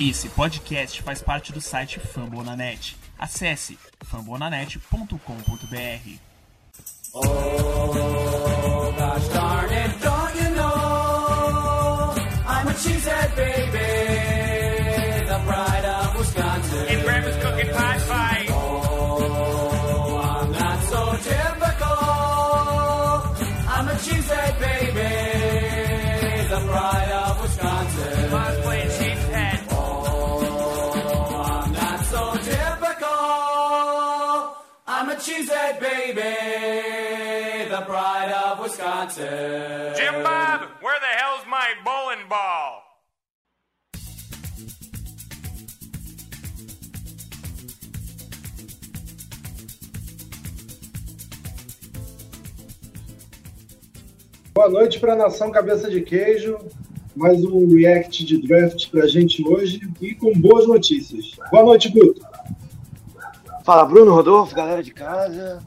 Esse 0.00 0.28
podcast 0.28 1.02
faz 1.02 1.22
parte 1.22 1.52
do 1.52 1.60
site 1.60 1.98
Fambonanet. 1.98 2.96
Acesse 3.18 3.76
fambonanet.com.br. 4.04 6.18
Oh, 7.14 8.77
cheesehead 35.68 35.80
baby, 35.80 37.70
the 37.70 37.82
pride 37.82 38.32
of 38.32 38.60
Wisconsin. 38.60 39.94
Jim 39.96 40.22
Bob, 40.22 40.68
where 40.80 40.98
the 41.00 41.06
hell's 41.06 41.46
my 41.46 41.74
bowling 41.84 42.28
ball? 42.28 42.84
Boa 54.54 54.68
noite 54.68 54.98
para 54.98 55.12
a 55.12 55.16
Nação 55.16 55.52
Cabeça 55.52 55.88
de 55.88 56.00
Queijo. 56.00 56.58
Mais 57.14 57.44
um 57.44 57.74
react 57.74 58.24
de 58.24 58.40
draft 58.46 58.90
para 58.90 59.04
a 59.04 59.06
gente 59.06 59.46
hoje 59.46 59.80
e 60.00 60.14
com 60.14 60.32
boas 60.32 60.66
notícias. 60.66 61.32
Boa 61.50 61.64
noite, 61.64 61.88
Guto. 61.88 62.27
Fala, 63.68 63.84
Bruno, 63.84 64.14
Rodolfo, 64.14 64.54
galera 64.54 64.82
de 64.82 64.90
casa. 64.94 65.62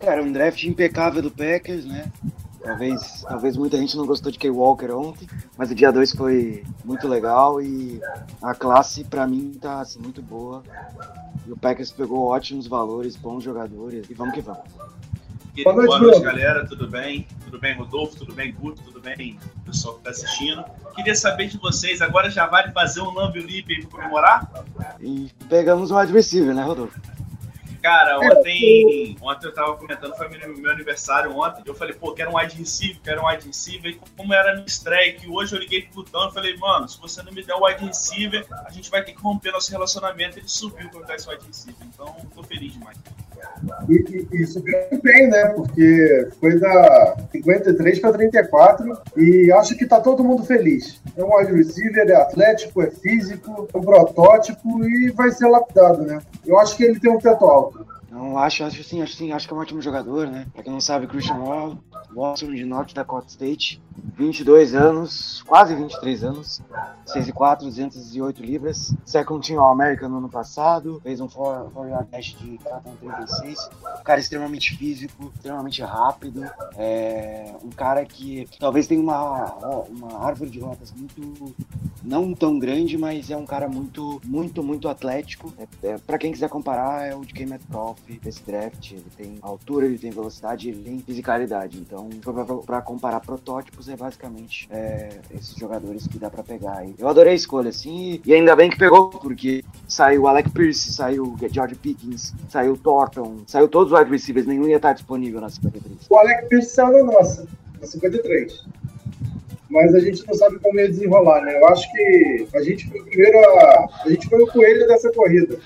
Cara, 0.00 0.22
um 0.22 0.32
draft 0.32 0.64
impecável 0.64 1.20
do 1.20 1.30
Packers, 1.30 1.84
né? 1.84 2.10
Talvez, 2.62 3.26
talvez 3.28 3.58
muita 3.58 3.76
gente 3.76 3.94
não 3.94 4.06
gostou 4.06 4.32
de 4.32 4.38
Kay 4.38 4.48
Walker 4.48 4.90
ontem, 4.92 5.28
mas 5.54 5.70
o 5.70 5.74
dia 5.74 5.92
2 5.92 6.12
foi 6.12 6.64
muito 6.82 7.06
legal 7.06 7.60
e 7.60 8.00
a 8.40 8.54
classe, 8.54 9.04
pra 9.04 9.26
mim, 9.26 9.52
tá 9.60 9.80
assim, 9.82 9.98
muito 9.98 10.22
boa. 10.22 10.62
E 11.46 11.52
o 11.52 11.58
Packers 11.58 11.92
pegou 11.92 12.24
ótimos 12.24 12.66
valores, 12.66 13.16
bons 13.16 13.44
jogadores, 13.44 14.08
e 14.08 14.14
vamos 14.14 14.32
que 14.32 14.40
vamos. 14.40 14.62
Boa 15.62 15.74
Boa 15.74 15.74
noite, 15.74 15.90
noite, 15.90 16.20
Bruno. 16.20 16.24
galera. 16.24 16.66
Tudo 16.66 16.88
bem? 16.88 17.28
Tudo 17.44 17.60
bem, 17.60 17.76
Rodolfo? 17.76 18.16
Tudo 18.16 18.32
bem, 18.32 18.54
Guto? 18.58 18.80
Tudo 18.80 18.98
bem, 18.98 19.38
pessoal 19.62 19.96
que 19.96 20.08
está 20.08 20.10
assistindo? 20.10 20.64
Queria 20.94 21.14
saber 21.14 21.48
de 21.48 21.58
vocês, 21.58 22.00
agora 22.00 22.30
já 22.30 22.46
vale 22.46 22.72
fazer 22.72 23.02
um 23.02 23.12
Lamb 23.12 23.38
Leap 23.38 23.68
aí 23.68 23.84
para 23.84 23.90
comemorar? 23.90 24.50
E 25.00 25.30
pegamos 25.50 25.90
um 25.90 25.96
receiver, 25.96 26.54
né, 26.54 26.62
Rodolfo? 26.62 26.98
Cara, 27.86 28.18
ontem, 28.18 29.16
ontem 29.22 29.46
eu 29.46 29.54
tava 29.54 29.76
comentando, 29.76 30.16
foi 30.16 30.28
meu, 30.28 30.58
meu 30.58 30.72
aniversário 30.72 31.30
ontem, 31.38 31.62
eu 31.64 31.72
falei, 31.72 31.94
pô, 31.94 32.12
quero 32.12 32.32
um 32.32 32.36
wide 32.36 32.56
receiver, 32.56 33.00
quero 33.00 33.22
um 33.22 33.28
wide 33.28 33.46
receiver, 33.46 33.92
e 33.92 34.00
como 34.16 34.34
era 34.34 34.54
minha 34.54 34.66
estreia, 34.66 35.14
que 35.14 35.30
hoje 35.30 35.54
eu 35.54 35.60
liguei 35.60 35.82
pro 35.82 36.02
Gutão 36.02 36.28
e 36.28 36.34
falei, 36.34 36.56
mano, 36.56 36.88
se 36.88 36.98
você 36.98 37.22
não 37.22 37.30
me 37.30 37.44
der 37.44 37.54
o 37.54 37.64
wide 37.64 37.86
receiver, 37.86 38.44
a 38.66 38.72
gente 38.72 38.90
vai 38.90 39.04
ter 39.04 39.12
que 39.12 39.22
romper 39.22 39.52
nosso 39.52 39.70
relacionamento, 39.70 40.36
ele 40.36 40.48
subiu 40.48 40.90
pra 40.90 40.98
me 40.98 41.06
dar 41.06 41.14
esse 41.14 41.28
wide 41.28 41.46
receiver, 41.46 41.86
então 41.86 42.12
tô 42.34 42.42
feliz 42.42 42.72
demais. 42.72 42.98
E, 43.88 44.26
e, 44.32 44.42
e 44.42 44.46
subiu 44.46 44.74
bem, 45.02 45.28
né? 45.28 45.46
Porque 45.48 46.28
foi 46.40 46.58
da 46.58 47.16
53 47.32 47.98
para 48.00 48.12
34 48.12 48.98
e 49.16 49.52
acho 49.52 49.76
que 49.76 49.86
tá 49.86 50.00
todo 50.00 50.24
mundo 50.24 50.44
feliz. 50.44 51.00
É 51.16 51.24
um 51.24 51.36
wide 51.36 51.52
receiver, 51.52 52.08
é 52.08 52.14
atlético, 52.14 52.82
é 52.82 52.90
físico, 52.90 53.68
é 53.72 53.78
um 53.78 53.80
protótipo 53.80 54.84
e 54.84 55.10
vai 55.10 55.30
ser 55.30 55.46
lapidado, 55.48 56.02
né? 56.02 56.20
Eu 56.44 56.58
acho 56.58 56.76
que 56.76 56.84
ele 56.84 57.00
tem 57.00 57.10
um 57.10 57.18
teto 57.18 57.44
alto. 57.44 57.86
Não, 58.10 58.38
acho, 58.38 58.64
acho 58.64 58.82
sim, 58.82 59.02
acho 59.02 59.14
sim, 59.14 59.32
acho 59.32 59.46
que 59.46 59.52
é 59.52 59.56
um 59.56 59.60
ótimo 59.60 59.82
jogador, 59.82 60.26
né? 60.26 60.46
Pra 60.54 60.62
quem 60.62 60.72
não 60.72 60.80
sabe, 60.80 61.06
Christian 61.06 61.36
Wall, 61.36 61.78
Watson 62.14 62.54
de 62.54 62.64
North 62.64 62.92
Dakota 62.92 63.28
State, 63.28 63.82
22 64.16 64.74
anos, 64.74 65.42
quase 65.46 65.74
23 65.74 66.24
anos, 66.24 66.62
6 67.06 67.28
e 67.28 67.32
4, 67.32 67.66
208 67.66 68.42
libras, 68.42 68.94
second 69.04 69.46
team 69.46 69.60
All-American 69.60 70.08
no 70.08 70.18
ano 70.18 70.28
passado, 70.28 71.00
fez 71.02 71.20
um 71.20 71.28
4-yard 71.28 72.10
dash 72.10 72.36
de 72.38 72.58
4,36, 72.58 73.70
um 74.00 74.02
cara 74.02 74.20
extremamente 74.20 74.76
físico, 74.76 75.32
extremamente 75.34 75.82
rápido, 75.82 76.44
é 76.76 77.54
um 77.62 77.70
cara 77.70 78.04
que 78.04 78.48
talvez 78.58 78.86
tenha 78.86 79.00
uma, 79.00 79.54
uma 79.88 80.24
árvore 80.24 80.50
de 80.50 80.60
rotas 80.60 80.92
muito, 80.92 81.54
não 82.02 82.32
tão 82.34 82.58
grande, 82.58 82.96
mas 82.96 83.30
é 83.30 83.36
um 83.36 83.46
cara 83.46 83.68
muito, 83.68 84.20
muito, 84.24 84.62
muito 84.62 84.88
atlético. 84.88 85.52
É, 85.58 85.88
é, 85.88 85.98
para 85.98 86.18
quem 86.18 86.32
quiser 86.32 86.48
comparar, 86.48 87.06
é 87.06 87.14
o 87.14 87.24
DK 87.24 87.46
Metcalf 87.46 87.98
desse 88.22 88.42
draft. 88.42 88.92
Ele 88.92 89.06
tem 89.16 89.38
altura, 89.42 89.86
ele 89.86 89.98
tem 89.98 90.10
velocidade, 90.10 90.68
ele 90.68 90.82
tem 90.82 90.98
fisicalidade. 91.00 91.78
Então, 91.86 92.08
para 92.66 92.82
comparar 92.82 93.20
protótipos, 93.20 93.88
é 93.88 93.96
basicamente 93.96 94.68
é, 94.72 95.20
esses 95.32 95.54
jogadores 95.54 96.08
que 96.08 96.18
dá 96.18 96.28
para 96.28 96.42
pegar. 96.42 96.84
Eu 96.98 97.06
adorei 97.06 97.32
a 97.32 97.36
escolha, 97.36 97.68
assim, 97.68 98.20
e 98.24 98.34
ainda 98.34 98.56
bem 98.56 98.68
que 98.68 98.76
pegou, 98.76 99.08
porque 99.08 99.64
saiu 99.86 100.26
Alec 100.26 100.50
Pierce, 100.50 100.92
saiu 100.92 101.36
George 101.48 101.76
Pickens, 101.76 102.34
saiu 102.50 102.76
Thornton, 102.76 103.44
saiu 103.46 103.68
todos 103.68 103.92
os 103.92 103.98
wide 103.98 104.10
receivers, 104.10 104.46
nenhum 104.46 104.66
ia 104.66 104.76
estar 104.76 104.94
disponível 104.94 105.40
na 105.40 105.48
53. 105.48 106.06
O 106.10 106.18
Alec 106.18 106.48
Pierce 106.48 106.70
saiu 106.70 107.06
na 107.06 107.12
nossa, 107.12 107.46
na 107.80 107.86
53. 107.86 108.64
Mas 109.70 109.94
a 109.94 110.00
gente 110.00 110.26
não 110.26 110.34
sabe 110.34 110.58
como 110.58 110.80
ia 110.80 110.88
desenrolar, 110.88 111.42
né? 111.42 111.56
Eu 111.56 111.68
acho 111.68 111.90
que 111.92 112.48
a 112.54 112.62
gente 112.62 112.88
foi 112.88 113.00
o 113.00 113.04
primeiro 113.04 113.38
a. 113.38 113.88
A 114.04 114.10
gente 114.10 114.28
foi 114.28 114.42
o 114.42 114.46
coelho 114.46 114.86
dessa 114.86 115.12
corrida. 115.12 115.58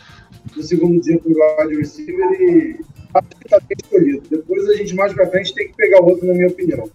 No 0.56 0.62
segundo 0.62 1.00
dia 1.00 1.18
pro 1.18 1.30
wide 1.30 1.76
receiver 1.76 2.32
e 2.40 2.80
acho 3.14 3.28
que 3.28 3.48
tá 3.48 3.58
bem 3.60 3.76
escolhido. 3.82 4.22
Depois 4.30 4.68
a 4.68 4.76
gente 4.76 4.94
mais 4.94 5.12
pra 5.12 5.26
frente 5.26 5.54
tem 5.54 5.68
que 5.68 5.74
pegar 5.74 6.00
outro, 6.00 6.26
na 6.26 6.34
minha 6.34 6.48
opinião. 6.48 6.88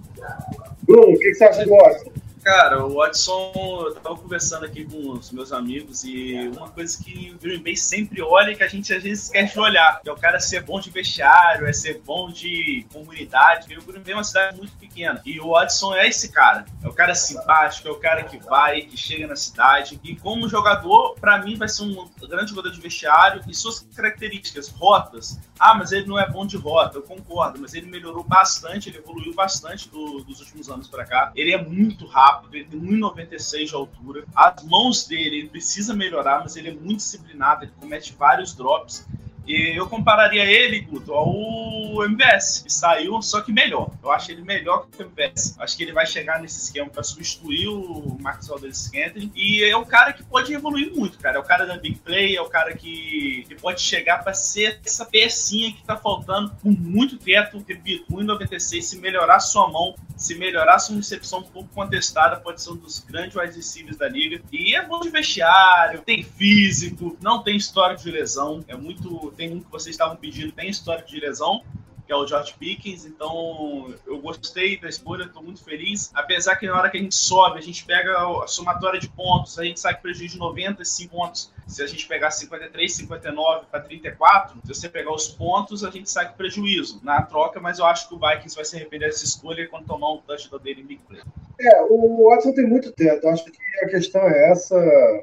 Bruno, 0.83 1.13
o 1.13 1.19
que, 1.19 1.29
que 1.29 1.35
você 1.35 1.43
acha 1.43 1.65
do 1.65 1.71
Watson? 1.71 2.11
Cara, 2.45 2.85
o 2.85 2.93
Watson, 2.93 3.51
eu 3.87 3.95
tava 3.95 4.15
conversando 4.17 4.65
aqui 4.65 4.85
com 4.85 5.13
os 5.13 5.31
meus 5.31 5.51
amigos 5.51 6.03
e 6.03 6.47
uma 6.55 6.69
coisa 6.69 7.03
que 7.03 7.31
o 7.31 7.39
Green 7.39 7.57
Bay 7.63 7.75
sempre 7.75 8.21
olha 8.21 8.51
e 8.51 8.55
que 8.55 8.61
a 8.61 8.67
gente 8.67 8.93
às 8.93 9.01
vezes 9.01 9.23
esquece 9.23 9.53
de 9.53 9.59
olhar, 9.59 9.99
é 10.05 10.11
o 10.11 10.15
cara 10.15 10.39
ser 10.39 10.61
bom 10.61 10.79
de 10.79 10.91
vestiário, 10.91 11.65
é 11.65 11.73
ser 11.73 12.03
bom 12.05 12.29
de 12.29 12.85
comunidade, 12.93 13.65
porque 13.65 13.79
o 13.79 13.91
Green 13.91 14.03
Bay 14.03 14.13
é 14.13 14.17
uma 14.17 14.23
cidade 14.23 14.57
muito 14.57 14.73
pequena. 14.77 15.19
E 15.25 15.39
o 15.39 15.53
Watson 15.53 15.95
é 15.95 16.07
esse 16.07 16.31
cara. 16.31 16.65
É 16.83 16.87
o 16.87 16.93
cara 16.93 17.15
simpático, 17.15 17.87
é 17.87 17.91
o 17.91 17.95
cara 17.95 18.23
que 18.25 18.37
vai, 18.37 18.81
que 18.81 18.95
chega 18.95 19.25
na 19.25 19.35
cidade. 19.35 19.99
E 20.03 20.15
como 20.15 20.47
jogador, 20.47 21.15
pra 21.19 21.39
mim 21.39 21.55
vai 21.57 21.67
ser 21.67 21.81
um 21.81 22.07
grande 22.29 22.51
jogador 22.51 22.69
de 22.69 22.79
vestiário 22.79 23.41
e 23.47 23.55
suas 23.55 23.79
características, 23.95 24.69
rotas. 24.69 25.39
Ah, 25.59 25.73
mas 25.73 25.91
ele 25.91 26.05
não 26.05 26.19
é 26.19 26.29
bom 26.29 26.45
de 26.45 26.57
rota, 26.57 26.99
eu 26.99 27.01
concordo, 27.01 27.59
mas 27.59 27.73
ele 27.73 27.87
melhorou 27.87 28.23
bastante, 28.23 28.89
ele 28.89 28.99
evoluiu 28.99 29.33
bastante 29.33 29.89
do- 29.89 30.23
dos 30.23 30.39
últimos 30.41 30.69
anos 30.69 30.87
pra 30.87 31.05
cá. 31.05 31.31
Ele 31.35 31.51
é 31.51 31.57
muito 31.57 32.05
rápido, 32.05 32.34
ele 32.51 32.65
tem 32.65 32.79
1,96 32.79 33.65
de 33.65 33.75
altura. 33.75 34.25
As 34.35 34.63
mãos 34.63 35.05
dele, 35.07 35.37
ele 35.39 35.49
precisa 35.49 35.93
melhorar, 35.93 36.41
mas 36.41 36.55
ele 36.55 36.69
é 36.69 36.73
muito 36.73 36.97
disciplinado, 36.97 37.63
ele 37.63 37.71
comete 37.79 38.13
vários 38.13 38.53
drops. 38.53 39.05
E 39.47 39.77
eu 39.77 39.87
compararia 39.87 40.43
ele, 40.43 40.81
Guto, 40.81 41.13
ao 41.13 42.03
MVS, 42.05 42.63
que 42.63 42.73
saiu, 42.73 43.21
só 43.21 43.41
que 43.41 43.51
melhor. 43.51 43.91
Eu 44.03 44.11
acho 44.11 44.31
ele 44.31 44.41
melhor 44.41 44.87
que 44.87 45.01
o 45.01 45.05
MVS. 45.05 45.55
Acho 45.59 45.77
que 45.77 45.83
ele 45.83 45.93
vai 45.93 46.05
chegar 46.05 46.41
nesse 46.41 46.63
esquema 46.63 46.89
para 46.89 47.03
substituir 47.03 47.67
o 47.67 48.17
Marcus 48.19 48.47
Valdez 48.47 48.77
Scantling. 48.77 49.31
E 49.35 49.63
é 49.63 49.77
um 49.77 49.85
cara 49.85 50.13
que 50.13 50.23
pode 50.23 50.53
evoluir 50.53 50.93
muito, 50.93 51.17
cara. 51.19 51.37
É 51.37 51.39
o 51.39 51.43
cara 51.43 51.65
da 51.65 51.77
big 51.77 51.99
play, 51.99 52.35
é 52.35 52.41
o 52.41 52.49
cara 52.49 52.75
que, 52.75 53.45
que 53.47 53.55
pode 53.55 53.81
chegar 53.81 54.23
para 54.23 54.33
ser 54.33 54.79
essa 54.85 55.05
pecinha 55.05 55.71
que 55.71 55.83
tá 55.83 55.95
faltando 55.95 56.51
com 56.61 56.71
muito 56.71 57.17
teto. 57.17 57.63
Repito, 57.67 58.11
1,96. 58.11 58.81
Se 58.81 58.99
melhorar 58.99 59.39
sua 59.39 59.69
mão, 59.69 59.95
se 60.15 60.35
melhorar 60.35 60.79
sua 60.79 60.95
recepção 60.95 61.39
um 61.39 61.43
pouco 61.43 61.69
contestada, 61.73 62.37
pode 62.37 62.61
ser 62.61 62.71
um 62.71 62.75
dos 62.75 62.99
grandes 62.99 63.35
wide 63.35 63.55
receivers 63.55 63.97
da 63.97 64.07
liga. 64.07 64.41
E 64.51 64.75
é 64.75 64.85
bom 64.85 64.99
de 64.99 65.09
vestiário, 65.09 66.01
tem 66.01 66.23
físico, 66.23 67.17
não 67.21 67.43
tem 67.43 67.57
histórico 67.57 68.03
de 68.03 68.11
lesão. 68.11 68.63
É 68.67 68.75
muito. 68.75 69.33
Tem 69.35 69.53
um 69.53 69.59
que 69.59 69.71
vocês 69.71 69.93
estavam 69.93 70.15
pedindo, 70.15 70.51
tem 70.51 70.69
histórico 70.69 71.09
de 71.09 71.19
lesão. 71.19 71.63
Que 72.05 72.13
é 72.13 72.15
o 72.15 72.27
George 72.27 72.53
Pickens, 72.59 73.05
então 73.05 73.93
eu 74.05 74.19
gostei 74.19 74.79
da 74.79 74.87
escolha, 74.87 75.23
estou 75.23 75.41
muito 75.41 75.63
feliz. 75.63 76.11
Apesar 76.13 76.55
que 76.55 76.67
na 76.67 76.77
hora 76.77 76.89
que 76.89 76.97
a 76.97 77.01
gente 77.01 77.15
sobe, 77.15 77.57
a 77.57 77.61
gente 77.61 77.83
pega 77.83 78.15
a 78.43 78.47
somatória 78.47 78.99
de 78.99 79.09
pontos, 79.09 79.57
a 79.57 79.63
gente 79.63 79.79
sai 79.79 79.95
com 79.95 80.01
prejuízo 80.01 80.33
de 80.33 80.39
95 80.39 81.15
pontos 81.15 81.51
Se 81.67 81.81
a 81.81 81.87
gente 81.87 82.07
pegar 82.07 82.29
53, 82.29 82.93
59 82.93 83.65
para 83.71 83.79
34, 83.79 84.59
se 84.63 84.67
você 84.67 84.87
pegar 84.89 85.13
os 85.13 85.29
pontos, 85.29 85.83
a 85.83 85.89
gente 85.89 86.09
sai 86.09 86.29
com 86.29 86.35
prejuízo 86.35 86.99
na 87.03 87.21
troca, 87.23 87.59
mas 87.59 87.79
eu 87.79 87.85
acho 87.85 88.07
que 88.07 88.15
o 88.15 88.19
Vikings 88.19 88.55
vai 88.55 88.65
se 88.65 88.75
arrepender 88.75 89.07
dessa 89.07 89.25
escolha 89.25 89.67
quando 89.67 89.85
tomar 89.85 90.11
um 90.13 90.17
touchdown 90.17 90.59
dele 90.59 90.81
em 90.81 90.85
big 90.85 91.01
play. 91.07 91.21
É, 91.59 91.81
o 91.89 92.29
Watson 92.29 92.53
tem 92.53 92.67
muito 92.67 92.91
teto. 92.91 93.27
Acho 93.27 93.45
que 93.45 93.57
a 93.81 93.87
questão 93.87 94.21
é 94.21 94.51
essa. 94.51 94.75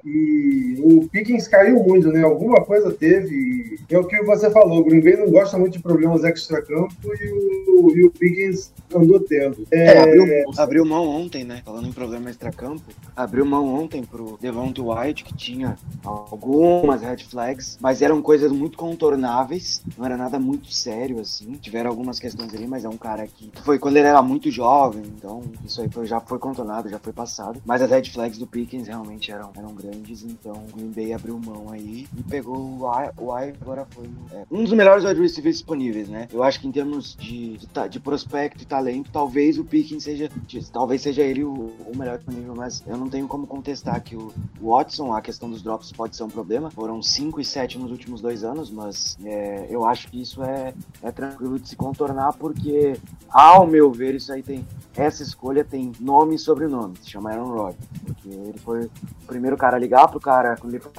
E 0.04 0.80
o 0.82 1.08
Pickens 1.08 1.46
caiu 1.46 1.82
muito, 1.82 2.08
né? 2.08 2.22
Alguma 2.22 2.64
coisa 2.64 2.92
teve. 2.92 3.78
E 3.88 3.94
é 3.94 3.98
o 3.98 4.06
que 4.06 4.22
você 4.22 4.50
falou. 4.50 4.80
O 4.80 4.84
Green 4.84 5.02
Bay 5.02 5.16
não 5.16 5.30
gosta 5.30 5.58
muito 5.58 5.74
de 5.74 5.82
problemas 5.82 6.24
extra-campo 6.72 6.94
e 7.20 7.70
o, 7.70 7.96
e 7.96 8.04
o 8.04 8.10
Pickens 8.10 8.72
andou 8.94 9.20
tendo. 9.20 9.66
É, 9.70 9.98
abriu, 9.98 10.24
abriu 10.56 10.84
mão 10.84 11.08
ontem, 11.08 11.44
né? 11.44 11.62
Falando 11.64 11.88
em 11.88 11.92
problema 11.92 12.30
extra-campo, 12.30 12.82
abriu 13.14 13.44
mão 13.44 13.74
ontem 13.74 14.02
pro 14.02 14.38
Devonta 14.40 14.82
White, 14.82 15.24
que 15.24 15.34
tinha 15.34 15.76
algumas 16.04 17.02
red 17.02 17.18
flags, 17.18 17.78
mas 17.80 18.02
eram 18.02 18.22
coisas 18.22 18.50
muito 18.50 18.76
contornáveis, 18.78 19.82
não 19.96 20.04
era 20.06 20.16
nada 20.16 20.38
muito 20.38 20.72
sério, 20.72 21.20
assim. 21.20 21.52
Tiveram 21.54 21.90
algumas 21.90 22.18
questões 22.18 22.54
ali, 22.54 22.66
mas 22.66 22.84
é 22.84 22.88
um 22.88 22.96
cara 22.96 23.26
que 23.26 23.50
foi 23.64 23.78
quando 23.78 23.96
ele 23.96 24.08
era 24.08 24.22
muito 24.22 24.50
jovem, 24.50 25.02
então 25.16 25.42
isso 25.64 25.80
aí 25.80 25.88
foi, 25.90 26.06
já 26.06 26.20
foi 26.20 26.38
contornado, 26.38 26.88
já 26.88 26.98
foi 26.98 27.12
passado. 27.12 27.60
Mas 27.64 27.82
as 27.82 27.90
red 27.90 28.04
flags 28.04 28.38
do 28.38 28.46
Pickens 28.46 28.88
realmente 28.88 29.30
eram, 29.30 29.50
eram 29.56 29.74
grandes, 29.74 30.22
então 30.22 30.52
o 30.52 30.76
Green 30.76 30.90
Bay 30.90 31.12
abriu 31.12 31.38
mão 31.38 31.70
aí 31.70 32.06
e 32.16 32.22
pegou 32.22 32.56
o 32.56 32.88
White, 32.88 33.12
o 33.18 33.32
White 33.32 33.58
agora 33.60 33.86
foi 33.90 34.08
é, 34.32 34.44
um 34.50 34.62
dos 34.62 34.72
melhores 34.72 35.04
wide 35.04 35.20
receivers 35.20 35.56
disponíveis, 35.56 36.08
né? 36.08 36.28
Eu 36.32 36.42
acho 36.42 36.61
que 36.62 36.68
em 36.68 36.72
termos 36.72 37.16
de, 37.16 37.58
de, 37.58 37.88
de 37.90 38.00
prospecto 38.00 38.62
e 38.62 38.66
talento, 38.66 39.10
talvez 39.12 39.58
o 39.58 39.64
Pickens 39.64 40.04
seja, 40.04 40.30
talvez 40.72 41.02
seja 41.02 41.22
ele 41.22 41.42
o, 41.42 41.52
o 41.52 41.96
melhor 41.96 42.18
disponível, 42.18 42.54
mas 42.54 42.84
eu 42.86 42.96
não 42.96 43.08
tenho 43.08 43.26
como 43.26 43.48
contestar 43.48 44.00
que 44.00 44.14
o 44.14 44.32
Watson, 44.60 45.12
a 45.12 45.20
questão 45.20 45.50
dos 45.50 45.60
drops 45.60 45.90
pode 45.90 46.14
ser 46.14 46.22
um 46.22 46.28
problema. 46.28 46.70
Foram 46.70 47.02
5 47.02 47.40
e 47.40 47.44
7 47.44 47.78
nos 47.78 47.90
últimos 47.90 48.20
dois 48.20 48.44
anos, 48.44 48.70
mas 48.70 49.18
é, 49.24 49.66
eu 49.68 49.84
acho 49.84 50.08
que 50.08 50.22
isso 50.22 50.42
é, 50.44 50.72
é 51.02 51.10
tranquilo 51.10 51.58
de 51.58 51.68
se 51.68 51.74
contornar, 51.74 52.32
porque, 52.34 52.96
ao 53.28 53.66
meu 53.66 53.90
ver, 53.90 54.14
isso 54.14 54.32
aí 54.32 54.42
tem. 54.42 54.64
Essa 54.94 55.22
escolha 55.22 55.64
tem 55.64 55.90
nome 55.98 56.36
e 56.36 56.38
sobrenome, 56.38 56.94
se 57.02 57.10
chama 57.10 57.30
Aaron 57.30 57.50
Rodgers, 57.50 57.88
porque 58.22 58.28
ele 58.36 58.58
foi 58.58 58.84
o 58.84 58.90
primeiro 59.26 59.56
cara 59.56 59.76
a 59.76 59.80
ligar 59.80 60.06
pro 60.08 60.20
cara 60.20 60.56
quando 60.56 60.72
ele 60.74 60.82
foi 60.82 60.92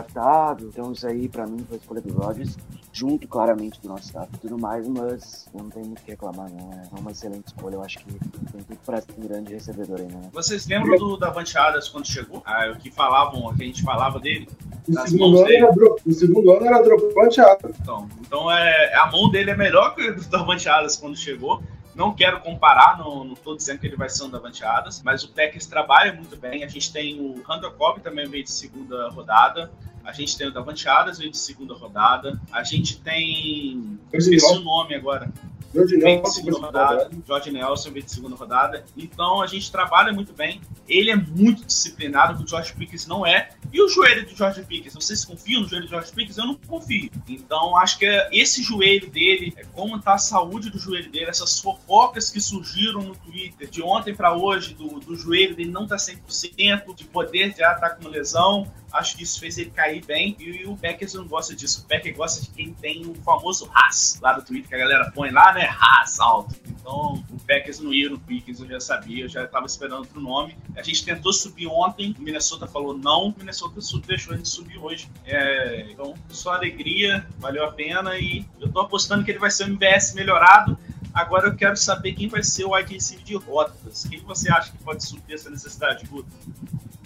então 0.68 0.92
isso 0.92 1.08
aí 1.08 1.30
pra 1.30 1.46
mim 1.48 1.64
foi 1.68 1.78
a 1.78 1.80
escolha 1.80 2.02
do 2.02 2.14
Rodgers, 2.14 2.58
junto 2.92 3.28
claramente 3.28 3.80
do 3.82 3.88
nosso 3.88 4.04
staff 4.04 4.30
e 4.34 4.38
tudo 4.38 4.60
mais, 4.60 4.88
mas 4.88 5.48
eu 5.54 5.64
não 5.64 5.70
tenho 5.70 5.86
muito 5.86 6.00
o 6.00 6.04
que 6.04 6.12
reclamar, 6.12 6.50
não. 6.52 6.72
É 6.72 7.00
uma 7.00 7.12
excelente 7.12 7.48
escolha, 7.48 7.76
eu 7.76 7.82
acho 7.84 8.00
que 8.00 8.06
tem 8.06 8.62
tudo 8.62 8.78
pra 8.86 9.02
ser 9.02 9.14
um 9.18 9.22
grande 9.28 9.54
recebedor 9.54 10.00
aí, 10.00 10.08
né? 10.08 10.22
Vocês 10.34 10.68
lembram 10.68 10.98
do 10.98 11.18
Davante 11.18 11.58
Adams 11.58 11.88
quando 11.90 12.06
chegou? 12.08 12.42
Ah, 12.46 12.72
o 12.76 12.78
que 12.80 12.92
falavam, 12.92 13.46
o 13.46 13.56
que 13.56 13.64
a 13.64 13.66
gente 13.66 13.84
falava 13.84 14.20
dele? 14.20 14.48
O 14.88 15.00
segundo, 15.08 15.38
ano 15.38 15.46
dele. 15.46 15.58
era 15.64 15.72
dro- 15.72 15.96
o 16.06 16.12
segundo 16.12 16.52
ano 16.52 16.66
era 16.66 16.82
dropante. 16.84 17.40
Então, 17.82 18.10
então 18.20 18.52
é, 18.52 18.94
a 18.96 19.10
mão 19.10 19.30
dele 19.32 19.52
é 19.52 19.56
melhor 19.56 19.96
que 19.96 20.02
a 20.08 20.12
do 20.12 20.22
Davante 20.26 20.68
Adams 20.68 20.98
quando 20.98 21.16
chegou. 21.16 21.64
Não 21.96 22.14
quero 22.14 22.40
comparar, 22.40 22.98
não, 22.98 23.24
não 23.24 23.36
tô 23.36 23.56
dizendo 23.56 23.80
que 23.80 23.88
ele 23.88 23.96
vai 23.96 24.10
ser 24.10 24.24
um 24.24 24.30
Davante 24.30 24.64
Adams, 24.64 25.02
mas 25.04 25.24
o 25.24 25.30
Packers 25.30 25.68
trabalha 25.68 26.14
muito 26.14 26.36
bem. 26.36 26.64
A 26.64 26.68
gente 26.68 26.92
tem 26.92 27.20
o 27.20 27.36
Hunter 27.48 27.72
Cobb 27.72 28.02
também 28.02 28.28
veio 28.28 28.44
de 28.44 28.52
segunda 28.52 29.10
rodada. 29.10 29.72
A 30.04 30.12
gente 30.12 30.38
tem 30.38 30.48
o 30.48 30.52
Davante 30.52 30.88
Adams 30.88 31.18
veio 31.18 31.32
de 31.32 31.38
segunda 31.38 31.74
rodada. 31.74 32.40
A 32.52 32.64
gente 32.64 33.00
tem. 33.00 34.00
Eu 34.12 34.20
esqueci 34.20 34.46
o 34.46 34.60
nome 34.60 34.96
agora. 34.96 35.32
Jorge 35.74 35.98
Nelson, 35.98 36.32
segunda 36.32 36.58
rodada. 36.60 37.10
George 37.26 37.52
Nelson 37.52 37.92
veio 37.92 38.06
de 38.06 38.12
segunda 38.12 38.36
rodada. 38.36 38.86
Então 38.96 39.42
a 39.42 39.48
gente 39.48 39.72
trabalha 39.72 40.14
muito 40.14 40.32
bem. 40.32 40.62
Ele 40.88 41.10
é 41.10 41.16
muito 41.16 41.66
disciplinado, 41.66 42.38
que 42.38 42.44
o 42.44 42.48
George 42.48 42.74
Pickens 42.74 43.08
não 43.08 43.26
é. 43.26 43.50
E 43.72 43.82
o 43.82 43.90
joelho 43.90 44.24
do 44.24 44.36
George 44.36 44.62
Pickens? 44.64 44.94
Vocês 44.94 45.26
confiam 45.26 45.62
no 45.62 45.68
joelho 45.68 45.86
do 45.86 45.90
George 45.90 46.12
Pickens? 46.12 46.38
Eu 46.38 46.46
não 46.46 46.56
confio. 46.56 47.10
Então 47.28 47.76
acho 47.76 47.98
que 47.98 48.06
é 48.06 48.30
esse 48.32 48.62
joelho 48.62 49.10
dele, 49.10 49.52
é 49.58 49.64
como 49.64 50.00
tá 50.00 50.14
a 50.14 50.18
saúde 50.20 50.70
do 50.70 50.78
joelho 50.78 51.10
dele, 51.10 51.26
essas 51.26 51.60
fofocas 51.60 52.30
que 52.30 52.40
surgiram 52.40 53.02
no 53.02 53.16
Twitter 53.16 53.68
de 53.68 53.82
ontem 53.82 54.14
para 54.14 54.36
hoje, 54.36 54.76
do, 54.76 55.00
do 55.00 55.16
joelho 55.16 55.56
dele 55.56 55.72
não 55.72 55.88
tá 55.88 55.96
100%, 55.96 56.94
de 56.94 57.06
poder 57.06 57.56
já 57.58 57.74
tá 57.74 57.90
com 57.90 58.08
lesão. 58.08 58.72
Acho 58.94 59.18
que 59.18 59.24
isso 59.24 59.40
fez 59.40 59.58
ele 59.58 59.72
cair 59.72 60.06
bem. 60.06 60.38
E 60.40 60.66
o 60.66 60.78
Packers 60.78 61.16
não 61.16 61.28
gosta 61.28 61.56
disso. 61.56 61.82
O 61.82 61.88
Packers 61.88 62.16
gosta 62.16 62.42
de 62.42 62.50
quem 62.52 62.74
tem 62.76 63.04
o 63.06 63.16
famoso 63.16 63.70
Haas 63.74 64.20
lá 64.22 64.34
do 64.34 64.44
Twitter, 64.44 64.70
que 64.70 64.76
a 64.76 64.78
galera 64.78 65.12
põe 65.12 65.32
lá, 65.32 65.52
né? 65.52 65.68
Haas 65.68 66.20
alto. 66.20 66.56
Então, 66.68 67.24
o 67.32 67.40
Packers 67.48 67.80
não 67.80 67.94
ia 67.94 68.10
no 68.10 68.20
Pickens, 68.20 68.60
eu 68.60 68.68
já 68.68 68.80
sabia, 68.80 69.24
eu 69.24 69.30
já 69.30 69.46
estava 69.46 69.66
esperando 69.66 70.00
outro 70.00 70.20
nome. 70.20 70.56
A 70.76 70.84
gente 70.84 71.04
tentou 71.04 71.34
subir 71.34 71.66
ontem, 71.66 72.14
o 72.20 72.22
Minnesota 72.22 72.68
falou 72.68 72.96
não, 72.96 73.30
o 73.30 73.36
Minnesota 73.38 73.80
deixou 74.06 74.34
a 74.34 74.38
gente 74.38 74.50
subir 74.50 74.78
hoje. 74.78 75.10
É, 75.26 75.88
então, 75.90 76.14
só 76.30 76.54
alegria, 76.54 77.26
valeu 77.40 77.66
a 77.66 77.72
pena 77.72 78.18
e 78.20 78.46
eu 78.60 78.72
tô 78.72 78.82
apostando 78.82 79.24
que 79.24 79.32
ele 79.32 79.40
vai 79.40 79.50
ser 79.50 79.64
um 79.64 79.68
MBS 79.70 80.14
melhorado. 80.14 80.78
Agora 81.14 81.48
eu 81.48 81.56
quero 81.56 81.78
saber 81.78 82.14
quem 82.14 82.28
vai 82.28 82.44
ser 82.44 82.66
o 82.66 82.74
receiver 82.74 83.24
de 83.24 83.36
rotas. 83.36 84.06
Quem 84.10 84.20
você 84.20 84.52
acha 84.52 84.72
que 84.72 84.78
pode 84.80 85.06
suprir 85.06 85.36
essa 85.36 85.50
necessidade, 85.50 86.06
Guto? 86.06 86.30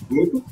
Guto. 0.09 0.43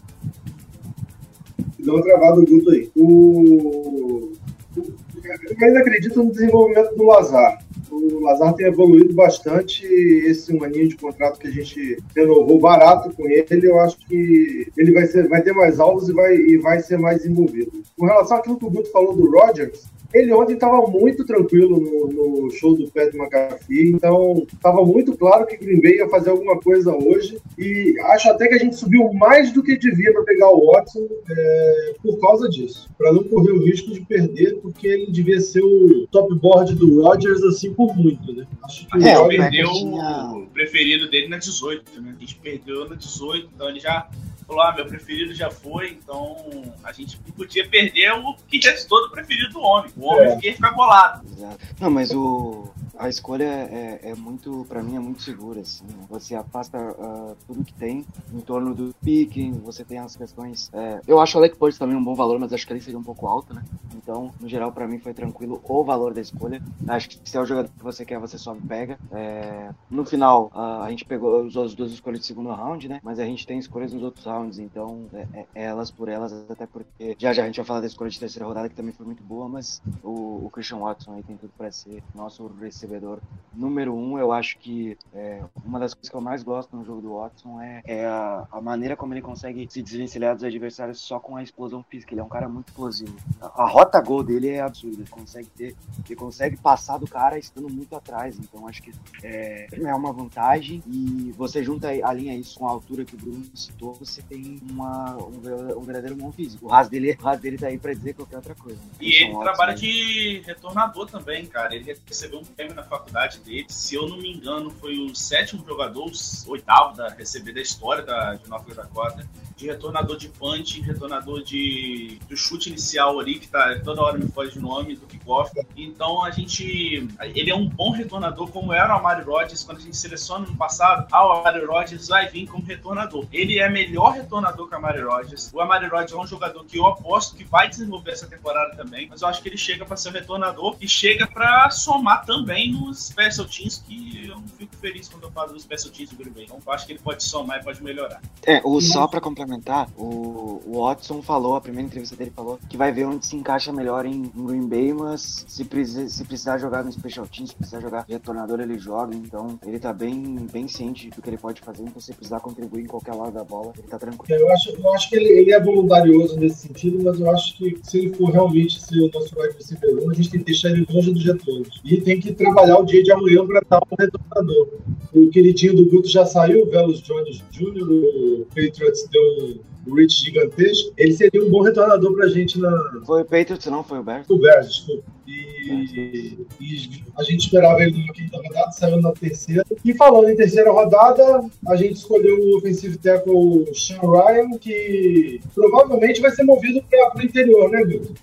Dá 1.86 1.94
uma 1.94 2.02
travada 2.04 2.40
o 2.42 2.46
Guto 2.46 2.70
aí. 2.72 2.90
O- 2.96 4.32
Eu 4.78 5.68
ainda 5.68 5.80
acredito 5.80 6.22
no 6.24 6.32
desenvolvimento 6.32 6.96
do 6.96 7.04
Lazar. 7.04 7.64
O 7.90 8.20
Lazar 8.22 8.54
tem 8.56 8.68
evoluído 8.68 9.14
bastante. 9.14 9.86
Esse 9.86 10.54
um 10.54 10.64
aninho 10.64 10.90
de 10.90 10.98
contrato 10.98 11.40
que 11.40 11.48
a 11.48 11.52
gente 11.52 11.98
renovou 12.16 12.60
barato 12.60 13.10
com 13.16 13.26
ele, 13.28 13.68
eu 13.68 13.80
acho 13.80 13.98
que 14.08 14.68
ele 14.78 14.92
vai, 14.92 15.06
ser, 15.08 15.28
vai 15.30 15.42
ter 15.42 15.54
mais 15.54 15.80
alvos 15.80 16.10
e 16.10 16.14
vai, 16.14 16.36
e 16.36 16.58
vai 16.58 16.82
ser 16.82 16.98
mais 16.98 17.26
envolvido. 17.26 17.72
Com 17.98 18.06
relação 18.06 18.38
àquilo 18.38 18.58
que 18.58 18.66
o 18.66 18.70
Guto 18.70 18.92
falou 18.92 19.16
do 19.16 19.30
Rodgers, 19.32 19.86
ele 20.18 20.32
ontem 20.34 20.54
estava 20.54 20.88
muito 20.88 21.26
tranquilo 21.26 21.80
no, 21.80 22.42
no 22.44 22.50
show 22.52 22.76
do 22.76 22.90
Pat 22.92 23.14
McAfee, 23.14 23.90
então 23.92 24.46
estava 24.52 24.84
muito 24.86 25.16
claro 25.18 25.46
que 25.46 25.58
Green 25.58 25.82
Bay 25.82 25.98
ia 25.98 26.10
fazer 26.10 26.30
alguma 26.30 26.60
coisa 26.60 26.96
hoje 26.96 27.38
e 27.58 27.96
acho 28.14 28.30
até 28.30 28.48
que 28.48 28.56
a 28.56 28.60
gente 28.60 28.76
subiu 28.78 29.12
mais 29.14 29.52
do 29.52 29.62
que 29.62 29.78
devia 29.78 30.14
para 30.14 30.24
pegar 30.24 30.50
o 30.52 30.72
Watson 30.72 31.06
é, 31.30 31.94
por 32.02 32.20
causa 32.20 32.48
disso, 32.50 32.90
para 32.98 33.12
não 33.12 33.24
correr 33.24 33.52
o 33.52 33.64
risco 33.64 33.92
de 33.92 34.02
perder, 34.02 34.56
porque 34.62 34.88
ele 34.88 35.12
devia 35.12 35.40
ser 35.42 35.62
o 35.64 36.08
top 36.12 36.34
board 36.36 36.76
do 36.76 37.02
Rodgers 37.04 37.44
assim 37.44 37.74
por 37.74 37.96
muito, 37.96 38.34
né? 38.34 38.46
Acho 38.64 38.88
que 38.88 38.96
A 38.96 39.00
gente 39.00 39.10
É, 39.10 39.20
o 39.20 39.28
perdeu 39.28 39.68
tinha- 39.72 40.32
o 40.34 40.48
preferido 40.54 41.10
dele 41.10 41.28
na 41.28 41.38
18, 41.38 42.02
né? 42.02 42.14
A 42.16 42.20
gente 42.20 42.36
perdeu 42.38 42.88
na 42.90 42.96
18, 42.96 43.50
então 43.54 43.70
ele 43.70 43.80
já 43.80 44.08
falou: 44.48 44.62
ah, 44.64 44.74
meu 44.74 44.86
preferido 44.86 45.34
já 45.34 45.50
foi, 45.52 45.92
então 45.92 46.36
a 46.84 46.92
gente 46.92 47.20
não 47.26 47.34
podia 47.36 47.68
perder 47.68 48.12
o 48.14 48.36
que 48.48 48.60
restou 48.60 49.02
do 49.04 49.12
preferido 49.12 49.54
do 49.54 49.60
homem. 49.62 49.92
O 49.98 50.06
homem 50.08 50.28
É. 50.28 50.36
fiquei 50.36 50.54
ficar 50.54 50.72
bolado. 50.72 51.26
Exato. 51.28 51.58
Não, 51.80 51.90
mas 51.90 52.12
o, 52.12 52.72
a 52.98 53.10
escolha 53.10 53.44
é, 53.44 54.00
é 54.04 54.16
muito, 54.16 54.66
pra 54.68 54.82
mim, 54.82 54.96
é 54.96 55.00
muito 55.00 55.22
segura, 55.22 55.62
assim. 55.62 55.86
Você 56.10 56.36
afasta 56.36 56.78
ah, 56.78 57.34
tudo 57.48 57.64
que 57.64 57.74
tem 57.74 58.06
em 58.34 58.40
torno 58.40 58.74
do 58.74 58.94
picking, 59.04 59.54
você 59.54 59.84
tem 59.84 60.00
as 60.00 60.16
questões. 60.16 60.70
é, 60.74 61.02
eu 61.08 61.20
acho 61.20 61.38
o 61.38 61.40
Alec 61.40 61.58
Burks 61.58 61.78
também 61.78 61.96
um 61.96 62.04
bom 62.04 62.16
valor, 62.16 62.40
mas 62.40 62.54
acho 62.54 62.66
que 62.66 62.74
ele 62.74 62.82
seria 62.82 63.00
um 63.00 63.04
pouco 63.04 63.28
alto, 63.28 63.54
né? 63.54 63.64
Então, 63.96 64.32
no 64.40 64.48
geral, 64.48 64.72
pra 64.72 64.88
mim 64.88 65.00
foi 65.00 65.14
tranquilo 65.14 65.62
o 65.64 65.84
valor 65.84 66.14
da 66.14 66.22
escolha. 66.22 66.62
Acho 66.88 67.10
que 67.10 67.30
se 67.30 67.38
é 67.38 67.42
o 67.42 67.46
jogador 67.46 67.70
que 67.70 67.84
você 67.84 68.06
quer, 68.06 68.20
você 68.20 68.38
só 68.38 68.56
pega. 68.68 68.98
É, 69.12 69.70
no 69.90 70.06
final, 70.06 70.52
ah, 70.54 70.84
a 70.84 70.90
gente 70.90 71.06
pegou 71.06 71.44
usou 71.44 71.64
as 71.64 71.74
duas 71.74 71.92
escolhas 71.92 72.20
de 72.20 72.26
segundo 72.26 72.50
round, 72.50 72.88
né? 72.88 73.00
Mas 73.04 73.20
a 73.20 73.26
gente 73.26 73.46
tem 73.46 73.58
escolhas 73.58 73.94
nos 73.94 74.04
outros 74.04 74.26
rounds, 74.26 74.60
então 74.60 75.06
é, 75.14 75.46
é 75.56 75.66
elas 75.66 75.92
por 75.92 76.08
elas, 76.10 76.34
até 76.50 76.66
porque 76.66 77.16
já 77.18 77.34
já 77.34 77.44
a 77.44 77.46
gente 77.48 77.58
vai 77.58 77.66
falar 77.66 77.82
da 77.82 77.88
escolha 77.88 78.10
de 78.10 78.20
terceira 78.20 78.46
rodada, 78.46 78.70
que 78.70 78.76
também 78.76 78.94
foi 78.94 79.06
muito 79.06 79.24
boa, 79.24 79.48
mas 79.50 79.82
o, 80.04 80.46
o 80.46 80.50
Christian 80.52 80.80
Watson 80.80 81.14
aí 81.14 81.24
tem 81.24 81.38
tudo 81.38 81.52
pra 81.58 81.72
ser 81.72 82.04
nosso 82.14 82.44
recebedor 82.86 83.20
número 83.56 83.96
um. 83.96 84.20
Eu 84.20 84.32
acho 84.32 84.58
que 84.60 84.98
é, 85.14 85.42
uma 85.64 85.80
das 85.80 85.94
coisas 85.94 86.10
que 86.10 86.16
eu 86.16 86.22
mais 86.22 86.44
gosto 86.44 86.76
no 86.76 86.84
jogo 86.84 87.02
do 87.02 87.16
Watson 87.16 87.62
é, 87.62 87.82
é 87.86 88.06
a, 88.06 88.46
a 88.52 88.62
maneira 88.62 88.96
como 88.96 89.14
ele 89.14 89.22
consegue 89.22 89.66
se 89.70 89.82
desvencilhar 89.82 90.36
dos 90.36 90.44
adversários 90.44 91.00
só 91.00 91.20
com 91.20 91.36
a 91.36 91.44
explosão 91.44 91.84
física. 91.84 92.14
Ele 92.14 92.22
é 92.22 92.24
um 92.24 92.30
cara 92.30 92.48
muito 92.50 92.68
explosivo. 92.68 93.16
A, 93.42 93.64
a 93.64 93.68
rota 93.68 94.00
gol 94.02 94.24
dele 94.24 94.50
é 94.50 94.62
absurda. 94.62 94.98
Ele 94.98 95.10
consegue 95.10 95.48
ter, 95.50 95.76
ele 96.06 96.16
consegue 96.16 96.58
passar 96.58 96.98
do 96.98 97.08
cara 97.08 97.38
estando 97.38 97.70
muito 97.70 97.96
atrás. 97.96 98.38
Então 98.38 98.68
acho 98.68 98.82
que 98.82 98.92
é, 99.24 99.68
é 99.72 99.96
uma 99.96 100.12
vantagem. 100.12 100.84
E 100.88 101.34
você 101.38 101.64
junta 101.64 101.88
aí- 101.88 102.04
alinha 102.04 102.36
isso 102.36 102.60
com 102.60 102.68
a 102.68 102.72
altura 102.72 103.06
que 103.06 103.16
o 103.16 103.18
Bruno 103.18 103.46
citou, 103.56 103.94
você 103.94 104.22
tem 104.22 104.60
uma, 104.70 105.16
um, 105.18 105.78
um 105.78 105.82
verdadeiro 105.82 106.16
bom 106.16 106.32
físico. 106.32 106.66
O 106.66 106.70
ras 106.70 106.90
dele, 106.90 107.18
o 107.20 107.24
ras 107.24 107.40
dele 107.40 107.58
tá 107.58 107.68
aí 107.68 107.78
pra 107.78 107.94
dizer 107.94 108.14
qualquer 108.14 108.38
outra 108.38 108.56
coisa. 108.56 108.80
né? 108.80 108.90
E 109.00 109.24
ele 109.24 109.34
Watson 109.34 109.44
trabalha 109.44 109.74
de 109.76 110.42
retornador 110.46 111.10
também, 111.10 111.46
cara. 111.46 111.74
Ele 111.74 111.96
recebeu 112.06 112.40
um 112.40 112.44
prêmio 112.44 112.75
na 112.76 112.84
faculdade 112.84 113.40
dele. 113.40 113.66
Se 113.70 113.96
eu 113.96 114.08
não 114.08 114.18
me 114.18 114.34
engano, 114.34 114.70
foi 114.70 114.98
o 115.00 115.16
sétimo 115.16 115.66
jogador, 115.66 116.12
o 116.48 116.52
oitavo 116.52 116.96
da 116.96 117.10
receber 117.10 117.54
da 117.54 117.62
história 117.62 118.04
da, 118.04 118.36
de 118.36 118.50
North 118.50 118.68
Dakota, 118.74 119.28
de 119.56 119.68
retornador 119.68 120.18
de 120.18 120.28
punch, 120.28 120.82
retornador 120.82 121.42
de, 121.42 122.20
de 122.28 122.36
chute 122.36 122.70
inicial 122.70 123.20
ali, 123.20 123.40
que 123.40 123.48
tá 123.48 123.80
toda 123.84 124.02
hora 124.02 124.18
me 124.18 124.28
foge 124.28 124.52
de 124.52 124.60
nome, 124.60 124.96
do 124.96 125.06
kickoff. 125.06 125.52
Então 125.78 126.24
a 126.24 126.32
gente. 126.32 127.08
Ele 127.22 127.50
é 127.50 127.56
um 127.56 127.68
bom 127.68 127.92
retornador, 127.92 128.50
como 128.50 128.74
era 128.74 128.94
o 128.94 129.00
Amari 129.00 129.24
Rodgers, 129.24 129.64
quando 129.64 129.78
a 129.78 129.82
gente 129.82 129.96
seleciona 129.96 130.46
no 130.46 130.56
passado. 130.56 131.08
Ah, 131.12 131.26
o 131.26 131.32
Amari 131.40 131.66
Rodgers 131.66 132.08
vai 132.10 132.28
vir 132.28 132.48
como 132.48 132.66
retornador. 132.66 133.26
Ele 133.32 133.60
é 133.60 133.70
melhor 133.70 134.14
retornador 134.14 134.68
que 134.68 134.76
o 134.76 134.78
Amari 134.78 135.02
Rodgers. 135.02 135.50
O 135.54 135.62
Amari 135.62 135.88
Rodgers 135.88 136.12
é 136.12 136.18
um 136.18 136.28
jogador 136.28 136.66
que 136.66 136.78
eu 136.78 136.86
aposto 136.86 137.36
que 137.36 137.46
vai 137.46 137.70
desenvolver 137.70 138.12
essa 138.12 138.28
temporada 138.28 138.76
também, 138.76 139.08
mas 139.10 139.22
eu 139.22 139.28
acho 139.28 139.42
que 139.42 139.48
ele 139.48 139.58
chega 139.58 139.86
para 139.86 139.96
ser 139.96 140.12
retornador 140.12 140.76
e 140.82 140.88
chega 140.88 141.26
para 141.28 141.70
somar 141.70 142.26
também 142.26 142.65
nos 142.72 143.08
special 143.08 143.46
teams, 143.48 143.84
que 143.86 144.28
eu 144.28 144.36
não 144.36 144.48
fico 144.48 144.76
feliz 144.78 145.08
quando 145.08 145.24
eu 145.24 145.32
falo 145.32 145.54
dos 145.54 145.64
special 145.64 145.92
teams 145.92 146.12
do 146.12 146.18
Green 146.18 146.34
Bay. 146.34 146.44
Então 146.46 146.60
eu 146.66 146.74
acho 146.74 146.86
que 146.86 146.94
ele 146.94 147.00
pode 147.00 147.24
somar 147.24 147.60
e 147.60 147.64
pode 147.64 147.84
melhorar. 147.84 148.22
É, 148.46 148.62
o, 148.64 148.80
só 148.82 149.08
pra 149.08 149.22
complementar, 149.22 149.90
o, 149.98 150.62
o 150.66 150.84
Watson 150.84 151.22
falou, 151.22 151.56
a 151.56 151.62
primeira 151.62 151.88
entrevista 151.88 152.16
dele 152.16 152.32
falou, 152.36 152.60
que 152.70 152.78
vai 152.78 152.92
ver 152.92 153.06
onde 153.06 153.26
se 153.26 153.36
encaixa 153.36 153.72
melhor 153.72 154.06
em, 154.06 154.24
Green 154.36 154.68
Bay, 154.68 154.94
mas 154.94 155.46
se, 155.48 155.64
precisa, 155.66 156.08
se 156.10 156.24
precisar 156.26 156.58
jogar 156.58 156.84
no 156.84 156.92
Special 156.92 157.28
Teams, 157.28 157.52
se 157.52 157.56
precisar 157.56 157.80
jogar 157.82 158.06
de 158.06 158.14
retornador, 158.14 158.60
ele 158.60 158.78
joga. 158.78 159.16
Então 159.16 159.60
ele 159.66 159.80
tá 159.80 159.94
bem, 159.94 160.48
bem 160.52 160.68
ciente 160.68 161.10
do 161.10 161.22
que 161.22 161.30
ele 161.30 161.38
pode 161.38 161.62
fazer. 161.62 161.84
Então 161.84 162.02
se 162.02 162.14
precisar 162.14 162.40
contribuir 162.40 162.84
em 162.84 162.88
qualquer 162.88 163.14
lado 163.14 163.32
da 163.32 163.44
bola, 163.44 163.74
ele 163.78 163.88
tá 163.88 163.98
tranquilo. 163.98 164.40
Eu 164.40 164.52
acho, 164.52 164.70
eu 164.70 164.94
acho 164.94 165.10
que 165.10 165.16
ele, 165.16 165.40
ele 165.40 165.54
é 165.54 165.60
voluntarioso 165.60 166.38
nesse 166.38 166.68
sentido, 166.68 167.04
mas 167.04 167.20
eu 167.20 167.30
acho 167.32 167.58
que 167.58 167.80
se 167.84 167.98
ele 168.00 168.14
for 168.16 168.30
realmente 168.32 168.82
ser 168.82 169.02
o 169.02 169.12
nosso 169.12 169.40
wide 169.40 169.56
receiver 169.56 170.06
1, 170.06 170.12
a 170.12 170.14
gente 170.14 170.30
tem 170.30 170.40
que 170.40 170.46
deixar 170.46 170.70
ele 170.70 170.86
longe 170.90 171.12
dos 171.12 171.26
retornos. 171.26 171.82
E 171.84 172.02
tem 172.02 172.20
que 172.20 172.34
trabalhar 172.34 172.55
o 172.62 172.86
dia 172.86 173.04
de 173.04 173.12
amanhã 173.12 173.46
para 173.46 173.60
estar 173.60 173.78
um 173.78 173.96
retornador. 173.98 174.70
O 175.14 175.30
queridinho 175.30 175.76
do 175.76 175.86
Guto 175.86 176.08
já 176.08 176.26
saiu, 176.26 176.64
o 176.64 176.70
Velos 176.70 177.02
Jones 177.02 177.44
Jr., 177.52 177.84
o 177.84 178.46
Patriots 178.50 179.08
deu 179.12 179.60
um 179.88 179.94
reach 179.94 180.26
gigantesco. 180.26 180.92
Ele 180.98 181.14
seria 181.14 181.44
um 181.44 181.50
bom 181.50 181.62
retornador 181.62 182.14
pra 182.14 182.28
gente 182.28 182.60
na, 182.60 182.72
Foi 183.06 183.22
o 183.22 183.26
Patriots, 183.26 183.66
não 183.68 183.84
foi 183.84 184.00
o 184.00 184.04
Bears? 184.04 184.28
do 184.28 184.38
Bears, 184.38 184.68
desculpa. 184.68 185.04
E, 185.28 186.38
e 186.60 187.04
a 187.18 187.24
gente 187.24 187.46
esperava 187.46 187.82
ele 187.82 188.06
na 188.06 188.14
quinta 188.14 188.38
rodada, 188.38 188.72
saiu 188.72 189.02
na 189.02 189.12
terceira. 189.12 189.64
E 189.84 189.94
falando 189.94 190.30
em 190.30 190.36
terceira 190.36 190.72
rodada, 190.72 191.44
a 191.68 191.76
gente 191.76 191.94
escolheu 191.94 192.38
o 192.40 192.58
offensive 192.58 192.98
tackle 192.98 193.66
Sean 193.74 194.02
Ryan, 194.02 194.58
que 194.60 195.40
provavelmente 195.54 196.22
vai 196.22 196.32
ser 196.32 196.44
movido 196.44 196.84
para 196.90 197.22
o 197.22 197.26
interior, 197.26 197.70
né, 197.70 197.84
Guto? 197.84 198.14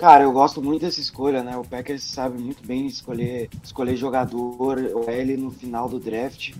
Cara, 0.00 0.24
eu 0.24 0.32
gosto 0.32 0.62
muito 0.62 0.80
dessa 0.80 0.98
escolha, 0.98 1.42
né? 1.42 1.58
O 1.58 1.62
Packers 1.62 2.02
sabe 2.04 2.40
muito 2.40 2.66
bem 2.66 2.86
escolher, 2.86 3.50
escolher 3.62 3.96
jogador 3.96 4.78
L 5.06 5.36
no 5.36 5.50
final 5.50 5.90
do 5.90 6.00
draft. 6.00 6.54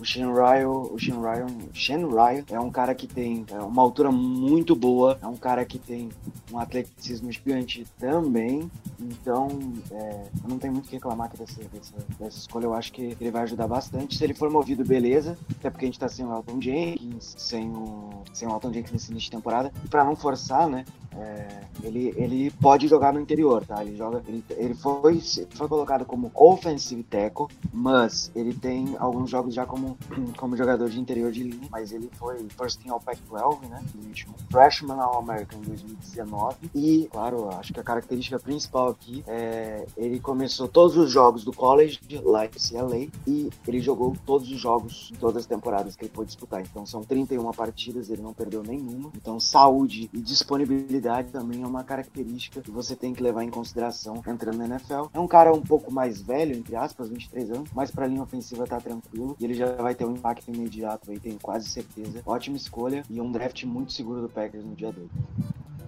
O 0.00 0.04
Sean 0.04 0.32
Ryan, 0.32 0.70
o 0.70 0.96
Ryan, 0.96 1.46
Sean 1.74 2.08
Ryan 2.08 2.44
é 2.50 2.58
um 2.58 2.70
cara 2.70 2.94
que 2.94 3.06
tem 3.06 3.44
é, 3.50 3.58
uma 3.58 3.82
altura 3.82 4.10
muito 4.10 4.74
boa, 4.74 5.18
é 5.22 5.26
um 5.26 5.36
cara 5.36 5.62
que 5.66 5.78
tem 5.78 6.08
um 6.50 6.58
atleticismo 6.58 7.30
gigante 7.30 7.86
também. 7.98 8.70
Então, 8.98 9.48
é, 9.90 10.22
eu 10.42 10.48
não 10.48 10.58
tenho 10.58 10.72
muito 10.72 10.86
o 10.86 10.88
que 10.88 10.94
reclamar 10.94 11.26
aqui 11.26 11.36
dessa, 11.36 11.60
dessa, 11.64 11.94
dessa 12.18 12.38
escolha. 12.38 12.64
Eu 12.64 12.72
acho 12.72 12.92
que 12.92 13.14
ele 13.20 13.30
vai 13.30 13.42
ajudar 13.42 13.68
bastante. 13.68 14.16
Se 14.16 14.24
ele 14.24 14.32
for 14.32 14.48
movido, 14.50 14.82
beleza. 14.82 15.36
Até 15.58 15.68
porque 15.68 15.84
a 15.84 15.88
gente 15.88 15.98
tá 15.98 16.08
sem 16.08 16.24
o 16.24 16.34
Elton 16.34 16.62
Jenkins, 16.62 17.34
sem 17.36 17.68
o, 17.68 18.22
sem 18.32 18.48
o 18.48 18.52
Elton 18.52 18.72
Jenkins 18.72 18.92
nesse 18.92 19.10
início 19.10 19.30
de 19.30 19.36
temporada. 19.36 19.70
E 19.84 19.88
pra 19.88 20.02
não 20.02 20.16
forçar, 20.16 20.66
né? 20.66 20.86
É, 21.18 21.46
ele, 21.82 22.12
ele 22.16 22.50
pode 22.60 22.85
jogar 22.86 23.12
no 23.12 23.20
interior, 23.20 23.64
tá? 23.64 23.82
Ele 23.82 23.96
joga. 23.96 24.22
Ele, 24.26 24.44
ele 24.50 24.74
foi, 24.74 25.20
foi 25.50 25.68
colocado 25.68 26.04
como 26.04 26.30
offensive 26.34 27.02
tackle, 27.02 27.46
mas 27.72 28.30
ele 28.34 28.54
tem 28.54 28.96
alguns 28.98 29.30
jogos 29.30 29.54
já 29.54 29.66
como, 29.66 29.96
como 30.36 30.56
jogador 30.56 30.88
de 30.88 31.00
interior 31.00 31.30
de 31.30 31.42
linha. 31.42 31.68
Mas 31.70 31.92
ele 31.92 32.10
foi 32.14 32.46
first 32.56 32.82
team 32.82 32.94
All 32.94 33.00
Pac-12, 33.00 33.68
né? 33.68 33.82
Último 34.06 34.34
freshman 34.50 35.00
All 35.00 35.18
American 35.18 35.58
em 35.60 35.62
2019. 35.62 36.70
E, 36.74 37.08
claro, 37.10 37.48
acho 37.50 37.72
que 37.72 37.80
a 37.80 37.84
característica 37.84 38.38
principal 38.38 38.90
aqui 38.90 39.24
é 39.26 39.86
ele 39.96 40.20
começou 40.20 40.68
todos 40.68 40.96
os 40.96 41.10
jogos 41.10 41.44
do 41.44 41.52
college 41.52 42.00
lá 42.22 42.44
em 42.44 42.50
CLA 42.50 43.08
e 43.26 43.50
ele 43.66 43.80
jogou 43.80 44.16
todos 44.24 44.50
os 44.50 44.58
jogos 44.58 45.12
todas 45.18 45.38
as 45.38 45.46
temporadas 45.46 45.96
que 45.96 46.04
ele 46.04 46.12
pôde 46.12 46.28
disputar. 46.28 46.60
Então 46.60 46.84
são 46.86 47.02
31 47.02 47.50
partidas, 47.52 48.10
ele 48.10 48.22
não 48.22 48.32
perdeu 48.32 48.62
nenhuma. 48.62 49.10
Então 49.14 49.38
saúde 49.40 50.10
e 50.12 50.20
disponibilidade 50.20 51.30
também 51.30 51.62
é 51.62 51.66
uma 51.66 51.84
característica 51.84 52.60
que 52.60 52.70
você 52.76 52.94
tem 52.94 53.14
que 53.14 53.22
levar 53.22 53.42
em 53.42 53.48
consideração 53.48 54.22
entrando 54.26 54.58
na 54.58 54.66
NFL. 54.66 55.06
É 55.14 55.18
um 55.18 55.26
cara 55.26 55.50
um 55.52 55.62
pouco 55.62 55.90
mais 55.90 56.20
velho, 56.20 56.54
entre 56.54 56.76
aspas, 56.76 57.08
23 57.08 57.50
anos, 57.50 57.70
mas 57.74 57.90
pra 57.90 58.06
linha 58.06 58.22
ofensiva 58.22 58.66
tá 58.66 58.78
tranquilo 58.78 59.34
e 59.40 59.44
ele 59.44 59.54
já 59.54 59.74
vai 59.76 59.94
ter 59.94 60.04
um 60.04 60.12
impacto 60.12 60.52
imediato 60.52 61.10
aí, 61.10 61.18
tenho 61.18 61.38
quase 61.40 61.68
certeza. 61.70 62.22
Ótima 62.26 62.56
escolha 62.56 63.02
e 63.08 63.18
um 63.18 63.32
draft 63.32 63.64
muito 63.64 63.92
seguro 63.92 64.20
do 64.20 64.28
Packers 64.28 64.64
no 64.64 64.74
dia 64.74 64.92
2. 64.92 65.08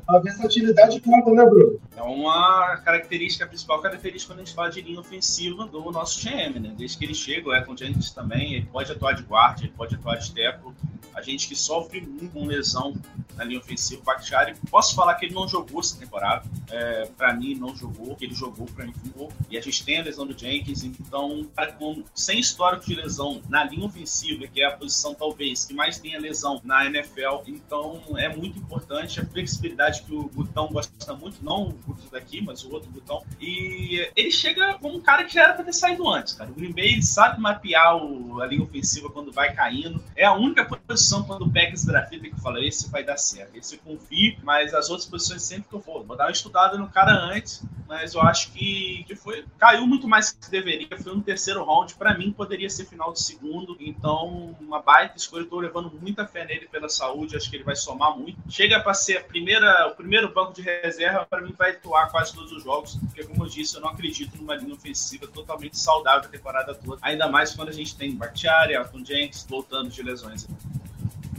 A 0.08 0.18
versatilidade 0.20 1.00
conta, 1.00 1.30
né, 1.30 1.44
Bruno? 1.44 1.78
É 1.94 2.02
uma 2.02 2.78
característica, 2.78 3.44
a 3.44 3.48
principal 3.48 3.82
característica 3.82 4.32
quando 4.32 4.40
a 4.40 4.44
gente 4.44 4.54
fala 4.54 4.70
de 4.70 4.80
linha 4.80 4.98
ofensiva 4.98 5.66
do 5.66 5.92
nosso 5.92 6.22
GM, 6.22 6.58
né? 6.58 6.72
Desde 6.74 6.96
que 6.96 7.04
ele 7.04 7.14
chega, 7.14 7.50
o 7.50 7.54
Elton 7.54 7.76
Jenkins 7.76 8.10
também, 8.10 8.54
ele 8.54 8.66
pode 8.66 8.90
atuar 8.90 9.12
de 9.12 9.22
guarda, 9.22 9.60
ele 9.60 9.72
pode 9.76 9.96
atuar 9.96 10.16
de 10.16 10.32
teco. 10.32 10.74
A 11.14 11.20
gente 11.20 11.46
que 11.46 11.54
sofre 11.54 12.00
muito 12.00 12.32
com 12.32 12.46
lesão 12.46 12.94
na 13.36 13.44
linha 13.44 13.60
ofensiva, 13.60 14.00
o 14.02 14.04
Bakhtiari, 14.04 14.54
posso 14.70 14.94
falar 14.94 15.14
que 15.14 15.26
ele 15.26 15.34
não 15.34 15.46
jogou 15.46 15.80
essa 15.80 15.96
temporada. 15.96 16.44
É, 16.70 17.06
para 17.16 17.32
mim, 17.34 17.54
não 17.54 17.74
jogou. 17.74 18.16
Ele 18.20 18.34
jogou, 18.34 18.66
para 18.66 18.84
mim, 18.84 18.94
jogou. 19.04 19.30
E 19.50 19.56
a 19.56 19.60
gente 19.60 19.84
tem 19.84 19.98
a 19.98 20.02
lesão 20.02 20.26
do 20.26 20.36
Jenkins, 20.36 20.82
então, 20.84 21.46
cara, 21.54 21.72
com, 21.72 22.02
sem 22.14 22.40
histórico 22.40 22.86
de 22.86 22.94
lesão 22.94 23.40
na 23.48 23.64
linha 23.64 23.86
ofensiva, 23.86 24.46
que 24.46 24.60
é 24.60 24.66
a 24.66 24.72
posição 24.72 25.14
talvez 25.14 25.64
que 25.64 25.74
mais 25.74 25.98
tenha 25.98 26.18
lesão 26.20 26.60
na 26.64 26.86
NFL, 26.86 27.42
então 27.46 28.02
é 28.16 28.28
muito 28.28 28.58
importante 28.58 29.20
a 29.20 29.26
flexibilidade 29.26 29.97
que 30.04 30.14
o 30.14 30.28
Gutão 30.28 30.68
gosta 30.68 31.14
muito, 31.14 31.42
não 31.42 31.68
o 31.68 31.72
Guto 31.72 32.10
daqui, 32.10 32.40
mas 32.40 32.64
o 32.64 32.72
outro 32.72 32.90
Gutão. 32.90 33.22
E 33.40 34.10
ele 34.14 34.30
chega 34.30 34.74
como 34.74 34.96
um 34.96 35.00
cara 35.00 35.24
que 35.24 35.34
já 35.34 35.44
era 35.44 35.54
pra 35.54 35.64
ter 35.64 35.72
saído 35.72 36.08
antes, 36.08 36.34
cara. 36.34 36.50
O 36.50 36.54
Green 36.54 36.72
Bay 36.72 36.92
ele 36.92 37.02
sabe 37.02 37.40
mapear 37.40 37.96
o, 37.96 38.40
a 38.40 38.46
linha 38.46 38.62
ofensiva 38.62 39.10
quando 39.10 39.32
vai 39.32 39.54
caindo. 39.54 40.02
É 40.16 40.24
a 40.24 40.34
única 40.34 40.64
posição 40.64 41.22
quando 41.24 41.42
o 41.42 41.52
Packers 41.52 41.84
grafita 41.84 42.28
que 42.28 42.40
fala, 42.40 42.64
esse 42.64 42.90
vai 42.90 43.04
dar 43.04 43.16
certo. 43.16 43.56
Esse 43.56 43.76
eu 43.76 43.80
confio, 43.80 44.36
mas 44.42 44.74
as 44.74 44.88
outras 44.90 45.08
posições 45.08 45.42
sempre 45.42 45.68
que 45.68 45.74
eu 45.74 45.80
for. 45.80 46.04
Vou 46.04 46.16
dar 46.16 46.24
uma 46.24 46.32
estudada 46.32 46.76
no 46.76 46.88
cara 46.88 47.12
antes, 47.12 47.62
mas 47.88 48.12
eu 48.12 48.20
acho 48.20 48.52
que, 48.52 49.02
que 49.04 49.16
foi. 49.16 49.46
Caiu 49.58 49.86
muito 49.86 50.06
mais 50.06 50.30
que 50.30 50.50
deveria. 50.50 50.86
Foi 51.02 51.14
no 51.14 51.22
terceiro 51.22 51.64
round. 51.64 51.94
Pra 51.94 52.16
mim, 52.16 52.30
poderia 52.30 52.68
ser 52.68 52.84
final 52.84 53.10
do 53.10 53.18
segundo. 53.18 53.74
Então, 53.80 54.54
uma 54.60 54.82
baita 54.82 55.16
escolha. 55.16 55.46
Tô 55.46 55.58
levando 55.58 55.90
muita 55.98 56.26
fé 56.26 56.44
nele 56.44 56.68
pela 56.68 56.88
saúde. 56.90 57.34
Acho 57.34 57.48
que 57.48 57.56
ele 57.56 57.64
vai 57.64 57.74
somar 57.74 58.16
muito. 58.16 58.38
Chega 58.50 58.78
pra 58.78 58.92
ser 58.92 59.16
a 59.16 59.24
primeira, 59.24 59.88
o 59.88 59.96
primeiro 59.96 60.32
banco 60.34 60.52
de 60.52 60.60
reserva. 60.60 61.24
Pra 61.24 61.40
mim, 61.40 61.54
vai 61.56 61.70
atuar 61.70 62.10
quase 62.10 62.34
todos 62.34 62.52
os 62.52 62.62
jogos. 62.62 62.96
Porque, 62.96 63.24
como 63.24 63.44
eu 63.44 63.48
disse, 63.48 63.74
eu 63.74 63.80
não 63.80 63.88
acredito 63.88 64.36
numa 64.36 64.54
linha 64.54 64.74
ofensiva 64.74 65.26
totalmente 65.26 65.78
saudável 65.78 66.28
a 66.28 66.30
temporada 66.30 66.74
toda. 66.74 66.98
Ainda 67.00 67.26
mais 67.26 67.54
quando 67.54 67.70
a 67.70 67.72
gente 67.72 67.96
tem 67.96 68.14
Bakhtiari, 68.14 68.76
Alton 68.76 69.02
Jenks 69.02 69.46
voltando 69.48 69.88
de 69.88 70.02
lesões. 70.02 70.46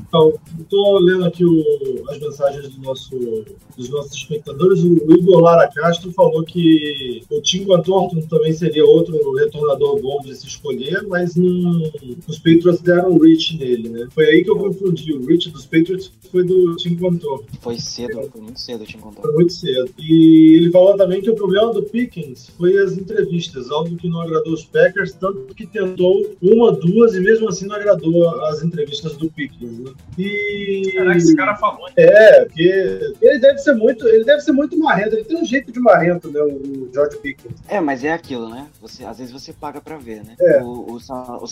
Então, 0.09 0.33
estou 0.59 0.97
lendo 0.99 1.23
aqui 1.23 1.45
o- 1.45 2.03
as 2.09 2.19
mensagens 2.19 2.67
do 2.69 2.81
nosso, 2.81 3.45
dos 3.77 3.89
nossos 3.89 4.13
espectadores. 4.15 4.83
O 4.83 5.11
Igor 5.13 5.39
Lara 5.39 5.69
Castro 5.71 6.11
falou 6.13 6.43
que 6.43 7.21
o 7.29 7.39
Tim 7.41 7.65
Thornton 7.65 8.19
também 8.27 8.51
seria 8.51 8.83
outro 8.83 9.31
retornador 9.35 10.01
bom 10.01 10.19
de 10.21 10.35
se 10.35 10.47
escolher, 10.47 11.05
mas 11.07 11.35
não, 11.35 11.83
os 12.27 12.39
Patriots 12.39 12.81
deram 12.81 13.11
um 13.11 13.19
reach 13.19 13.55
nele, 13.57 13.87
né? 13.89 14.07
Foi 14.09 14.25
aí 14.25 14.43
que 14.43 14.49
eu 14.49 14.57
confundi. 14.57 15.13
O 15.13 15.23
reach 15.27 15.51
dos 15.51 15.65
Patriots 15.67 16.11
foi 16.31 16.43
do 16.43 16.75
Tim 16.77 16.95
Thornton. 16.95 17.43
Foi 17.61 17.77
cedo, 17.77 18.27
foi 18.31 18.41
muito 18.41 18.59
cedo, 18.59 18.85
te 18.85 18.97
encontrar. 18.97 19.21
Foi 19.21 19.31
muito 19.33 19.53
cedo. 19.53 19.91
E 19.99 20.55
ele 20.57 20.71
falou 20.71 20.97
também 20.97 21.21
que 21.21 21.29
o 21.29 21.35
problema 21.35 21.71
do 21.71 21.83
Pickens 21.83 22.49
foi 22.57 22.75
as 22.79 22.97
entrevistas, 22.97 23.69
algo 23.69 23.95
que 23.95 24.09
não 24.09 24.21
agradou 24.21 24.53
os 24.53 24.65
Packers, 24.65 25.13
tanto 25.13 25.53
que 25.53 25.67
tentou 25.67 26.35
uma, 26.41 26.71
duas 26.71 27.13
e 27.13 27.19
mesmo 27.19 27.47
assim 27.47 27.67
não 27.67 27.75
agradou 27.75 28.27
as 28.45 28.63
entrevistas 28.63 29.15
do 29.15 29.29
Pickens. 29.29 29.77
Né? 29.77 29.91
E 30.17 30.91
Caraca, 30.95 31.17
esse 31.17 31.35
cara 31.35 31.55
falou. 31.55 31.87
hein? 31.87 31.93
é, 31.97 32.45
porque 32.45 33.13
ele 33.21 33.39
deve 33.39 33.57
ser 33.59 33.73
muito, 33.73 34.05
ele 34.07 34.25
deve 34.25 34.41
ser 34.41 34.51
muito 34.51 34.77
marrento, 34.77 35.15
ele 35.15 35.23
tem 35.23 35.41
um 35.41 35.45
jeito 35.45 35.71
de 35.71 35.79
marrento, 35.79 36.29
né, 36.29 36.41
o 36.41 36.89
George 36.93 37.17
Pickens. 37.19 37.55
É, 37.67 37.79
mas 37.79 38.03
é 38.03 38.11
aquilo, 38.11 38.49
né? 38.49 38.67
Você, 38.81 39.05
às 39.05 39.17
vezes 39.17 39.31
você 39.31 39.53
paga 39.53 39.79
pra 39.79 39.97
ver, 39.97 40.23
né? 40.25 40.35
É. 40.39 40.61
O, 40.61 40.93
o, 40.93 40.99
Sa- 40.99 41.37
o 41.41 41.47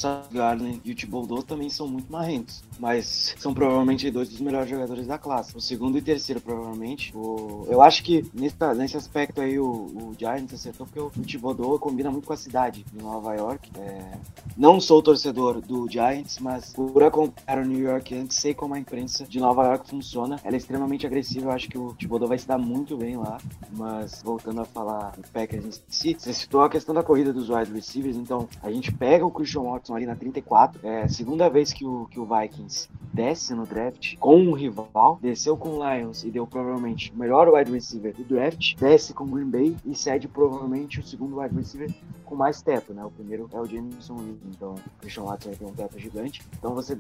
e 0.84 0.92
o 0.92 0.96
Thibodeau 0.96 1.42
também 1.44 1.70
são 1.70 1.88
muito 1.88 2.12
marrentos. 2.12 2.64
Mas 2.80 3.36
são 3.40 3.54
provavelmente 3.54 4.10
dois 4.12 4.30
dos 4.30 4.40
melhores 4.40 4.70
jogadores 4.70 5.08
da 5.08 5.18
classe. 5.18 5.56
O 5.56 5.62
segundo 5.62 5.98
e 5.98 6.02
terceiro, 6.02 6.40
provavelmente. 6.42 7.12
O, 7.16 7.66
eu 7.70 7.82
acho 7.82 8.04
que 8.04 8.26
nesse, 8.34 8.56
nesse 8.76 8.98
aspecto 8.98 9.42
aí 9.42 9.58
o, 9.60 9.66
o 9.66 10.16
Giants 10.18 10.54
acertou 10.54 10.86
porque 10.86 11.00
o, 11.00 11.08
o 11.08 11.26
Thibodeau 11.26 11.80
combina 11.80 12.12
muito 12.12 12.28
com 12.28 12.34
a 12.34 12.38
cidade 12.38 12.86
de 12.92 13.02
Nova 13.02 13.34
York. 13.36 13.70
É, 13.80 14.18
não 14.56 14.80
sou 14.80 15.02
torcedor 15.02 15.62
do 15.62 15.90
Giants, 15.90 16.38
mas 16.40 16.74
por 16.74 17.04
acompanhar 17.04 17.64
o 17.64 17.66
New 17.66 17.80
York 17.80 18.14
Yankees 18.14 18.37
sei 18.38 18.54
como 18.54 18.74
a 18.76 18.80
imprensa 18.80 19.26
de 19.26 19.40
Nova 19.40 19.64
York 19.66 19.90
funciona. 19.90 20.40
Ela 20.44 20.56
é 20.56 20.58
extremamente 20.58 21.06
agressiva. 21.06 21.48
Eu 21.48 21.52
acho 21.52 21.68
que 21.68 21.78
o 21.78 21.94
Thibodeau 21.94 22.30
vai 22.30 22.38
se 22.38 22.48
dar 22.48 22.58
muito 22.58 22.96
bem 22.96 23.18
lá. 23.18 23.38
Mas 23.72 24.22
voltando 24.22 24.62
a 24.62 24.66
falar 24.66 25.12
do 25.12 25.28
Packers 25.30 25.66
em 25.66 25.72
si, 25.88 26.16
você 26.18 26.34
citou 26.34 26.62
a 26.62 26.70
questão 26.70 26.94
da 26.94 27.04
corrida 27.04 27.34
dos 27.34 27.50
wide 27.50 27.72
receivers. 27.72 28.16
Então 28.16 28.48
a 28.62 28.72
gente 28.72 28.92
pega 28.92 29.26
o 29.26 29.32
Christian 29.32 29.64
Watson 29.64 29.96
ali 29.96 30.06
na 30.06 30.16
34. 30.16 30.86
É 30.86 31.08
segunda 31.08 31.50
vez 31.50 31.74
que 31.74 31.86
o, 31.86 32.06
que 32.06 32.20
o 32.20 32.26
Vikings 32.26 32.88
desce 33.18 33.56
no 33.56 33.66
draft 33.66 34.16
com 34.20 34.38
um 34.38 34.54
rival, 34.54 35.18
desceu 35.20 35.58
com 35.58 35.70
o 35.70 35.90
Lions 35.90 36.24
e 36.24 36.30
deu 36.30 36.46
provavelmente 36.46 37.12
o 37.12 37.18
melhor 37.18 37.50
wide 37.50 37.72
receiver 37.72 38.14
do 38.14 38.24
draft, 38.24 38.76
desce 38.76 39.12
com 39.12 39.24
o 39.24 39.28
Green 39.28 39.50
Bay 39.50 39.76
e 39.84 39.96
cede 39.96 40.28
provavelmente 40.28 41.00
o 41.00 41.04
segundo 41.04 41.40
wide 41.40 41.56
receiver 41.56 41.92
com 42.24 42.36
mais 42.36 42.62
teto, 42.62 42.94
né? 42.94 43.04
O 43.04 43.10
primeiro 43.10 43.50
é 43.52 43.60
o 43.60 43.66
Jameson 43.66 44.14
Williams, 44.14 44.42
então 44.50 44.76
o 44.76 45.00
Christian 45.00 45.24
Watson 45.24 45.52
tem 45.52 45.68
um 45.68 45.74
teto 45.74 45.98
gigante. 45.98 46.44
Então 46.60 46.76
você 46.76 46.96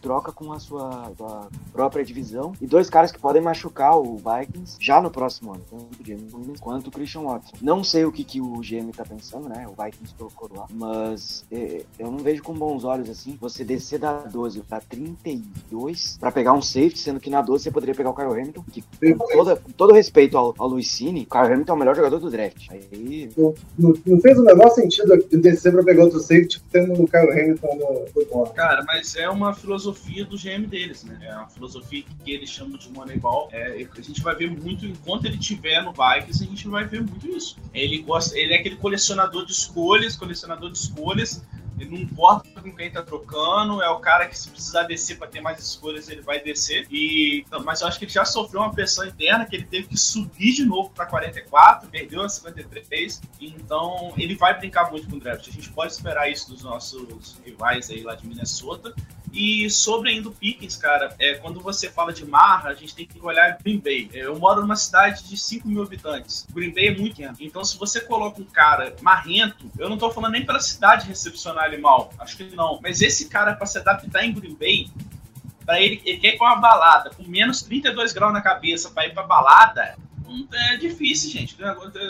troca 0.00 0.32
com 0.32 0.52
a 0.52 0.58
sua, 0.58 0.77
sua, 1.16 1.48
própria 1.72 2.04
divisão 2.04 2.52
e 2.60 2.66
dois 2.66 2.88
caras 2.90 3.10
que 3.12 3.18
podem 3.18 3.42
machucar 3.42 3.96
o 3.98 4.16
Vikings 4.16 4.76
já 4.80 5.00
no 5.00 5.10
próximo 5.10 5.52
ano, 5.54 5.62
tanto 5.70 6.02
o 6.02 6.06
Jameson 6.06 6.36
Williams 6.38 6.60
quanto 6.60 6.88
o 6.88 6.90
Christian 6.90 7.22
Watson. 7.22 7.56
Não 7.60 7.82
sei 7.84 8.04
o 8.04 8.12
que, 8.12 8.24
que 8.24 8.40
o 8.40 8.60
GM 8.60 8.90
tá 8.96 9.04
pensando, 9.04 9.48
né? 9.48 9.66
O 9.68 9.82
Vikings 9.82 10.14
colocou 10.16 10.50
lá, 10.56 10.66
mas 10.70 11.44
é, 11.50 11.84
eu 11.98 12.10
não 12.10 12.18
vejo 12.18 12.42
com 12.42 12.54
bons 12.54 12.84
olhos 12.84 13.08
assim 13.10 13.36
você 13.40 13.64
descer 13.64 13.98
da 13.98 14.18
12 14.20 14.60
para 14.62 14.80
32 14.80 16.16
para 16.18 16.30
pegar 16.32 16.52
um 16.52 16.62
safety, 16.62 16.98
sendo 16.98 17.20
que 17.20 17.30
na 17.30 17.42
12 17.42 17.64
você 17.64 17.70
poderia 17.70 17.94
pegar 17.94 18.10
o 18.10 18.14
Kyle 18.14 18.26
Hamilton, 18.32 18.64
que 18.72 18.82
com, 19.14 19.26
toda, 19.28 19.56
com 19.56 19.70
todo 19.72 19.92
respeito 19.92 20.36
ao, 20.36 20.54
ao 20.58 20.68
Luiz 20.68 20.88
Cine, 20.90 21.22
o 21.22 21.26
Kyle 21.26 21.52
Hamilton 21.52 21.72
é 21.72 21.76
o 21.76 21.78
melhor 21.78 21.96
jogador 21.96 22.18
do 22.18 22.30
draft. 22.30 22.68
Aí 22.70 23.30
Não, 23.36 23.54
não- 23.78 23.94
não 24.06 24.20
fez 24.20 24.38
o 24.38 24.42
menor 24.44 24.70
sentido 24.70 25.16
de 25.16 25.36
descer 25.38 25.72
pra 25.72 25.82
pegar 25.82 26.04
outro 26.04 26.20
safety 26.20 26.62
tendo 26.70 26.92
o 26.92 27.06
Kyle 27.08 27.30
Hamilton 27.32 27.68
no, 27.76 28.44
no. 28.44 28.50
Cara, 28.50 28.84
mas 28.86 29.16
é 29.16 29.28
uma 29.28 29.52
filosofia 29.54 30.24
do 30.24 30.36
GM 30.36 30.66
deles, 30.68 31.04
né? 31.04 31.18
É 31.22 31.34
uma 31.34 31.48
filosofia 31.48 32.04
que 32.24 32.32
eles 32.32 32.48
chamam 32.48 32.78
de 32.78 32.90
Moneyball. 32.90 33.48
É, 33.52 33.86
a 33.96 34.00
gente 34.00 34.22
vai 34.22 34.34
ver 34.34 34.50
muito, 34.50 34.86
enquanto 34.86 35.24
ele 35.24 35.38
tiver 35.38 35.82
no 35.82 35.92
Vikings, 35.92 36.44
a 36.44 36.46
gente 36.46 36.68
vai 36.68 36.84
ver 36.84 37.02
muito 37.02 37.26
isso. 37.28 37.56
Ele 37.74 37.98
gosta, 37.98 38.38
ele 38.38 38.54
é 38.54 38.58
aquele 38.58 38.76
colecionador 38.76 39.44
de 39.44 39.52
escolhas, 39.52 40.16
colecionador 40.16 40.70
de 40.70 40.78
escolhas. 40.78 41.42
Ele 41.80 41.90
não 41.90 41.98
importa 41.98 42.60
com 42.60 42.74
quem 42.74 42.90
tá 42.90 43.02
trocando, 43.02 43.80
é 43.80 43.88
o 43.88 44.00
cara 44.00 44.26
que 44.26 44.36
se 44.36 44.50
precisar 44.50 44.82
descer 44.82 45.16
para 45.16 45.28
ter 45.28 45.40
mais 45.40 45.60
escolhas, 45.60 46.08
ele 46.08 46.22
vai 46.22 46.40
descer. 46.40 46.86
E, 46.90 47.44
então, 47.46 47.62
mas 47.62 47.80
eu 47.80 47.88
acho 47.88 47.98
que 47.98 48.04
ele 48.04 48.12
já 48.12 48.24
sofreu 48.24 48.60
uma 48.60 48.72
pressão 48.72 49.06
interna 49.06 49.46
que 49.46 49.54
ele 49.54 49.64
teve 49.64 49.86
que 49.86 49.96
subir 49.96 50.54
de 50.54 50.64
novo 50.64 50.90
para 50.90 51.06
44, 51.06 51.88
perdeu 51.88 52.22
a 52.22 52.28
53. 52.28 53.22
Então 53.40 54.12
ele 54.16 54.34
vai 54.34 54.58
brincar 54.58 54.90
muito 54.90 55.08
com 55.08 55.16
o 55.16 55.20
draft. 55.20 55.46
A 55.46 55.52
gente 55.52 55.70
pode 55.70 55.92
esperar 55.92 56.30
isso 56.30 56.50
dos 56.50 56.62
nossos 56.62 57.38
rivais 57.44 57.90
aí 57.90 58.02
lá 58.02 58.14
de 58.14 58.26
Minnesota. 58.26 58.92
E 59.32 59.68
sobre 59.70 60.10
ainda 60.10 60.28
o 60.28 60.32
Pickens, 60.32 60.76
cara, 60.76 61.14
é, 61.18 61.34
quando 61.34 61.60
você 61.60 61.90
fala 61.90 62.12
de 62.12 62.24
marra, 62.26 62.70
a 62.70 62.74
gente 62.74 62.94
tem 62.94 63.06
que 63.06 63.20
olhar 63.20 63.58
Green 63.62 63.78
Bay. 63.78 64.10
É, 64.12 64.20
Eu 64.20 64.38
moro 64.38 64.60
numa 64.62 64.76
cidade 64.76 65.24
de 65.28 65.36
5 65.36 65.68
mil 65.68 65.82
habitantes. 65.82 66.46
Green 66.52 66.72
Bay 66.72 66.88
é 66.88 66.96
muito 66.96 67.16
pequeno. 67.16 67.36
Então, 67.40 67.64
se 67.64 67.78
você 67.78 68.00
coloca 68.00 68.40
um 68.40 68.44
cara 68.44 68.94
marrento, 69.00 69.70
eu 69.78 69.88
não 69.88 69.98
tô 69.98 70.10
falando 70.10 70.32
nem 70.32 70.46
pela 70.46 70.60
cidade 70.60 71.06
recepcionar 71.06 71.66
ele 71.66 71.78
mal, 71.78 72.12
acho 72.18 72.36
que 72.36 72.44
não. 72.54 72.80
Mas 72.82 73.00
esse 73.00 73.28
cara, 73.28 73.54
pra 73.54 73.66
se 73.66 73.78
adaptar 73.78 74.24
em 74.24 74.32
Green 74.32 74.54
Bay, 74.54 74.88
pra 75.64 75.80
ele, 75.80 76.00
ele 76.04 76.18
quer 76.18 76.34
ir 76.34 76.38
com 76.38 76.44
uma 76.44 76.56
balada, 76.56 77.10
com 77.10 77.22
menos 77.24 77.62
32 77.62 78.12
graus 78.12 78.32
na 78.32 78.40
cabeça 78.40 78.90
pra 78.90 79.06
ir 79.06 79.12
pra 79.12 79.22
balada, 79.22 79.96
é 80.52 80.76
difícil, 80.76 81.30
gente. 81.30 81.56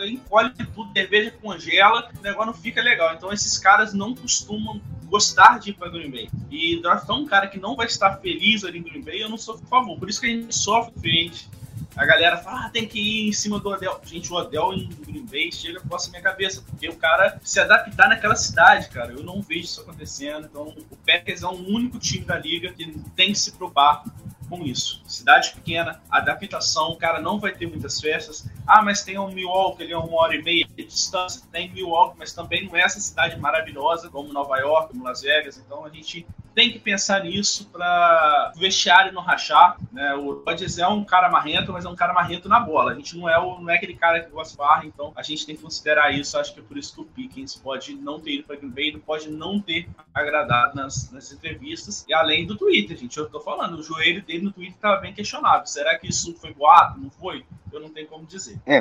Encolhe 0.09 0.53
tudo, 0.75 0.93
cerveja 0.93 1.31
congela, 1.41 2.11
o 2.19 2.23
negócio 2.23 2.47
não 2.47 2.55
fica 2.55 2.83
legal. 2.83 3.15
Então, 3.15 3.33
esses 3.33 3.57
caras 3.59 3.95
não 3.95 4.15
costumam 4.15 4.81
gostar 5.09 5.59
de 5.59 5.71
ir 5.71 5.73
pra 5.75 5.89
Green 5.89 6.11
Bay. 6.11 6.31
E 6.51 6.81
draftar 6.81 7.17
um 7.17 7.27
cara 7.27 7.49
que 7.49 7.59
não 7.59 7.75
vai 7.75 7.87
estar 7.87 8.17
feliz 8.19 8.65
ali 8.65 8.79
em 8.79 8.83
Green 8.83 9.03
Bay, 9.03 9.23
eu 9.23 9.29
não 9.29 9.39
sou 9.39 9.55
a 9.55 9.59
favor. 9.69 9.99
Por 9.99 10.09
isso 10.09 10.21
que 10.21 10.27
a 10.27 10.31
gente 10.31 10.55
sofre 10.55 10.93
frente. 11.01 11.49
A 11.97 12.07
galera 12.07 12.37
fala, 12.39 12.67
ah, 12.67 12.71
tem 12.71 12.87
que 12.87 13.01
ir 13.01 13.29
em 13.29 13.33
cima 13.33 13.59
do 13.59 13.69
Odell. 13.71 14.01
Gente, 14.05 14.33
o 14.33 14.37
Odell 14.37 14.73
em 14.73 14.89
Green 14.89 15.27
Bay 15.27 15.51
chega 15.51 15.79
a 15.79 15.83
coça 15.83 16.11
minha 16.11 16.23
cabeça, 16.23 16.63
porque 16.63 16.89
o 16.89 16.95
cara 16.95 17.41
se 17.43 17.59
adaptar 17.59 18.09
naquela 18.09 18.37
cidade, 18.37 18.89
cara, 18.89 19.13
eu 19.13 19.25
não 19.25 19.43
vejo 19.43 19.65
isso 19.65 19.81
acontecendo. 19.81 20.47
Então, 20.47 20.69
o 20.69 20.97
Packers 21.05 21.43
é 21.43 21.47
o 21.47 21.51
único 21.51 21.99
time 21.99 22.25
da 22.25 22.39
liga 22.39 22.73
que 22.73 22.87
tem 23.17 23.33
que 23.33 23.39
se 23.39 23.51
preocupar 23.53 24.05
com 24.49 24.63
isso. 24.63 25.03
Cidade 25.07 25.53
pequena, 25.53 26.01
adaptação, 26.11 26.91
o 26.91 26.97
cara 26.97 27.21
não 27.21 27.39
vai 27.39 27.53
ter 27.53 27.67
muitas 27.67 28.01
festas. 28.01 28.49
Ah, 28.67 28.83
mas 28.83 29.03
tem 29.03 29.19
um 29.19 29.29
Milwaukee, 29.29 29.91
é 29.91 29.97
uma 29.97 30.23
hora 30.23 30.35
e 30.35 30.43
meia 30.43 30.67
de 30.67 30.85
distância. 30.85 31.43
Tem 31.53 31.71
Milwaukee, 31.73 32.17
mas 32.19 32.33
também 32.33 32.67
não 32.67 32.77
é 32.77 32.81
essa 32.81 33.01
cidade 33.01 33.39
maravilhosa 33.39 34.09
como 34.09 34.33
Nova 34.33 34.59
York, 34.59 34.93
como 34.93 35.05
Las 35.05 35.23
Vegas. 35.23 35.59
Então 35.59 35.85
a 35.85 35.89
gente 35.89 36.27
tem 36.55 36.73
que 36.73 36.79
pensar 36.79 37.25
nisso 37.25 37.69
para 37.73 38.53
o 38.57 38.59
vestiário 38.59 39.13
não 39.13 39.23
rachar. 39.23 39.77
Né? 39.93 40.15
O 40.15 40.43
Rodgers 40.45 40.79
é 40.79 40.87
um 40.87 41.05
cara 41.05 41.29
marrento, 41.29 41.73
mas 41.73 41.85
é 41.85 41.89
um 41.89 41.97
cara 41.97 42.13
marrento 42.13 42.49
na 42.49 42.61
bola. 42.61 42.93
A 42.93 42.95
gente 42.95 43.17
não 43.17 43.29
é, 43.29 43.39
o, 43.39 43.61
não 43.61 43.71
é 43.71 43.77
aquele 43.77 43.95
cara 43.95 44.21
que 44.21 44.31
gosta 44.31 44.53
de 44.53 44.59
barra, 44.59 44.87
então 44.87 45.13
a 45.15 45.23
gente 45.23 45.47
tem 45.47 45.57
que 45.57 45.63
considerar 45.63 46.13
isso. 46.13 46.39
Acho 46.39 46.53
que 46.53 46.61
é 46.61 46.63
por 46.63 46.77
isso 46.77 46.95
que 46.95 47.01
o 47.01 47.05
Pickens 47.05 47.55
pode 47.57 47.95
não 47.95 48.21
ter 48.21 48.35
ido 48.35 48.45
para 48.45 48.57
Green 48.57 48.71
Bay, 48.71 49.03
pode 49.05 49.31
não 49.31 49.61
ter 49.61 49.89
agradado 50.13 50.77
nas, 50.77 51.11
nas 51.11 51.33
entrevistas. 51.33 52.05
E 52.09 52.13
além 52.13 52.47
do 52.47 52.57
Twitter, 52.57 52.97
gente, 52.97 53.17
eu 53.17 53.29
tô 53.29 53.41
falando, 53.41 53.79
o 53.79 53.83
joelho 53.83 54.23
dele 54.23 54.43
no 54.43 54.53
Twitter 54.53 54.75
estava 54.75 55.01
bem 55.01 55.13
questionável. 55.13 55.67
Será 55.67 55.99
que 55.99 56.09
isso 56.09 56.35
foi 56.35 56.53
boato? 56.53 56.99
Não 57.01 57.11
foi? 57.11 57.45
Eu 57.73 57.81
não 57.81 57.91
tenho 57.91 58.07
como 58.09 58.27
dizer. 58.27 58.59
É, 58.67 58.81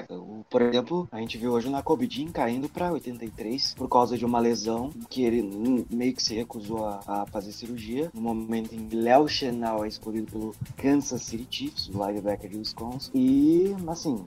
por 0.49 0.61
exemplo, 0.61 1.07
a 1.11 1.19
gente 1.19 1.37
viu 1.37 1.53
hoje 1.53 1.67
o 1.67 1.71
Nakobe 1.71 2.07
Dean 2.07 2.31
caindo 2.31 2.69
pra 2.69 2.91
83 2.91 3.73
por 3.75 3.87
causa 3.89 4.17
de 4.17 4.25
uma 4.25 4.39
lesão 4.39 4.91
que 5.09 5.23
ele 5.23 5.41
meio 5.89 6.13
que 6.13 6.21
se 6.21 6.35
recusou 6.35 6.85
a, 6.85 6.99
a 7.07 7.25
fazer 7.27 7.51
cirurgia. 7.51 8.11
No 8.13 8.21
momento 8.21 8.73
em 8.73 8.87
que 8.87 8.95
Léo 8.95 9.27
Chenal 9.27 9.85
é 9.85 9.87
escolhido 9.87 10.31
pelo 10.31 10.55
Kansas 10.75 11.21
City 11.21 11.47
Chiefs, 11.49 11.89
o 11.89 12.05
linebacker 12.05 12.49
de 12.49 12.57
Wisconsin. 12.57 13.11
E, 13.13 13.75
assim, 13.87 14.25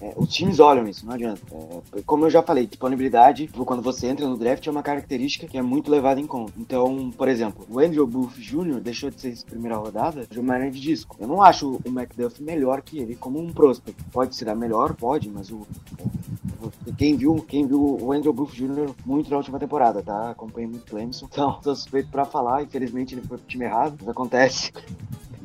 é, 0.00 0.08
é, 0.08 0.14
os 0.16 0.28
times 0.32 0.60
olham 0.60 0.86
isso, 0.88 1.06
não 1.06 1.14
adianta. 1.14 1.40
É, 1.52 2.02
como 2.02 2.24
eu 2.24 2.30
já 2.30 2.42
falei, 2.42 2.66
disponibilidade, 2.66 3.48
quando 3.48 3.82
você 3.82 4.06
entra 4.06 4.26
no 4.26 4.36
draft, 4.36 4.66
é 4.66 4.70
uma 4.70 4.82
característica 4.82 5.46
que 5.46 5.58
é 5.58 5.62
muito 5.62 5.90
levada 5.90 6.20
em 6.20 6.26
conta. 6.26 6.52
Então, 6.58 7.10
por 7.10 7.28
exemplo, 7.28 7.66
o 7.70 7.78
Andrew 7.78 8.06
Booth 8.06 8.38
Jr. 8.38 8.80
deixou 8.80 9.10
de 9.10 9.20
ser 9.20 9.36
primeira 9.44 9.76
rodada 9.76 10.26
de 10.26 10.40
uma 10.40 10.56
de 10.70 10.80
disco. 10.80 11.16
Eu 11.20 11.28
não 11.28 11.42
acho 11.42 11.80
o 11.84 11.88
McDuff 11.88 12.42
melhor 12.42 12.82
que 12.82 12.98
ele 12.98 13.14
como 13.14 13.38
um 13.38 13.52
prospect. 13.52 13.95
Pode 14.12 14.34
ser 14.36 14.48
a 14.48 14.54
melhor, 14.54 14.94
pode, 14.94 15.30
mas 15.30 15.50
o. 15.50 15.66
Quem 16.96 17.16
viu, 17.16 17.36
quem 17.46 17.66
viu 17.66 17.98
o 18.00 18.12
Andrew 18.12 18.32
Booth 18.32 18.54
Jr. 18.54 18.92
muito 19.04 19.30
na 19.30 19.36
última 19.36 19.58
temporada, 19.58 20.02
tá? 20.02 20.30
Acompanhei 20.30 20.68
muito 20.68 20.86
Clemson. 20.86 21.26
Então, 21.30 21.60
tô 21.60 21.74
suspeito 21.74 22.08
pra 22.10 22.24
falar. 22.24 22.62
Infelizmente, 22.62 23.14
ele 23.14 23.22
foi 23.22 23.36
pro 23.38 23.46
time 23.46 23.64
errado. 23.64 23.98
Isso 24.00 24.10
acontece. 24.10 24.72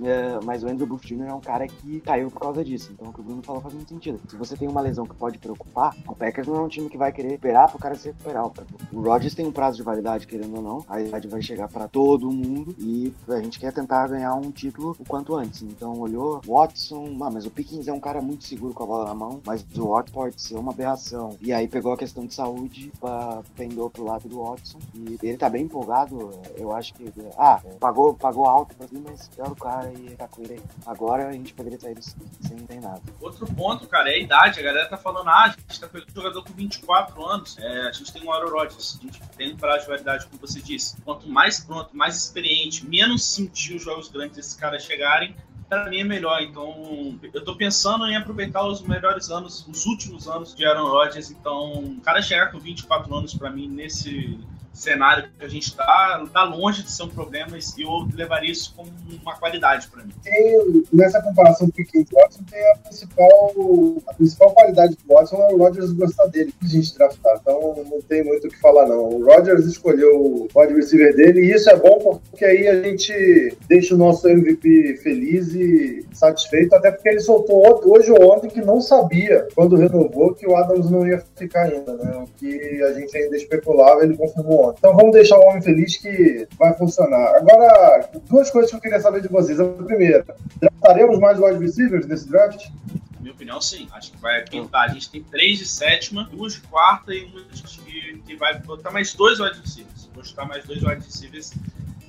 É, 0.04 0.40
mas 0.44 0.64
o 0.64 0.68
Andrew 0.68 0.88
Booth 0.88 1.06
Jr. 1.06 1.28
é 1.28 1.34
um 1.34 1.42
cara 1.42 1.68
que 1.68 2.00
caiu 2.02 2.30
por 2.30 2.40
causa 2.40 2.64
disso. 2.64 2.92
Então 2.94 3.10
o 3.10 3.14
que 3.14 3.22
o 3.22 3.24
Bruno 3.24 3.42
falou 3.42 3.62
faz 3.62 3.74
muito 3.74 3.90
sentido. 3.90 4.20
Se 4.30 4.36
você 4.36 4.56
tem 4.56 4.68
uma 4.68 4.82
lesão 4.82 5.06
que 5.06 5.16
pode 5.16 5.38
preocupar, 5.38 5.96
o 6.08 6.16
Packers 6.16 6.48
não 6.48 6.58
é 6.58 6.62
um 6.62 6.68
time 6.68 6.90
que 6.90 6.98
vai 6.98 7.12
querer 7.12 7.34
esperar 7.34 7.70
pro 7.70 7.80
cara 7.80 7.96
se 7.96 8.10
recuperar. 8.10 8.46
O 8.92 9.02
Rodgers 9.02 9.36
tem 9.36 9.46
um 9.46 9.52
prazo 9.52 9.78
de 9.78 9.84
validade, 9.84 10.28
querendo 10.28 10.56
ou 10.56 10.62
não. 10.62 10.86
A 10.88 11.02
idade 11.02 11.28
vai 11.28 11.42
chegar 11.42 11.68
pra 11.68 11.88
todo 11.88 12.32
mundo 12.32 12.76
e 12.80 13.14
a 13.28 13.42
gente 13.42 13.60
quer 13.60 13.74
tentar 13.74 14.08
ganhar 14.08 14.34
um 14.36 14.52
título 14.52 14.96
o 15.00 15.06
quanto 15.06 15.36
antes. 15.36 15.62
Então 15.62 16.00
olhou 16.00 16.42
Watson, 16.46 17.18
ah, 17.22 17.30
mas 17.30 17.46
o 17.46 17.52
Pickens 17.52 17.88
é 17.88 17.94
um 17.94 18.00
cara 18.00 18.22
muito 18.22 18.44
seguro 18.44 18.74
com 18.74 18.84
a 18.84 18.88
bola 18.88 19.06
na 19.06 19.16
mão, 19.16 19.42
mas 19.46 19.66
o 19.76 19.88
Watson 19.90 20.14
pode 20.14 20.42
ser 20.42 20.56
uma 20.56 20.72
aberração. 20.72 21.38
E 21.42 21.54
aí 21.54 21.68
pegou 21.68 21.94
a 21.94 21.98
questão 21.98 22.26
de 22.26 22.34
saúde, 22.34 22.92
pra, 23.00 23.42
pendou 23.56 23.90
pro 23.90 24.04
lado 24.04 24.28
do 24.28 24.42
Watson 24.44 24.80
e 24.94 25.18
ele 25.22 25.38
tá 25.38 25.50
bem 25.50 25.64
empolgado. 25.64 26.32
Eu 26.56 26.72
acho 26.72 26.94
que 26.94 27.12
ah, 27.38 27.62
pagou, 27.80 28.14
pagou 28.14 28.46
alto 28.46 28.76
pra 28.76 28.88
mim, 28.92 29.04
mas 29.06 29.30
era 29.38 29.52
o 29.52 29.56
cara 29.56 29.81
e. 29.90 30.18
Agora 30.86 31.30
a 31.30 31.32
gente 31.32 31.54
poderia 31.54 31.80
sair 31.80 32.02
sem, 32.02 32.66
sem 32.68 32.80
nada. 32.80 33.02
Outro 33.20 33.46
ponto, 33.48 33.88
cara, 33.88 34.10
é 34.10 34.16
a 34.16 34.20
idade. 34.20 34.60
A 34.60 34.64
galera 34.64 34.90
tá 34.90 34.98
falando, 34.98 35.30
ah, 35.30 35.46
a 35.46 35.50
gente 35.50 35.80
tá 35.80 35.88
pegando 35.88 36.12
jogador 36.14 36.44
com 36.44 36.54
24 36.54 37.26
anos. 37.26 37.58
É, 37.58 37.88
a 37.88 37.92
gente 37.92 38.12
tem 38.12 38.24
um 38.24 38.32
Aaron 38.32 38.50
Rodgers, 38.50 38.98
a 39.00 39.06
gente 39.06 39.22
tem 39.38 39.54
um 39.54 39.58
prazo 39.58 39.82
de 39.82 39.88
validade, 39.88 40.26
como 40.28 40.40
você 40.40 40.62
disse. 40.62 41.00
Quanto 41.02 41.28
mais 41.30 41.60
pronto, 41.60 41.96
mais 41.96 42.18
experiente, 42.18 42.86
menos 42.86 43.24
sentir 43.24 43.76
os 43.76 43.84
jogos 43.84 44.10
grandes 44.10 44.36
desses 44.36 44.56
caras 44.56 44.84
chegarem, 44.84 45.36
pra 45.70 45.90
mim 45.90 46.02
é 46.02 46.04
melhor. 46.04 46.42
Então, 46.42 47.18
eu 47.34 47.44
tô 47.44 47.56
pensando 47.56 48.06
em 48.06 48.18
aproveitar 48.18 48.66
os 48.68 48.82
melhores 48.82 49.30
anos, 49.30 49.66
os 49.68 49.86
últimos 49.86 50.28
anos 50.28 50.54
de 50.54 50.66
Aaron 50.66 50.90
Rodgers. 50.90 51.32
Então, 51.32 51.74
o 51.74 52.02
cara 52.02 52.22
chegar 52.22 52.52
com 52.52 52.60
24 52.60 53.16
anos, 53.16 53.34
pra 53.34 53.50
mim, 53.50 53.70
nesse 53.70 54.38
cenário 54.74 55.30
que 55.38 55.46
a 55.46 55.48
gente 55.48 55.76
tá, 55.76 56.26
tá 56.32 56.44
longe 56.44 56.84
de 56.84 56.92
ser 56.92 57.04
um 57.04 57.10
problema 57.10 57.58
e 57.58 57.82
eu 57.82 58.08
levaria 58.14 58.52
isso 58.52 58.74
como 58.76 58.90
uma 59.22 59.36
qualidade 59.38 59.88
pra 59.88 60.04
mim. 60.04 60.14
Tem, 60.24 60.84
nessa 60.92 61.22
comparação 61.22 61.68
do 61.68 61.74
Pickens 61.74 62.08
e 62.10 62.16
Watson, 62.16 62.44
tem 62.50 62.72
a 62.72 62.78
principal, 62.78 63.54
a 64.08 64.14
principal 64.14 64.52
qualidade 64.54 64.96
do 64.96 65.14
Watson 65.14 65.36
é 65.38 65.54
o 65.54 65.58
Rodgers 65.58 65.92
gostar 65.92 66.28
dele, 66.28 66.54
que 66.60 66.66
a 66.66 66.70
gente 66.70 66.98
draftar. 66.98 67.38
Então 67.42 67.84
não 67.90 68.02
tem 68.02 68.24
muito 68.24 68.48
o 68.48 68.50
que 68.50 68.60
falar, 68.60 68.88
não. 68.88 69.10
O 69.10 69.26
Rodgers 69.26 69.66
escolheu 69.66 70.16
o 70.16 70.48
wide 70.56 70.74
receiver 70.74 71.16
dele 71.16 71.42
e 71.42 71.54
isso 71.54 71.70
é 71.70 71.76
bom 71.76 72.20
porque 72.30 72.46
aí 72.46 72.68
a 72.68 72.82
gente 72.82 73.58
deixa 73.68 73.94
o 73.94 73.98
nosso 73.98 74.28
MVP 74.28 74.98
feliz 74.98 75.54
e 75.54 76.06
satisfeito, 76.14 76.74
até 76.76 76.92
porque 76.92 77.10
ele 77.10 77.20
soltou 77.20 77.82
hoje 77.86 78.12
ou 78.12 78.34
ontem 78.34 78.50
que 78.50 78.62
não 78.62 78.82
sabia, 78.82 79.48
quando 79.56 79.76
renovou, 79.76 80.34
que 80.34 80.48
o 80.48 80.56
Adams 80.56 80.90
não 80.90 81.08
ia 81.08 81.24
ficar 81.36 81.64
ainda, 81.64 81.94
né? 81.94 82.18
O 82.18 82.28
que 82.38 82.82
a 82.84 82.94
gente 82.94 83.16
ainda 83.18 83.36
especulava, 83.36 84.04
ele 84.04 84.18
confirmou 84.18 84.61
bom. 84.62 84.76
Então 84.78 84.96
vamos 84.96 85.12
deixar 85.12 85.38
o 85.38 85.44
homem 85.44 85.62
feliz 85.62 85.98
que 85.98 86.48
vai 86.58 86.74
funcionar. 86.76 87.36
Agora, 87.36 88.10
duas 88.30 88.50
coisas 88.50 88.70
que 88.70 88.78
eu 88.78 88.82
queria 88.82 89.00
saber 89.00 89.22
de 89.22 89.28
vocês. 89.28 89.60
A 89.60 89.66
primeira, 89.66 90.26
draftaremos 90.60 91.20
mais 91.20 91.40
wide 91.40 91.60
receivers 91.60 92.06
nesse 92.06 92.30
draft? 92.30 92.68
Na 93.16 93.22
minha 93.22 93.34
opinião, 93.34 93.60
sim. 93.60 93.88
Acho 93.92 94.12
que 94.12 94.18
vai 94.22 94.44
pintar. 94.44 94.90
A 94.90 94.94
gente 94.94 95.10
tem 95.10 95.24
três 95.24 95.58
de 95.58 95.66
sétima, 95.66 96.30
duas 96.32 96.54
de 96.54 96.62
quarta 96.62 97.14
e 97.14 97.26
uma 97.26 97.42
de 97.42 98.22
que 98.26 98.36
vai 98.36 98.60
botar 98.60 98.92
mais 98.92 99.14
dois 99.14 99.40
wide 99.40 99.60
receivers. 99.60 100.10
Vou 100.14 100.24
chutar 100.24 100.48
mais 100.48 100.64
dois 100.66 100.84
wide 100.84 101.04
receivers 101.04 101.52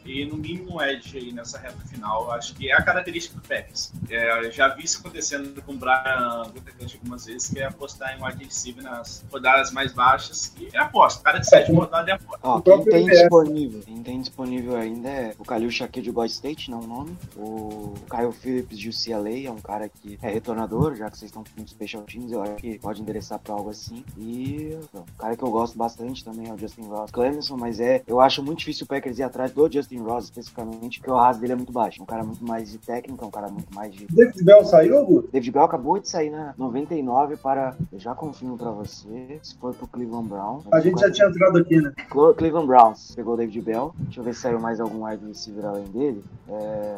e 0.05 0.25
no 0.25 0.37
mínimo 0.37 0.77
um 0.77 0.83
edge 0.83 1.17
aí 1.17 1.33
nessa 1.33 1.59
reta 1.59 1.79
final. 1.87 2.31
Acho 2.33 2.55
que 2.55 2.71
é 2.71 2.75
a 2.75 2.83
característica 2.83 3.37
do 3.37 3.47
Packers. 3.47 3.93
É, 4.11 4.51
já 4.51 4.69
vi 4.69 4.85
isso 4.85 5.01
acontecendo 5.01 5.61
com 5.62 5.73
o 5.73 5.77
Brian 5.77 6.43
Gutekunst 6.53 6.97
algumas 6.97 7.27
vezes, 7.27 7.49
que 7.49 7.61
é 7.61 7.67
apostar 7.67 8.17
em 8.17 8.25
wide 8.25 8.45
receiver 8.45 8.83
nas 8.83 9.25
rodadas 9.31 9.71
mais 9.71 9.93
baixas. 9.93 10.53
E 10.59 10.69
é 10.73 10.79
aposta. 10.79 11.23
Cada 11.23 11.38
de 11.38 11.49
sétima 11.49 11.81
rodada 11.81 12.11
é 12.11 12.15
aposta. 12.15 12.41
Ó, 12.43 12.61
quem 12.61 12.85
tem 12.85 13.07
disponível, 13.07 13.81
quem 13.83 14.03
tem 14.03 14.21
disponível 14.21 14.77
ainda 14.77 15.09
é 15.09 15.35
o 15.38 15.45
Kalil 15.45 15.71
Shaquille 15.71 16.05
de 16.05 16.12
Boyd 16.12 16.33
State, 16.33 16.71
não 16.71 16.81
o 16.81 16.87
nome. 16.87 17.17
O 17.37 17.95
Kyle 18.11 18.33
Phillips 18.33 18.79
de 18.79 18.88
UCLA, 18.88 19.47
é 19.47 19.51
um 19.51 19.61
cara 19.61 19.88
que 19.88 20.19
é 20.23 20.29
retornador, 20.29 20.95
já 20.95 21.11
que 21.11 21.19
vocês 21.19 21.31
estão 21.31 21.45
com 21.45 21.67
special 21.67 22.03
teams, 22.03 22.33
eu 22.33 22.43
acho 22.43 22.55
que 22.57 22.79
pode 22.79 23.01
endereçar 23.01 23.38
pra 23.38 23.55
algo 23.55 23.71
assim. 23.71 24.05
E 24.17 24.79
o 24.93 25.05
cara 25.19 25.37
que 25.37 25.43
eu 25.43 25.51
gosto 25.51 25.77
bastante 25.77 26.25
também 26.25 26.49
é 26.49 26.53
o 26.53 26.59
Justin 26.59 26.83
Ross 26.83 27.11
Clemson, 27.11 27.57
mas 27.57 27.81
é, 27.81 28.03
eu 28.07 28.21
acho 28.21 28.43
muito 28.43 28.61
difícil 28.61 28.85
o 28.85 28.88
Packers 28.88 29.19
ir 29.19 29.23
atrás 29.23 29.53
do 29.53 29.71
Justin 29.71 29.91
Ross 30.00 30.24
especificamente, 30.24 30.98
porque 30.98 31.11
o 31.11 31.16
raso 31.16 31.40
dele 31.40 31.52
é 31.52 31.57
muito 31.57 31.72
baixo. 31.72 32.02
Um 32.02 32.07
cara 32.07 32.22
muito 32.22 32.44
mais 32.44 32.70
de 32.70 32.78
técnica, 32.78 33.24
um 33.26 33.31
cara 33.31 33.48
muito 33.48 33.72
mais 33.74 33.92
de 33.94 34.07
David 34.11 34.42
Bell 34.44 34.64
saiu, 34.64 35.05
Guto? 35.05 35.28
David 35.33 35.50
Bell 35.52 35.64
acabou 35.64 35.98
de 35.98 36.09
sair 36.09 36.31
na 36.31 36.55
99 36.57 37.37
para. 37.37 37.76
Eu 37.92 37.98
já 37.98 38.14
confirmo 38.14 38.57
pra 38.57 38.70
você. 38.70 39.38
Se 39.42 39.55
foi 39.57 39.72
pro 39.72 39.87
Cleveland 39.87 40.28
Brown. 40.28 40.61
A 40.72 40.81
gente 40.81 41.00
já 41.00 41.11
tinha 41.11 41.28
entrado 41.28 41.59
aqui, 41.59 41.81
né? 41.81 41.92
Cleveland 42.37 42.66
Browns 42.66 43.14
pegou 43.14 43.35
o 43.35 43.37
David 43.37 43.61
Bell. 43.62 43.94
Deixa 43.98 44.20
eu 44.20 44.24
ver 44.24 44.35
se 44.35 44.40
saiu 44.40 44.61
mais 44.61 44.81
algum 44.81 45.05
wide 45.07 45.26
receiver 45.26 45.64
além 45.64 45.85
dele. 45.85 46.22
É, 46.48 46.94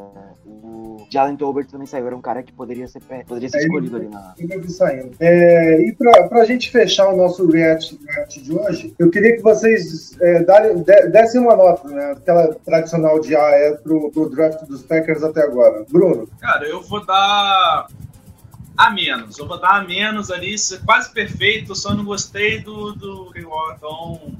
o 0.46 1.04
Jalen 1.10 1.36
Tolbert 1.36 1.66
também 1.68 1.86
saiu. 1.86 2.06
Era 2.06 2.16
um 2.16 2.20
cara 2.20 2.42
que 2.42 2.52
poderia 2.52 2.86
ser, 2.88 3.00
poderia 3.26 3.48
ser 3.48 3.56
É, 3.58 3.60
ele- 3.60 3.66
escolhido 3.68 3.96
ali 3.96 4.08
na. 4.08 4.34
Eu 4.38 4.60
vi 4.60 4.70
saindo. 4.70 5.10
É, 5.20 5.80
e 5.82 5.92
pra, 5.92 6.28
pra 6.28 6.44
gente 6.44 6.70
fechar 6.70 7.08
o 7.12 7.16
nosso 7.16 7.46
react, 7.50 7.98
react 8.06 8.42
de 8.42 8.52
hoje, 8.56 8.94
eu 8.98 9.10
queria 9.10 9.36
que 9.36 9.42
vocês 9.42 10.16
é, 10.20 10.44
dessem 11.10 11.40
uma 11.40 11.56
nota, 11.56 11.88
né? 11.88 12.12
Aquela 12.12 12.54
tradicional 12.84 13.20
de 13.20 13.34
A 13.34 13.50
é 13.50 13.72
pro, 13.72 14.10
pro 14.10 14.28
draft 14.28 14.64
dos 14.66 14.82
Packers 14.82 15.22
até 15.22 15.42
agora. 15.42 15.84
Bruno, 15.90 16.28
Cara, 16.38 16.66
eu 16.66 16.82
vou 16.82 17.04
dar 17.04 17.88
a 18.76 18.90
menos. 18.90 19.38
Eu 19.38 19.48
vou 19.48 19.58
dar 19.58 19.80
a 19.80 19.84
menos 19.84 20.30
ali, 20.30 20.54
é 20.54 20.76
quase 20.84 21.10
perfeito, 21.12 21.74
só 21.74 21.94
não 21.94 22.04
gostei 22.04 22.60
do, 22.60 22.92
do. 22.92 23.32
Então, 23.76 24.32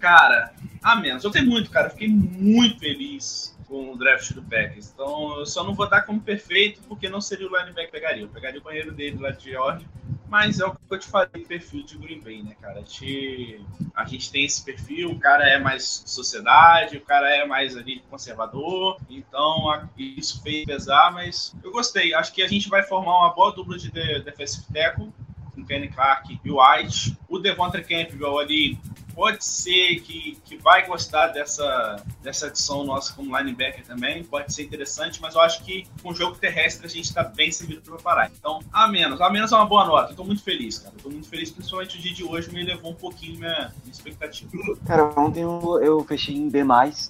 cara, 0.00 0.52
a 0.82 0.96
menos. 0.96 1.22
Eu 1.22 1.30
tenho 1.30 1.46
muito, 1.46 1.70
cara. 1.70 1.90
Fiquei 1.90 2.08
muito 2.08 2.78
feliz 2.78 3.55
com 3.66 3.92
o 3.92 3.96
draft 3.98 4.32
do 4.32 4.42
Packers. 4.42 4.90
Então, 4.92 5.38
eu 5.38 5.46
só 5.46 5.64
não 5.64 5.74
vou 5.74 5.88
dar 5.88 6.02
como 6.02 6.20
perfeito, 6.20 6.80
porque 6.88 7.08
não 7.08 7.20
seria 7.20 7.46
o 7.46 7.50
linebacker 7.50 7.86
que 7.86 7.92
pegaria. 7.92 8.22
Eu 8.22 8.28
pegaria 8.28 8.60
o 8.60 8.62
banheiro 8.62 8.92
dele 8.92 9.18
lá 9.20 9.30
de 9.30 9.50
Georgia. 9.50 9.86
Mas 10.28 10.58
é 10.58 10.66
o 10.66 10.72
que 10.74 10.78
eu 10.90 10.98
te 10.98 11.06
falei, 11.06 11.44
perfil 11.46 11.84
de 11.84 11.96
Green 11.96 12.20
Bay, 12.20 12.42
né, 12.42 12.56
cara? 12.60 12.80
A 12.80 12.82
gente, 12.82 13.60
a 13.94 14.04
gente 14.04 14.30
tem 14.32 14.44
esse 14.44 14.64
perfil, 14.64 15.10
o 15.12 15.18
cara 15.20 15.48
é 15.48 15.56
mais 15.56 16.02
sociedade, 16.04 16.96
o 16.96 17.00
cara 17.00 17.30
é 17.32 17.46
mais 17.46 17.76
ali 17.76 18.02
conservador, 18.10 18.98
então 19.08 19.70
a- 19.70 19.88
isso 19.96 20.42
fez 20.42 20.64
pesar, 20.64 21.12
mas 21.12 21.54
eu 21.62 21.70
gostei. 21.70 22.12
Acho 22.12 22.32
que 22.34 22.42
a 22.42 22.48
gente 22.48 22.68
vai 22.68 22.82
formar 22.82 23.16
uma 23.20 23.32
boa 23.34 23.52
dupla 23.52 23.78
de 23.78 23.88
de- 23.90 24.20
defensive 24.20 24.66
tackle, 24.72 25.12
com 25.54 25.64
Kenny 25.64 25.88
Clark 25.88 26.40
e 26.44 26.50
White. 26.50 27.16
O 27.28 27.38
Devonta 27.38 27.80
Campbell 27.80 28.38
ali 28.40 28.76
pode 29.16 29.42
ser 29.42 30.00
que, 30.00 30.38
que 30.44 30.58
vai 30.58 30.86
gostar 30.86 31.28
dessa, 31.28 31.96
dessa 32.22 32.48
adição 32.48 32.84
nossa 32.84 33.14
como 33.14 33.36
linebacker 33.36 33.82
também, 33.86 34.22
pode 34.22 34.52
ser 34.52 34.64
interessante, 34.64 35.22
mas 35.22 35.34
eu 35.34 35.40
acho 35.40 35.64
que 35.64 35.86
com 36.02 36.10
o 36.10 36.14
jogo 36.14 36.36
terrestre 36.36 36.86
a 36.86 36.88
gente 36.90 37.06
está 37.06 37.24
bem 37.24 37.50
servido 37.50 37.80
para 37.80 37.96
parar. 37.96 38.30
Então, 38.38 38.60
a 38.70 38.86
menos, 38.86 39.18
a 39.22 39.30
menos 39.30 39.50
é 39.50 39.56
uma 39.56 39.64
boa 39.64 39.86
nota. 39.86 40.12
Eu 40.12 40.16
tô 40.16 40.24
muito 40.24 40.42
feliz, 40.42 40.78
cara. 40.78 40.94
Eu 40.98 41.02
tô 41.02 41.08
muito 41.08 41.28
feliz, 41.28 41.50
principalmente 41.50 41.96
o 41.96 42.00
dia 42.00 42.12
de 42.12 42.24
hoje 42.24 42.52
me 42.52 42.62
levou 42.62 42.90
um 42.90 42.94
pouquinho 42.94 43.38
minha, 43.38 43.72
minha 43.82 43.92
expectativa. 43.92 44.50
Cara, 44.86 45.10
ontem 45.18 45.40
eu, 45.40 45.80
eu 45.82 46.04
fechei 46.04 46.36
em 46.36 46.50
B, 46.50 46.66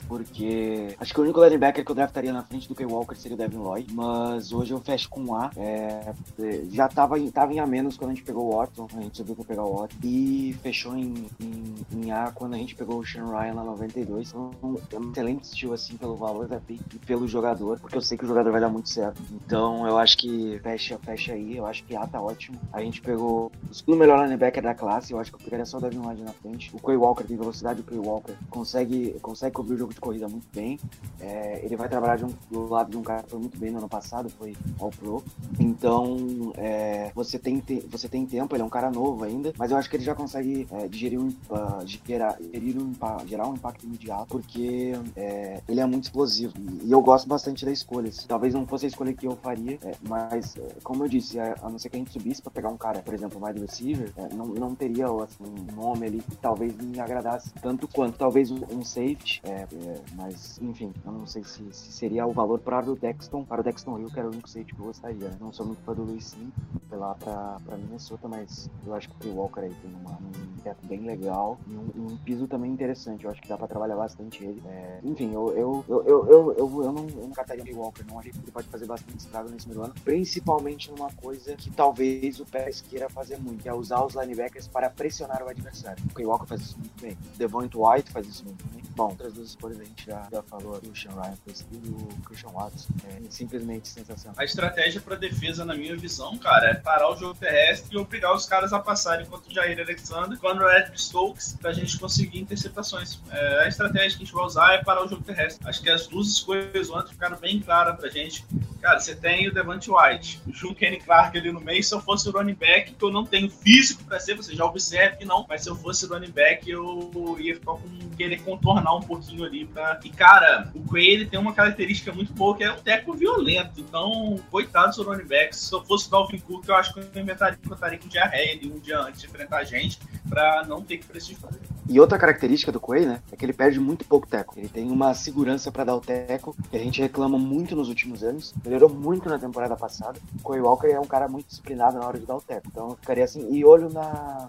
porque 0.06 0.94
acho 1.00 1.12
que 1.12 1.20
o 1.20 1.24
único 1.24 1.42
linebacker 1.42 1.84
que 1.84 1.90
eu 1.90 1.94
draftaria 1.94 2.32
na 2.32 2.42
frente 2.42 2.68
do 2.68 2.74
Kay 2.74 2.86
Walker 2.86 3.16
seria 3.16 3.34
o 3.34 3.38
Devin 3.38 3.56
Lloyd. 3.56 3.92
Mas 3.92 4.52
hoje 4.52 4.72
eu 4.72 4.80
fecho 4.80 5.08
com 5.08 5.34
A. 5.34 5.50
É, 5.56 6.12
é, 6.38 6.62
já 6.70 6.88
tava, 6.88 7.18
tava 7.32 7.52
em 7.52 7.58
A 7.58 7.66
menos 7.66 7.96
quando 7.96 8.12
a 8.12 8.14
gente 8.14 8.24
pegou 8.24 8.52
o 8.52 8.56
Watson, 8.56 8.86
a 8.94 9.00
gente 9.00 9.16
subiu 9.16 9.34
pra 9.34 9.44
pegar 9.44 9.64
o 9.64 9.80
Watson. 9.80 9.96
E 10.04 10.56
fechou 10.62 10.96
em, 10.96 11.26
em, 11.40 11.74
em 11.96 12.12
A 12.12 12.30
quando 12.32 12.54
a 12.54 12.58
gente 12.58 12.74
pegou 12.74 12.98
o 13.00 13.06
Sean 13.06 13.26
Ryan 13.26 13.54
na 13.54 13.64
92. 13.64 14.28
Então, 14.28 14.50
é 14.92 14.98
um 14.98 15.10
excelente 15.10 15.44
estilo 15.44 15.72
assim 15.74 15.96
pelo 15.96 16.16
valor 16.16 16.46
da 16.48 16.58
pick 16.60 16.80
e 16.94 16.98
pelo 16.98 17.26
jogador, 17.26 17.78
porque 17.80 17.96
eu 17.96 18.00
sei 18.00 18.16
que 18.18 18.24
o 18.24 18.28
jogador 18.28 18.50
vai 18.52 18.60
dar 18.60 18.68
muito 18.68 18.88
certo. 18.88 19.20
Então 19.32 19.86
eu 19.86 19.98
acho 19.98 20.16
que 20.18 20.58
fecha, 20.62 20.98
fecha 20.98 21.32
aí. 21.32 21.56
Eu 21.56 21.66
acho 21.66 21.84
que 21.84 21.94
A 21.96 22.06
tá 22.06 22.20
ótimo. 22.20 22.58
A 22.72 22.80
gente 22.82 23.00
pegou 23.00 23.50
o 23.70 23.74
segundo 23.74 23.98
melhor 23.98 24.22
linebacker 24.24 24.62
da 24.62 24.74
classe. 24.74 25.12
Eu 25.12 25.18
acho 25.18 25.30
que 25.30 25.36
eu 25.36 25.44
pegaria 25.44 25.64
só 25.66 25.78
o 25.78 25.80
Devin 25.80 25.98
Lloyd 25.98 26.22
na 26.22 26.32
frente. 26.32 26.70
O 26.74 26.78
Quay 26.80 26.96
Walker 26.96 27.24
tem 27.24 27.36
velocidade, 27.36 27.80
o 27.80 27.84
Quay 27.84 27.98
Walker 27.98 28.34
consegue, 28.50 29.16
consegue 29.20 29.54
cobrir 29.54 29.74
o 29.74 29.78
jogo 29.78 29.94
de 29.94 30.00
corrida 30.00 30.28
muito 30.28 30.46
bem. 30.54 30.78
É, 31.20 31.60
ele 31.64 31.76
vai 31.76 31.88
trabalhar 31.88 32.24
um- 32.24 32.32
do 32.50 32.68
lado 32.68 32.90
de 32.90 32.96
um 32.96 33.02
cara 33.02 33.22
que 33.22 33.30
foi 33.30 33.38
muito 33.40 33.58
bem 33.58 33.70
no 33.70 33.78
ano 33.78 33.88
passado, 33.88 34.28
foi 34.30 34.54
All 34.78 34.90
Pro. 34.90 35.22
Então, 35.58 36.52
é, 36.56 37.10
você, 37.14 37.38
tem, 37.38 37.58
te- 37.60 37.84
você 37.90 38.08
tem 38.08 38.26
tempo, 38.26 38.54
ele 38.54 38.62
é 38.62 38.64
um 38.64 38.68
cara 38.70 38.90
novo 38.90 39.24
ainda, 39.24 39.52
mas 39.58 39.70
eu 39.70 39.76
acho 39.76 39.88
que 39.88 39.96
ele 39.96 40.04
já 40.04 40.14
consegue 40.14 40.66
é, 40.70 40.86
digerir 40.88 41.20
um, 41.20 41.28
ah, 41.50 41.80
gerar, 41.86 42.36
um, 42.40 43.26
gerar 43.26 43.48
um 43.48 43.54
impacto 43.54 43.84
imediato, 43.84 44.26
porque 44.26 44.92
é, 45.14 45.60
ele 45.68 45.80
é 45.80 45.86
muito 45.86 46.04
explosivo. 46.04 46.52
E, 46.82 46.90
eu 46.90 47.00
gosto 47.00 47.28
bastante 47.28 47.64
da 47.64 47.72
escolha. 47.72 48.10
Talvez 48.28 48.54
não 48.54 48.66
fosse 48.66 48.86
a 48.86 48.88
escolha 48.88 49.12
que 49.12 49.26
eu 49.26 49.36
faria, 49.36 49.78
é, 49.82 49.92
mas, 50.08 50.56
é, 50.56 50.76
como 50.82 51.04
eu 51.04 51.08
disse, 51.08 51.38
a, 51.38 51.54
a 51.62 51.70
não 51.70 51.78
ser 51.78 51.88
que 51.88 51.96
a 51.96 51.98
gente 51.98 52.12
subisse 52.12 52.42
pra 52.42 52.50
pegar 52.50 52.68
um 52.68 52.76
cara, 52.76 53.00
por 53.00 53.14
exemplo, 53.14 53.44
wide 53.44 53.60
receiver, 53.60 54.12
é, 54.16 54.34
não, 54.34 54.46
não 54.46 54.74
teria 54.74 55.06
assim, 55.06 55.44
um 55.44 55.74
nome 55.74 56.06
ali 56.06 56.18
que 56.18 56.36
talvez 56.36 56.76
me 56.76 57.00
agradasse 57.00 57.50
tanto 57.62 57.88
quanto 57.88 58.18
talvez 58.18 58.50
um, 58.50 58.60
um 58.70 58.84
safety, 58.84 59.40
é, 59.44 59.62
é, 59.62 60.00
mas 60.14 60.58
enfim, 60.60 60.92
eu 61.04 61.12
não 61.12 61.26
sei 61.26 61.42
se, 61.44 61.62
se 61.72 61.92
seria 61.92 62.26
o 62.26 62.32
valor 62.32 62.58
para 62.58 62.90
o 62.90 62.96
Dexton, 62.96 63.44
para 63.44 63.60
o 63.60 63.64
Dexton 63.64 63.98
Hill, 63.98 64.10
que 64.10 64.18
era 64.18 64.28
o 64.28 64.32
único 64.32 64.48
safety 64.48 64.74
que 64.74 64.80
eu 64.80 64.86
gostaria. 64.86 65.28
né? 65.28 65.36
Não 65.40 65.52
sou 65.52 65.66
muito 65.66 65.82
fã 65.82 65.94
do 65.94 66.02
Luiz 66.02 66.26
Sim, 66.26 66.52
lá 66.94 67.14
pra, 67.14 67.58
pra 67.64 67.76
Minnesota, 67.76 68.28
mas 68.28 68.70
eu 68.86 68.94
acho 68.94 69.08
que 69.08 69.28
o 69.28 69.34
Walker 69.34 69.60
aí 69.60 69.74
tem 69.74 69.90
uma, 69.94 70.12
um 70.12 70.60
teto 70.62 70.86
bem 70.86 71.00
legal 71.00 71.58
e 71.66 71.74
um, 71.74 72.12
um 72.12 72.16
piso 72.18 72.46
também 72.46 72.70
interessante. 72.70 73.24
Eu 73.24 73.30
acho 73.30 73.40
que 73.40 73.48
dá 73.48 73.56
pra 73.56 73.66
trabalhar 73.66 73.96
bastante 73.96 74.44
ele. 74.44 74.62
É, 74.66 75.00
enfim, 75.02 75.32
eu, 75.32 75.48
eu, 75.56 75.84
eu, 75.88 76.04
eu, 76.06 76.26
eu, 76.26 76.56
eu, 76.58 76.84
eu 76.84 76.92
não, 76.92 77.08
eu 77.08 77.22
não 77.22 77.30
cataria 77.30 77.74
o 77.74 77.78
Walker, 77.78 78.04
não. 78.08 78.18
Acho 78.18 78.30
que 78.30 78.38
ele 78.38 78.52
pode 78.52 78.68
fazer 78.68 78.86
bastante 78.86 79.18
estrago 79.18 79.48
nesse 79.48 79.66
primeiro 79.66 79.90
ano, 79.90 79.94
principalmente 80.04 80.90
numa 80.90 81.10
coisa 81.12 81.56
que 81.56 81.70
talvez 81.70 82.38
o 82.40 82.44
Pérez 82.44 82.80
queira 82.80 83.08
fazer 83.08 83.38
muito, 83.38 83.62
que 83.62 83.68
é 83.68 83.74
usar 83.74 84.04
os 84.04 84.14
linebackers 84.14 84.68
para 84.68 84.90
pressionar 84.90 85.42
o 85.42 85.48
adversário. 85.48 86.04
O 86.04 86.14
Trey 86.14 86.26
Walker 86.26 86.46
faz 86.46 86.60
isso 86.60 86.78
muito 86.78 87.00
bem. 87.00 87.12
O 87.12 87.38
Devonta 87.38 87.78
White 87.78 88.12
faz 88.12 88.26
isso 88.26 88.44
muito 88.44 88.64
bem. 88.68 88.82
Bom, 88.96 89.10
outras 89.10 89.34
duas 89.34 89.50
escolhas 89.50 89.78
a 89.78 89.84
gente 89.84 90.06
já, 90.06 90.26
já 90.32 90.42
falou 90.42 90.78
o 90.78 90.96
Sean 90.96 91.12
Ryan 91.12 91.34
tudo, 91.70 91.96
o 91.96 92.22
Christian 92.22 92.50
Watson. 92.50 92.88
É 93.04 93.30
simplesmente 93.30 93.88
sensacional. 93.88 94.34
A 94.38 94.44
estratégia 94.44 95.00
para 95.00 95.16
defesa, 95.16 95.64
na 95.64 95.74
minha 95.74 95.94
visão, 95.96 96.38
cara, 96.38 96.75
parar 96.78 97.10
o 97.10 97.16
jogo 97.16 97.34
terrestre 97.34 97.94
e 97.94 97.98
obrigar 97.98 98.34
os 98.34 98.46
caras 98.46 98.72
a 98.72 98.78
passarem 98.78 99.26
contra 99.26 99.50
o 99.50 99.54
Jair 99.54 99.78
Alexander, 99.78 100.38
quando 100.38 100.60
o 100.60 100.70
Ed 100.70 100.90
Stokes, 100.94 101.56
pra 101.60 101.72
gente 101.72 101.98
conseguir 101.98 102.40
interceptações. 102.40 103.20
É, 103.30 103.64
a 103.64 103.68
estratégia 103.68 104.10
que 104.10 104.22
a 104.22 104.26
gente 104.26 104.34
vai 104.34 104.44
usar 104.44 104.74
é 104.74 104.84
parar 104.84 105.04
o 105.04 105.08
jogo 105.08 105.22
terrestre. 105.22 105.66
Acho 105.68 105.82
que 105.82 105.90
as 105.90 106.06
duas 106.06 106.28
escolhas 106.28 106.90
ontem 106.90 107.12
ficaram 107.12 107.38
bem 107.38 107.60
claras 107.60 107.96
pra 107.98 108.08
gente. 108.08 108.44
Cara, 108.80 109.00
você 109.00 109.14
tem 109.14 109.48
o 109.48 109.54
Devante 109.54 109.90
White, 109.90 110.40
o 110.64 110.74
Kenny 110.74 111.00
Clark 111.00 111.36
ali 111.36 111.50
no 111.50 111.60
meio. 111.60 111.82
Se 111.82 111.94
eu 111.94 112.00
fosse 112.00 112.28
o 112.28 112.32
running 112.32 112.54
back, 112.54 112.92
que 112.92 113.04
eu 113.04 113.10
não 113.10 113.24
tenho 113.24 113.50
físico 113.50 114.04
pra 114.04 114.20
ser, 114.20 114.34
você 114.34 114.54
já 114.54 114.64
observa 114.64 115.16
que 115.16 115.24
não, 115.24 115.44
mas 115.48 115.62
se 115.62 115.70
eu 115.70 115.76
fosse 115.76 116.06
running 116.06 116.30
back, 116.30 116.68
eu 116.70 117.36
ia 117.40 117.54
ficar 117.54 117.72
com 117.72 118.06
querer 118.16 118.40
contornar 118.42 118.94
um 118.94 119.02
pouquinho 119.02 119.44
ali 119.44 119.66
pra. 119.66 120.00
E, 120.02 120.10
cara, 120.10 120.70
o 120.74 120.80
Quay 120.80 121.06
ele 121.06 121.26
tem 121.26 121.38
uma 121.38 121.52
característica 121.52 122.12
muito 122.12 122.32
boa 122.32 122.56
que 122.56 122.64
é 122.64 122.72
um 122.72 122.76
teco 122.76 123.12
violento. 123.12 123.80
Então, 123.80 124.36
coitado 124.50 124.96
do 124.96 125.02
running 125.02 125.26
back. 125.26 125.54
Se 125.54 125.72
eu 125.72 125.84
fosse 125.84 126.08
o 126.08 126.10
Dalvin 126.10 126.38
Cook, 126.38 126.65
eu 126.68 126.76
acho 126.76 126.94
que 126.94 127.00
eu 127.00 127.22
inventaria, 127.22 127.58
inventaria 127.64 127.98
com 127.98 128.08
diarreia 128.08 128.52
ali 128.52 128.72
um 128.72 128.78
dia 128.78 128.98
antes 129.00 129.20
de 129.20 129.26
enfrentar 129.26 129.58
a 129.58 129.64
gente, 129.64 129.98
pra 130.28 130.64
não 130.66 130.82
ter 130.82 130.98
que 130.98 131.06
precipitar. 131.06 131.50
E 131.88 132.00
outra 132.00 132.18
característica 132.18 132.72
do 132.72 132.80
Quay, 132.80 133.06
né, 133.06 133.22
é 133.30 133.36
que 133.36 133.44
ele 133.44 133.52
perde 133.52 133.78
muito 133.78 134.04
pouco 134.04 134.26
teco. 134.26 134.58
Ele 134.58 134.68
tem 134.68 134.90
uma 134.90 135.14
segurança 135.14 135.70
pra 135.70 135.84
dar 135.84 135.94
o 135.94 136.00
teco, 136.00 136.56
que 136.68 136.76
a 136.76 136.80
gente 136.80 137.00
reclama 137.00 137.38
muito 137.38 137.76
nos 137.76 137.88
últimos 137.88 138.24
anos. 138.24 138.52
Melhorou 138.64 138.88
muito 138.88 139.28
na 139.28 139.38
temporada 139.38 139.76
passada. 139.76 140.18
O 140.42 140.48
Quay 140.48 140.60
Walker 140.60 140.88
é 140.88 140.98
um 140.98 141.06
cara 141.06 141.28
muito 141.28 141.46
disciplinado 141.46 141.98
na 141.98 142.06
hora 142.06 142.18
de 142.18 142.26
dar 142.26 142.36
o 142.36 142.42
teco. 142.42 142.66
Então 142.66 142.90
eu 142.90 142.96
ficaria 142.96 143.22
assim, 143.22 143.48
e 143.54 143.64
olho 143.64 143.88
na 143.88 144.48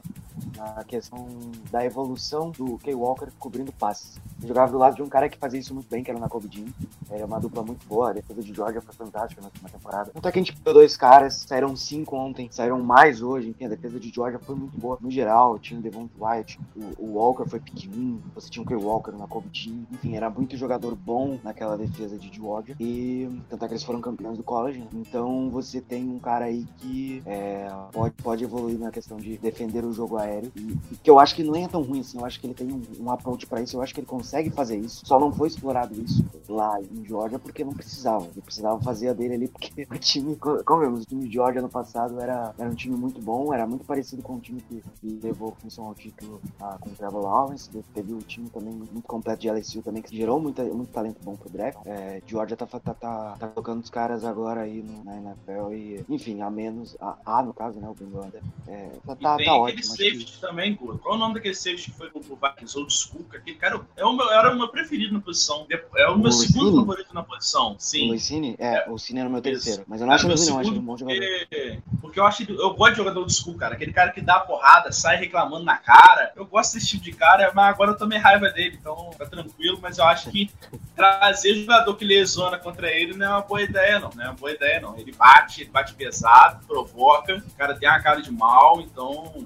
na 0.56 0.84
questão 0.84 1.28
da 1.71 1.86
evolução 1.86 2.52
do 2.52 2.78
Kay 2.80 2.95
Walker 2.95 3.28
cobrindo 3.39 3.71
passes. 3.71 4.19
Ele 4.39 4.47
jogava 4.47 4.71
do 4.71 4.78
lado 4.78 4.95
de 4.95 5.02
um 5.02 5.08
cara 5.08 5.30
que 5.30 5.38
fazia 5.38 5.60
isso 5.60 5.73
muito 5.73 5.89
bem, 5.89 6.04
que 6.04 6.12
era 6.12 6.17
o 6.17 6.21
Nakobe 6.21 6.47
Dean. 6.47 6.67
Era 7.10 7.26
uma 7.26 7.39
dupla 7.39 7.63
muito 7.63 7.86
boa, 7.88 8.10
a 8.10 8.13
defesa 8.13 8.41
de 8.41 8.54
Georgia 8.54 8.82
foi 8.82 8.93
fantástica 8.93 9.41
na 9.41 9.47
última 9.47 9.69
temporada. 9.69 10.12
Tanto 10.13 10.28
é 10.28 10.32
que 10.32 10.39
a 10.39 10.41
gente 10.41 10.56
pegou 10.56 10.73
dois 10.73 10.97
caras, 10.97 11.45
saíram 11.47 11.76
cinco 11.76 12.15
ontem, 12.15 12.50
saíram 12.52 12.82
mais 12.82 13.21
hoje, 13.21 13.50
enfim, 13.50 13.65
a 13.65 13.69
defesa 13.69 14.00
de 14.00 14.10
Georgia 14.10 14.39
foi 14.39 14.56
muito 14.56 14.78
boa. 14.78 14.97
No 15.02 15.10
geral, 15.10 15.58
tinha 15.58 15.80
o 15.80 15.84
Devon 15.84 16.10
White, 16.19 16.60
o, 16.76 17.06
o 17.06 17.13
Walker 17.15 17.47
foi 17.50 17.60
1, 17.60 18.19
você 18.36 18.50
tinha 18.50 18.63
o 18.63 18.65
Kay 18.65 18.78
Walker, 18.78 19.12
o 19.12 19.17
Nakobe 19.17 19.50
Dean, 19.50 19.86
enfim, 19.91 20.15
era 20.15 20.30
muito 20.30 20.56
jogador 20.58 20.95
bom 20.95 21.39
naquela 21.43 21.78
defesa 21.78 22.17
de 22.17 22.34
Georgia. 22.34 22.76
E 22.80 23.30
tanto 23.50 23.63
é 23.63 23.67
que 23.67 23.73
eles 23.73 23.84
foram 23.84 24.02
campeões 24.02 24.38
do 24.38 24.43
college, 24.43 24.80
né? 24.80 24.88
então 24.93 25.50
você 25.50 25.82
tem 25.82 26.08
um 26.10 26.19
cara 26.19 26.45
aí 26.45 26.65
que 26.78 27.23
é, 27.26 27.69
pode, 27.91 28.13
pode 28.15 28.43
evoluir 28.43 28.78
na 28.78 28.91
questão 28.91 29.17
de 29.17 29.38
defender 29.38 29.84
o 29.84 29.93
jogo 29.93 30.17
aéreo. 30.17 30.26
E 30.35 30.95
que 31.03 31.09
eu 31.09 31.19
acho 31.19 31.35
que 31.35 31.43
não 31.43 31.55
é 31.55 31.67
tão 31.67 31.81
ruim 31.81 32.01
assim, 32.01 32.17
eu 32.17 32.25
acho 32.25 32.39
que 32.39 32.47
ele 32.47 32.53
tem 32.53 32.71
um, 32.71 32.81
um 32.99 33.11
approach 33.11 33.45
pra 33.45 33.61
isso, 33.61 33.77
eu 33.77 33.81
acho 33.81 33.93
que 33.93 33.99
ele 33.99 34.07
consegue 34.07 34.49
fazer 34.49 34.77
isso. 34.77 35.05
Só 35.05 35.19
não 35.19 35.31
foi 35.31 35.47
explorado 35.47 35.99
isso 36.01 36.25
lá 36.47 36.79
em 36.81 37.05
Georgia 37.05 37.39
porque 37.39 37.63
não 37.63 37.73
precisava. 37.73 38.25
Ele 38.25 38.41
precisava 38.41 38.81
fazer 38.81 39.09
a 39.09 39.13
dele 39.13 39.35
ali 39.35 39.47
porque 39.47 39.87
o 39.89 39.99
time, 39.99 40.35
como 40.35 40.81
vemos, 40.81 41.03
o 41.03 41.05
time 41.05 41.27
de 41.27 41.33
Georgia 41.33 41.61
no 41.61 41.69
passado 41.69 42.19
era, 42.19 42.53
era 42.57 42.69
um 42.69 42.75
time 42.75 42.95
muito 42.95 43.21
bom, 43.21 43.53
era 43.53 43.65
muito 43.65 43.85
parecido 43.85 44.21
com 44.21 44.35
o 44.35 44.39
time 44.39 44.61
que, 44.61 44.83
que 45.01 45.19
levou 45.23 45.55
função 45.61 45.85
ao 45.85 45.95
título 45.95 46.41
ah, 46.59 46.77
com 46.79 46.89
o 46.89 46.93
Trevor 46.93 47.23
Lawrence. 47.23 47.69
Teve 47.93 48.13
o 48.13 48.19
time 48.19 48.49
também 48.49 48.73
muito 48.73 49.03
completo 49.03 49.41
de 49.41 49.49
LSU 49.49 49.81
também, 49.81 50.01
que 50.01 50.15
gerou 50.15 50.39
muita, 50.39 50.63
muito 50.63 50.91
talento 50.91 51.19
bom 51.23 51.35
pro 51.35 51.49
draft. 51.49 51.79
É, 51.85 52.21
Georgia 52.25 52.55
tá, 52.55 52.65
tá, 52.65 52.79
tá, 52.79 52.93
tá 53.39 53.47
colocando 53.49 53.83
os 53.83 53.89
caras 53.89 54.23
agora 54.23 54.61
aí 54.61 54.81
no, 54.81 55.03
na 55.03 55.17
NFL 55.17 55.73
e, 55.73 56.05
enfim, 56.09 56.41
a 56.41 56.49
menos, 56.49 56.95
a, 56.99 57.17
a 57.25 57.43
no 57.43 57.53
caso, 57.53 57.79
né, 57.79 57.89
o 57.89 57.93
Ben 57.93 58.09
Wander, 58.13 58.41
é, 58.67 58.89
tá, 59.05 59.15
tá, 59.15 59.37
tá 59.37 59.55
ótimo. 59.55 59.95
Também, 60.39 60.75
Guto. 60.75 60.99
Qual 60.99 61.13
é 61.13 61.17
o 61.17 61.19
nome 61.19 61.36
daquele 61.36 61.56
safety 61.56 61.91
que 61.91 61.97
foi 61.97 62.10
pro 62.10 62.21
pro 62.21 62.36
Vikings? 62.36 62.77
Old 62.77 62.93
School? 62.93 63.25
Aquele 63.34 63.58
cara 63.58 63.82
é 63.95 64.06
o 64.06 64.13
meu, 64.13 64.30
era 64.32 64.53
o 64.53 64.58
meu 64.58 64.67
preferido 64.67 65.13
na 65.13 65.19
posição. 65.19 65.65
É 65.95 66.08
o 66.08 66.17
meu 66.17 66.30
O 66.30 66.32
segundo 66.32 66.63
Lucini? 66.65 66.80
favorito 66.80 67.13
na 67.13 67.23
posição. 67.23 67.73
O 67.73 67.80
Sim. 67.80 68.12
Lucine? 68.12 68.56
É, 68.60 68.89
o 68.89 68.97
Cine 68.97 69.19
era 69.19 69.30
o 69.30 69.32
meu 69.32 69.41
terceiro. 69.41 69.84
Mas 69.88 70.01
eu 70.01 70.08
não 70.08 70.13
acho 70.13 70.27
ele 70.27 70.36
não, 70.36 70.60
acho 70.60 70.69
ele 70.69 70.80
um 70.80 70.82
bom 70.82 70.97
jogador. 70.97 71.19
porque, 71.19 71.80
porque 72.01 72.19
eu 72.19 72.25
acho 72.25 72.45
que 72.45 72.51
eu 72.51 72.73
gosto 72.73 72.91
de 72.91 72.97
jogador 72.97 73.19
old 73.21 73.34
school, 73.34 73.56
cara. 73.56 73.75
Aquele 73.75 73.93
cara 73.93 74.12
que 74.12 74.21
dá 74.21 74.36
a 74.36 74.39
porrada, 74.41 74.91
sai 74.91 75.17
reclamando 75.17 75.63
na 75.65 75.77
cara. 75.77 76.32
Eu 76.36 76.45
gosto 76.45 76.73
desse 76.73 76.88
tipo 76.88 77.03
de 77.03 77.12
cara, 77.12 77.51
mas 77.53 77.69
agora 77.69 77.91
eu 77.91 77.97
tomei 77.97 78.17
raiva 78.17 78.49
dele, 78.49 78.77
então 78.80 79.12
tá 79.17 79.25
tranquilo. 79.25 79.80
Mas 79.82 79.97
eu 79.97 80.06
acho 80.06 80.30
que 80.32 80.49
trazer 80.95 81.56
jogador 81.56 81.95
que 81.95 82.06
lesiona 82.06 82.58
contra 82.58 82.91
ele 82.91 83.13
não 83.13 83.25
é 83.25 83.30
uma 83.30 83.41
boa 83.41 83.62
ideia, 83.62 83.99
não. 83.99 84.10
Não 84.15 84.23
é 84.23 84.27
uma 84.27 84.36
boa 84.36 84.51
ideia, 84.51 84.80
não. 84.80 84.97
Ele 84.97 85.12
bate, 85.12 85.62
ele 85.62 85.69
bate 85.69 85.93
pesado, 85.93 86.65
provoca. 86.65 87.36
O 87.38 87.58
cara 87.58 87.75
tem 87.75 87.88
uma 87.88 88.01
cara 88.01 88.21
de 88.21 88.32
mal, 88.32 88.82
então 88.82 89.45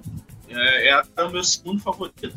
é, 0.56 1.04
é 1.18 1.24
o 1.24 1.32
meu 1.32 1.44
segundo 1.44 1.82
favorito. 1.82 2.34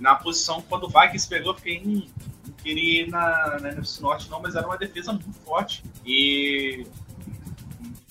Na 0.00 0.14
posição, 0.14 0.62
quando 0.62 0.84
o 0.84 0.88
Vikings 0.88 1.28
pegou, 1.28 1.54
fiquei. 1.54 1.82
Hum, 1.84 2.06
não 2.46 2.54
queria 2.54 3.02
ir 3.02 3.08
na, 3.08 3.58
na 3.60 3.72
NFC 3.72 4.02
Norte, 4.02 4.28
não, 4.30 4.40
mas 4.40 4.56
era 4.56 4.66
uma 4.66 4.76
defesa 4.76 5.12
muito 5.12 5.32
forte. 5.44 5.82
E 6.04 6.86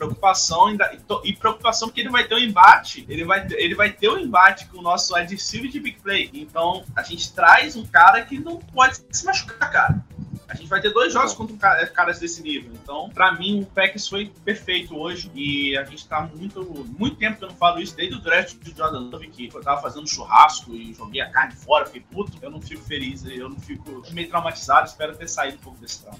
preocupação 0.01 0.65
ainda, 0.65 0.91
e 1.23 1.33
preocupação 1.33 1.87
porque 1.87 2.01
ele 2.01 2.09
vai 2.09 2.23
ter 2.23 2.33
um 2.33 2.39
embate, 2.39 3.05
ele 3.07 3.23
vai 3.23 3.45
ter, 3.45 3.59
ele 3.59 3.75
vai 3.75 3.91
ter 3.91 4.09
um 4.09 4.17
embate 4.17 4.65
com 4.67 4.79
o 4.79 4.81
nosso 4.81 5.13
receiver 5.13 5.69
de 5.69 5.79
big 5.79 5.99
play. 5.99 6.29
Então, 6.33 6.83
a 6.95 7.03
gente 7.03 7.31
traz 7.33 7.75
um 7.75 7.85
cara 7.85 8.23
que 8.23 8.39
não 8.39 8.57
pode 8.57 8.99
se 9.11 9.25
machucar, 9.25 9.71
cara. 9.71 10.05
A 10.51 10.55
gente 10.55 10.67
vai 10.67 10.81
ter 10.81 10.91
dois 10.91 11.13
jogos 11.13 11.33
contra 11.33 11.55
um 11.55 11.57
cara- 11.57 11.87
caras 11.87 12.19
desse 12.19 12.43
nível. 12.43 12.71
Então, 12.83 13.09
pra 13.09 13.31
mim, 13.39 13.61
o 13.61 13.65
Packers 13.67 14.05
foi 14.05 14.29
perfeito 14.43 14.97
hoje. 14.97 15.31
E 15.33 15.77
a 15.77 15.85
gente 15.85 16.05
tá 16.05 16.29
muito, 16.35 16.61
muito 16.99 17.15
tempo 17.15 17.37
que 17.37 17.45
eu 17.45 17.47
não 17.47 17.55
falo 17.55 17.79
isso, 17.79 17.95
desde 17.95 18.15
o 18.15 18.21
draft 18.21 18.57
de 18.61 18.75
Jordan 18.77 19.09
Love, 19.09 19.29
que 19.29 19.49
eu 19.53 19.61
tava 19.61 19.81
fazendo 19.81 20.05
churrasco 20.05 20.75
e 20.75 20.93
joguei 20.93 21.21
a 21.21 21.29
carne 21.29 21.55
fora, 21.55 21.85
fiquei 21.85 22.01
puto. 22.11 22.33
Eu 22.41 22.51
não 22.51 22.61
fico 22.61 22.83
feliz, 22.83 23.23
eu 23.25 23.47
não 23.47 23.57
fico 23.61 24.03
meio 24.11 24.27
traumatizado. 24.27 24.89
Espero 24.89 25.15
ter 25.15 25.29
saído 25.29 25.57
um 25.57 25.61
pouco 25.61 25.79
desse 25.79 26.01
trauma. 26.01 26.19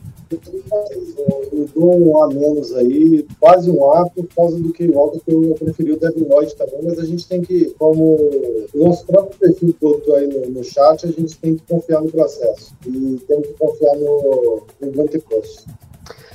Eu 1.52 1.70
dou 1.76 2.10
um 2.10 2.24
A 2.24 2.28
menos 2.30 2.74
aí, 2.78 3.28
quase 3.38 3.70
um 3.70 3.92
A 3.92 4.10
por 4.10 4.26
causa 4.34 4.58
do 4.58 4.72
que 4.72 4.88
Walker, 4.88 5.20
que 5.20 5.32
eu 5.32 5.56
preferi 5.56 5.92
o 5.92 6.00
Devin 6.00 6.24
Lloyd 6.24 6.56
também, 6.56 6.80
mas 6.84 7.00
a 7.00 7.06
gente 7.06 7.28
tem 7.28 7.42
que, 7.42 7.66
como 7.78 8.16
o 8.16 8.70
nosso 8.74 9.06
próprio 9.06 9.38
perfil 9.38 9.76
botou 9.82 10.16
aí 10.16 10.28
no, 10.28 10.50
no 10.52 10.64
chat, 10.64 11.06
a 11.06 11.12
gente 11.12 11.38
tem 11.38 11.58
que 11.58 11.64
confiar 11.68 12.02
no 12.02 12.10
processo. 12.10 12.74
E 12.86 13.18
tem 13.28 13.42
que 13.42 13.54
confiar 13.54 13.96
no, 13.98 14.21
no 14.22 14.66
Dante 14.80 15.20
Cross. 15.22 15.66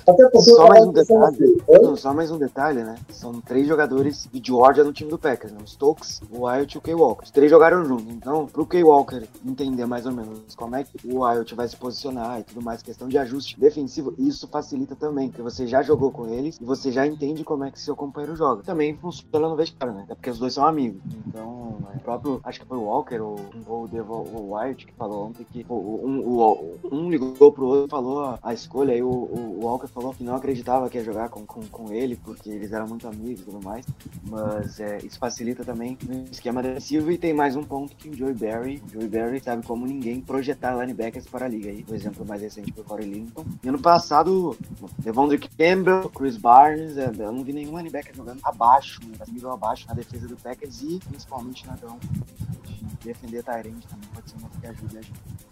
Até 0.08 0.22
porque 0.28 0.50
Só 0.50 0.68
mais 0.68 0.84
um 0.86 0.92
detalhe. 0.92 1.62
Não, 1.82 1.96
só 1.96 2.14
mais 2.14 2.30
um 2.30 2.38
detalhe, 2.38 2.82
né? 2.84 2.94
São 3.10 3.40
três 3.40 3.66
jogadores 3.66 4.28
de 4.32 4.40
Georgia 4.44 4.84
no 4.84 4.92
time 4.92 5.10
do 5.10 5.18
Packers, 5.18 5.52
né? 5.52 5.58
O 5.62 5.66
Stokes, 5.66 6.20
o 6.30 6.42
Wyatt 6.44 6.74
e 6.74 6.78
o 6.78 6.80
Kay 6.80 6.94
Walker. 6.94 7.24
Os 7.24 7.30
três 7.30 7.50
jogaram 7.50 7.84
juntos. 7.84 8.06
Então, 8.14 8.46
pro 8.46 8.64
Kay 8.64 8.84
Walker 8.84 9.24
entender 9.44 9.84
mais 9.86 10.06
ou 10.06 10.12
menos 10.12 10.54
como 10.56 10.76
é 10.76 10.84
que 10.84 10.96
o 11.08 11.20
Wyatt 11.20 11.54
vai 11.56 11.66
se 11.66 11.76
posicionar 11.76 12.38
e 12.40 12.44
tudo 12.44 12.62
mais, 12.62 12.82
questão 12.82 13.08
de 13.08 13.18
ajuste 13.18 13.58
defensivo, 13.58 14.14
isso 14.16 14.46
facilita 14.46 14.94
também, 14.94 15.28
porque 15.28 15.42
você 15.42 15.66
já 15.66 15.82
jogou 15.82 16.12
com 16.12 16.26
eles 16.28 16.56
e 16.60 16.64
você 16.64 16.92
já 16.92 17.04
entende 17.06 17.42
como 17.42 17.64
é 17.64 17.70
que 17.72 17.80
seu 17.80 17.96
companheiro 17.96 18.36
joga. 18.36 18.62
Também 18.62 18.96
funciona 18.96 19.48
no 19.48 19.56
vestiário, 19.56 19.94
né? 19.96 20.04
É 20.08 20.14
porque 20.14 20.30
os 20.30 20.38
dois 20.38 20.54
são 20.54 20.64
amigos. 20.64 21.00
Então, 21.26 21.78
é, 21.92 21.96
o 21.96 22.00
próprio, 22.00 22.40
acho 22.44 22.60
que 22.60 22.66
foi 22.66 22.78
o 22.78 22.84
Walker 22.84 23.18
ou, 23.20 23.36
ou 23.66 23.84
o 23.84 23.88
Devo, 23.88 24.14
o 24.14 24.52
Wyatt 24.52 24.86
que 24.86 24.92
falou 24.94 25.26
ontem 25.26 25.44
que 25.52 25.66
um, 25.68 26.20
o- 26.20 26.74
um 26.92 27.10
ligou 27.10 27.50
pro 27.50 27.66
outro 27.66 27.86
e 27.86 27.90
falou 27.90 28.20
a, 28.20 28.38
a 28.42 28.54
escolha, 28.54 28.92
aí 28.94 29.02
o, 29.02 29.08
o 29.08 29.60
Walker 29.64 29.88
falou 29.96 30.12
que 30.12 30.22
não 30.22 30.36
acreditava 30.36 30.90
que 30.90 30.98
ia 30.98 31.04
jogar 31.04 31.30
com, 31.30 31.46
com, 31.46 31.66
com 31.68 31.90
ele, 31.90 32.16
porque 32.16 32.50
eles 32.50 32.70
eram 32.70 32.86
muito 32.86 33.08
amigos 33.08 33.40
e 33.40 33.44
tudo 33.44 33.64
mais. 33.64 33.86
Mas 34.28 34.78
é, 34.78 34.98
isso 34.98 35.18
facilita 35.18 35.64
também 35.64 35.96
no 36.06 36.24
esquema 36.30 36.62
defensivo 36.62 37.10
e 37.10 37.16
tem 37.16 37.32
mais 37.32 37.56
um 37.56 37.64
ponto 37.64 37.96
que 37.96 38.10
o 38.10 38.14
Joey 38.14 38.34
Barry, 38.34 38.82
o 38.86 38.92
Joey 38.92 39.08
Barry 39.08 39.40
sabe 39.40 39.66
como 39.66 39.86
ninguém 39.86 40.20
projetar 40.20 40.74
linebackers 40.74 41.26
para 41.26 41.46
a 41.46 41.48
liga 41.48 41.70
aí. 41.70 41.82
O 41.88 41.94
exemplo 41.94 42.26
mais 42.26 42.42
recente 42.42 42.70
foi 42.72 42.82
o 42.82 42.86
Corey 42.86 43.08
Linton. 43.08 43.46
E 43.64 43.68
ano 43.70 43.80
passado, 43.80 44.54
Devondre 44.98 45.38
Campbell, 45.38 46.10
Chris 46.10 46.36
Barnes, 46.36 46.98
é, 46.98 47.06
eu 47.06 47.32
não 47.32 47.42
vi 47.42 47.54
nenhum 47.54 47.78
linebacker 47.78 48.14
jogando 48.14 48.40
abaixo, 48.44 49.00
nível 49.28 49.50
abaixo 49.50 49.86
na 49.88 49.94
defesa 49.94 50.28
do 50.28 50.36
Packers 50.36 50.82
e 50.82 50.98
principalmente 51.08 51.66
na. 51.66 51.76
De 51.76 53.12
defender 53.12 53.42
Tyrande 53.42 53.86
também 53.86 54.08
pode 54.12 54.30
ser 54.30 54.36
uma 54.38 54.50
que 54.50 54.66
ajude 54.66 54.98
a 54.98 55.02
gente. 55.02 55.45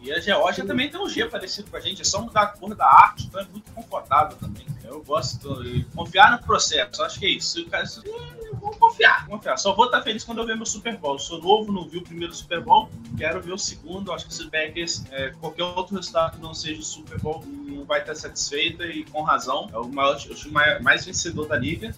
E 0.00 0.12
a 0.12 0.20
Geórgia 0.20 0.64
também 0.64 0.88
tem 0.88 1.00
um 1.00 1.08
G 1.08 1.24
parecido 1.26 1.70
com 1.70 1.76
a 1.76 1.80
gente, 1.80 2.02
é 2.02 2.04
só 2.04 2.20
mudar 2.22 2.42
a 2.42 2.46
cor 2.46 2.74
da 2.74 2.86
arte, 2.86 3.26
então 3.26 3.40
é 3.40 3.44
muito 3.46 3.70
confortável 3.72 4.36
também. 4.38 4.64
Eu 4.84 5.02
gosto 5.02 5.62
de 5.62 5.84
confiar 5.94 6.30
no 6.30 6.38
processo, 6.42 7.02
acho 7.02 7.18
que 7.18 7.26
é 7.26 7.30
isso. 7.30 7.60
Isso- 7.82 8.02
eu 8.06 8.56
vou 8.56 8.70
confiar, 8.70 9.26
confiar. 9.26 9.56
Só 9.58 9.74
vou 9.74 9.84
estar 9.86 10.00
feliz 10.02 10.24
quando 10.24 10.38
eu 10.38 10.46
ver 10.46 10.56
meu 10.56 10.64
Super 10.64 10.96
Bowl. 10.96 11.18
Sou 11.18 11.42
novo, 11.42 11.70
não 11.70 11.86
vi 11.86 11.98
o 11.98 12.02
primeiro 12.02 12.32
Super 12.34 12.62
Bowl, 12.62 12.88
quero 13.18 13.42
ver 13.42 13.52
o 13.52 13.58
segundo. 13.58 14.12
Acho 14.12 14.26
que 14.26 14.32
se 14.32 14.48
Packers, 14.48 15.04
é, 15.10 15.30
qualquer 15.40 15.64
outro 15.64 15.94
resultado 15.94 16.36
que 16.36 16.42
não 16.42 16.54
seja 16.54 16.80
o 16.80 16.84
Super 16.84 17.18
Bowl, 17.20 17.44
não 17.46 17.84
vai 17.84 18.00
estar 18.00 18.14
satisfeita 18.14 18.86
e 18.86 19.04
com 19.04 19.20
razão. 19.22 19.68
É 19.72 19.78
o, 19.78 19.86
maior, 19.88 20.16
o 20.16 20.82
mais 20.82 21.04
vencedor 21.04 21.46
da 21.48 21.56
liga. 21.58 21.94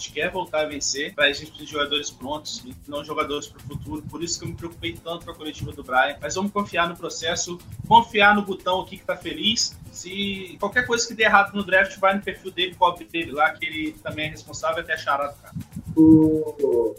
Gente 0.00 0.12
quer 0.12 0.30
voltar 0.32 0.62
a 0.62 0.64
vencer, 0.64 1.14
para 1.14 1.26
a 1.26 1.32
gente 1.32 1.52
ter 1.58 1.66
jogadores 1.66 2.10
prontos 2.10 2.62
e 2.64 2.74
não 2.88 3.04
jogadores 3.04 3.46
para 3.48 3.58
o 3.58 3.68
futuro. 3.68 4.02
Por 4.10 4.22
isso 4.22 4.38
que 4.38 4.46
eu 4.46 4.48
me 4.48 4.54
preocupei 4.56 4.94
tanto 5.04 5.26
com 5.26 5.30
a 5.30 5.34
coletiva 5.34 5.72
do 5.72 5.84
Brian. 5.84 6.16
Mas 6.22 6.34
vamos 6.36 6.50
confiar 6.52 6.88
no 6.88 6.96
processo, 6.96 7.58
confiar 7.86 8.34
no 8.34 8.40
botão 8.40 8.80
aqui 8.80 8.96
que 8.96 9.04
tá 9.04 9.14
feliz. 9.14 9.76
Se 9.92 10.56
qualquer 10.58 10.86
coisa 10.86 11.06
que 11.06 11.12
der 11.12 11.24
errado 11.24 11.54
no 11.54 11.62
draft, 11.62 11.98
vai 11.98 12.16
no 12.16 12.22
perfil 12.22 12.50
dele, 12.50 12.74
cobre 12.76 13.04
dele 13.04 13.32
lá, 13.32 13.52
que 13.52 13.66
ele 13.66 13.92
também 14.02 14.28
é 14.28 14.30
responsável 14.30 14.80
até 14.82 14.96
charado, 14.96 15.34
cara. 15.42 15.54
O- 15.94 16.94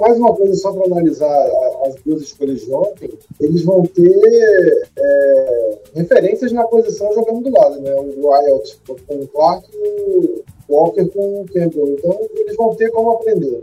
mais 0.00 0.16
uma 0.18 0.34
coisa 0.34 0.54
só 0.54 0.72
para 0.72 0.86
analisar 0.86 1.46
as 1.86 1.94
duas 2.06 2.22
escolhas 2.22 2.60
de 2.62 2.72
ontem, 2.72 3.10
eles 3.38 3.62
vão 3.64 3.82
ter 3.82 4.88
é, 4.96 5.78
referências 5.94 6.52
na 6.52 6.64
posição 6.64 7.12
jogando 7.12 7.42
do 7.42 7.50
lado, 7.58 7.80
né? 7.82 7.92
O 7.94 8.28
Wyatt 8.28 8.78
com 8.86 9.14
o 9.14 9.28
Clark 9.28 9.68
e 9.74 9.78
o 9.78 10.44
Walker 10.68 11.06
com 11.08 11.42
o 11.42 11.46
Campbell. 11.52 11.96
Então 11.98 12.13
eles 12.34 12.56
vão 12.56 12.74
ter 12.74 12.90
como 12.90 13.10
aprender. 13.12 13.62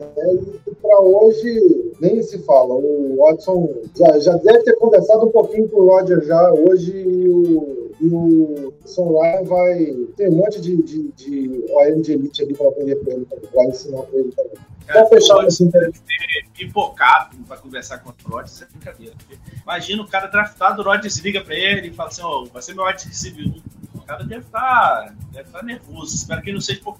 É, 0.00 0.34
e 0.34 0.74
para 0.82 1.00
hoje 1.00 1.92
nem 2.00 2.22
se 2.22 2.38
fala. 2.40 2.74
O 2.74 3.16
Watson 3.18 3.74
já, 3.96 4.18
já 4.18 4.36
deve 4.36 4.62
ter 4.64 4.76
conversado 4.76 5.26
um 5.26 5.30
pouquinho 5.30 5.68
com 5.68 5.80
o 5.82 5.86
Roger 5.86 6.22
já 6.24 6.52
hoje 6.52 6.92
e 6.96 7.28
o, 7.28 7.90
e 8.00 8.06
o 8.14 8.72
Son 8.84 9.18
Ryan 9.18 9.44
vai 9.44 9.86
ter 10.16 10.28
um 10.28 10.32
monte 10.36 10.60
de, 10.60 10.76
de, 10.82 11.08
de 11.12 11.64
OM 11.70 12.00
de 12.02 12.12
elite 12.12 12.42
ali 12.42 12.54
para 12.54 12.68
aprender 12.68 12.96
para 12.96 13.14
ele 13.14 13.24
para 13.26 13.64
ensinar 13.64 14.02
para 14.02 14.18
ele 14.18 14.32
também. 14.32 14.52
Só 14.92 15.06
fechar 15.08 15.44
assim, 15.44 15.70
pra- 15.70 15.90
pipocado 16.56 17.36
pra 17.48 17.56
conversar 17.56 17.98
com 17.98 18.10
o 18.10 18.14
Rodgers, 18.30 18.62
é 18.62 18.66
brincadeira. 18.66 19.14
Imagina 19.62 20.02
o 20.02 20.08
cara 20.08 20.26
draftado, 20.28 20.82
o 20.82 20.84
Rodgers 20.84 21.16
liga 21.18 21.40
pra 21.42 21.54
ele 21.54 21.88
e 21.88 21.92
fala 21.92 22.08
assim, 22.10 22.22
ó, 22.22 22.44
vai 22.52 22.62
ser 22.62 22.74
meu 22.74 22.84
wide 22.84 23.04
receiver 23.08 23.46
1. 23.48 23.54
O 23.94 24.00
cara 24.02 24.24
deve 24.24 24.44
estar 24.44 25.14
deve 25.32 25.50
tá 25.50 25.62
nervoso. 25.62 26.14
Espero 26.14 26.42
que 26.42 26.50
ele 26.50 26.56
não 26.56 26.60
seja 26.60 26.80
por 26.82 26.96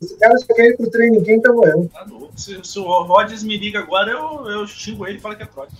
esse 0.00 0.16
cara 0.16 0.34
quer 0.54 0.68
ir 0.68 0.76
pro 0.76 0.90
training 0.90 1.24
camp 1.24 1.42
tá 1.42 1.52
morrendo. 1.52 1.88
tá 1.88 2.04
louco. 2.08 2.32
Se, 2.36 2.62
se 2.62 2.78
o 2.78 3.02
Rodgers 3.02 3.42
me 3.42 3.56
liga 3.56 3.80
agora, 3.80 4.10
eu, 4.10 4.48
eu 4.48 4.66
xingo 4.66 5.06
ele 5.06 5.18
e 5.18 5.20
falo 5.20 5.36
que 5.36 5.42
é 5.42 5.46
trote. 5.46 5.74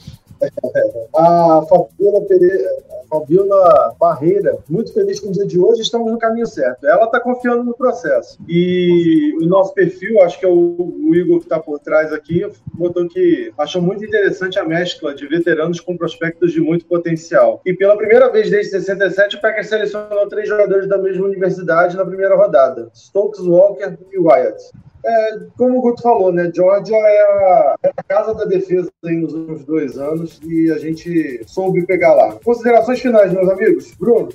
A 1.14 1.62
Fabiola, 1.68 2.22
Pereira, 2.26 2.68
Fabiola 3.08 3.94
Barreira, 4.00 4.58
muito 4.68 4.92
feliz 4.92 5.20
com 5.20 5.28
o 5.28 5.32
dia 5.32 5.46
de 5.46 5.60
hoje, 5.60 5.82
estamos 5.82 6.10
no 6.10 6.18
caminho 6.18 6.46
certo. 6.46 6.86
Ela 6.86 7.04
está 7.04 7.20
confiando 7.20 7.62
no 7.62 7.74
processo. 7.74 8.38
E 8.48 9.36
o 9.40 9.46
nosso 9.46 9.74
perfil, 9.74 10.20
acho 10.22 10.40
que 10.40 10.46
é 10.46 10.48
o, 10.48 10.52
o 10.52 11.14
Igor 11.14 11.38
que 11.38 11.44
está 11.44 11.60
por 11.60 11.78
trás 11.78 12.12
aqui, 12.12 12.44
botou 12.72 13.06
que 13.06 13.52
achou 13.58 13.82
muito 13.82 14.04
interessante 14.04 14.58
a 14.58 14.64
mescla 14.64 15.14
de 15.14 15.26
veteranos 15.26 15.78
com 15.78 15.96
prospectos 15.96 16.52
de 16.52 16.60
muito 16.60 16.86
potencial. 16.86 17.60
E 17.66 17.74
pela 17.74 17.96
primeira 17.96 18.30
vez 18.30 18.50
desde 18.50 18.70
67, 18.70 19.36
o 19.36 19.40
Packers 19.40 19.68
selecionou 19.68 20.26
três 20.28 20.48
jogadores 20.48 20.88
da 20.88 20.98
mesma 20.98 21.26
universidade 21.26 21.96
na 21.96 22.04
primeira 22.04 22.34
rodada: 22.34 22.90
Stokes, 22.94 23.40
Walker 23.40 23.98
e 24.10 24.18
Wyatt. 24.18 24.70
É, 25.04 25.38
como 25.56 25.78
o 25.78 25.82
Guto 25.82 26.02
falou, 26.02 26.32
né? 26.32 26.50
Georgia 26.54 26.96
é 26.96 27.20
a, 27.20 27.74
é 27.82 27.92
a 27.96 28.02
casa 28.04 28.34
da 28.34 28.44
defesa 28.44 28.90
nos 29.02 29.34
últimos 29.34 29.64
dois 29.64 29.98
anos 29.98 30.40
e 30.44 30.70
a 30.70 30.78
gente 30.78 31.42
soube 31.46 31.84
pegar 31.86 32.14
lá. 32.14 32.38
Considerações 32.44 33.00
finais, 33.00 33.32
meus 33.32 33.48
amigos. 33.48 33.92
Bruno, 33.96 34.28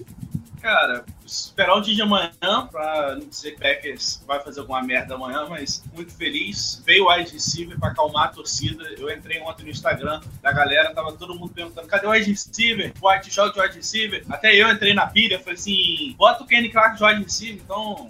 Cara, 0.68 1.06
esperar 1.26 1.76
o 1.76 1.82
dia 1.82 1.96
de 1.96 2.02
amanhã 2.02 2.68
pra 2.70 3.16
não 3.16 3.26
dizer 3.26 3.52
que 3.52 3.62
Packers 3.62 4.22
vai 4.28 4.42
fazer 4.42 4.60
alguma 4.60 4.82
merda 4.82 5.16
amanhã, 5.16 5.46
mas 5.48 5.82
muito 5.96 6.14
feliz. 6.14 6.84
Veio 6.86 7.06
o 7.06 7.10
wide 7.10 7.32
receiver 7.32 7.80
pra 7.80 7.92
acalmar 7.92 8.26
a 8.26 8.28
torcida. 8.30 8.84
Eu 8.98 9.10
entrei 9.10 9.40
ontem 9.40 9.64
no 9.64 9.70
Instagram 9.70 10.20
da 10.42 10.52
galera, 10.52 10.94
tava 10.94 11.14
todo 11.14 11.36
mundo 11.36 11.54
perguntando: 11.54 11.88
cadê 11.88 12.06
o 12.08 12.10
wide 12.10 12.32
receiver? 12.32 12.92
White 13.02 13.34
joga 13.34 13.54
de 13.54 13.62
wide 13.62 13.76
receiver. 13.78 14.26
Até 14.30 14.56
eu 14.56 14.70
entrei 14.70 14.94
na 14.94 15.08
pilha, 15.08 15.40
falei 15.40 15.54
assim: 15.54 16.14
bota 16.18 16.44
o 16.44 16.48
Kenny 16.48 16.70
Clark 16.70 16.98
de 16.98 17.04
wide 17.06 17.24
receiver. 17.24 17.62
Então, 17.64 18.10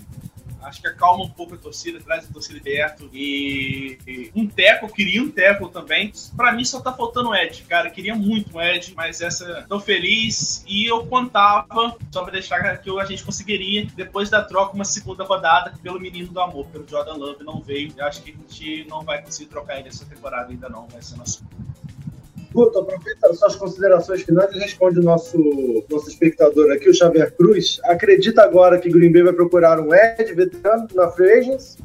acho 0.68 0.82
que 0.82 0.88
acalma 0.88 1.24
um 1.24 1.30
pouco 1.30 1.56
a 1.56 1.58
torcida, 1.58 2.00
traz 2.00 2.26
a 2.26 2.34
torcida 2.34 2.60
perto. 2.60 3.10
E 3.14 3.98
e 4.08 4.32
um 4.36 4.48
teco, 4.48 4.92
queria 4.92 5.22
um 5.22 5.30
teco 5.30 5.70
também. 5.70 6.12
Pra 6.36 6.52
mim 6.52 6.66
só 6.66 6.80
tá 6.80 6.94
faltando 6.94 7.30
o 7.30 7.36
Ed, 7.36 7.64
cara. 7.64 7.90
Queria 7.90 8.16
muito 8.16 8.58
um 8.58 8.62
Ed, 8.62 8.94
mas 8.96 9.22
essa 9.22 9.66
tô 9.68 9.80
feliz. 9.80 10.64
E 10.68 10.86
eu 10.86 11.06
contava, 11.08 11.96
só 12.12 12.24
pra 12.24 12.32
deixar 12.32 12.78
que 12.78 12.90
a 13.00 13.06
gente 13.06 13.24
conseguiria, 13.24 13.88
depois 13.96 14.30
da 14.30 14.44
troca, 14.44 14.74
uma 14.74 14.86
segunda 14.86 15.24
rodada 15.24 15.74
pelo 15.82 16.00
menino 16.00 16.32
do 16.32 16.40
amor, 16.40 16.66
pelo 16.68 16.88
Jordan 16.88 17.14
Love, 17.14 17.44
não 17.44 17.62
veio. 17.62 17.94
Eu 17.98 18.06
acho 18.06 18.22
que 18.22 18.32
a 18.32 18.34
gente 18.34 18.88
não 18.90 19.04
vai 19.04 19.22
conseguir 19.22 19.50
trocar 19.50 19.80
ele 19.80 19.90
essa 19.90 20.06
temporada 20.06 20.50
ainda 20.50 20.70
não, 20.70 20.88
vai 20.88 21.02
ser 21.02 21.18
nosso. 21.18 21.44
Guto, 22.58 22.80
aproveita 22.80 23.28
as 23.30 23.38
suas 23.38 23.56
considerações 23.56 24.24
finais 24.24 24.52
e 24.56 24.58
responde 24.58 25.00
o 25.00 25.04
nosso, 25.04 25.38
nosso 25.92 26.10
espectador 26.10 26.72
aqui, 26.72 26.90
o 26.90 26.94
Xavier 26.94 27.32
Cruz. 27.36 27.80
Acredita 27.84 28.42
agora 28.42 28.80
que 28.80 28.90
Green 28.90 29.12
Bay 29.12 29.22
vai 29.22 29.34
procurar 29.34 29.80
um 29.80 29.94
Ed 29.94 30.34
veterano 30.34 30.88
na 30.96 31.08
Free 31.08 31.34
Agents? 31.34 31.78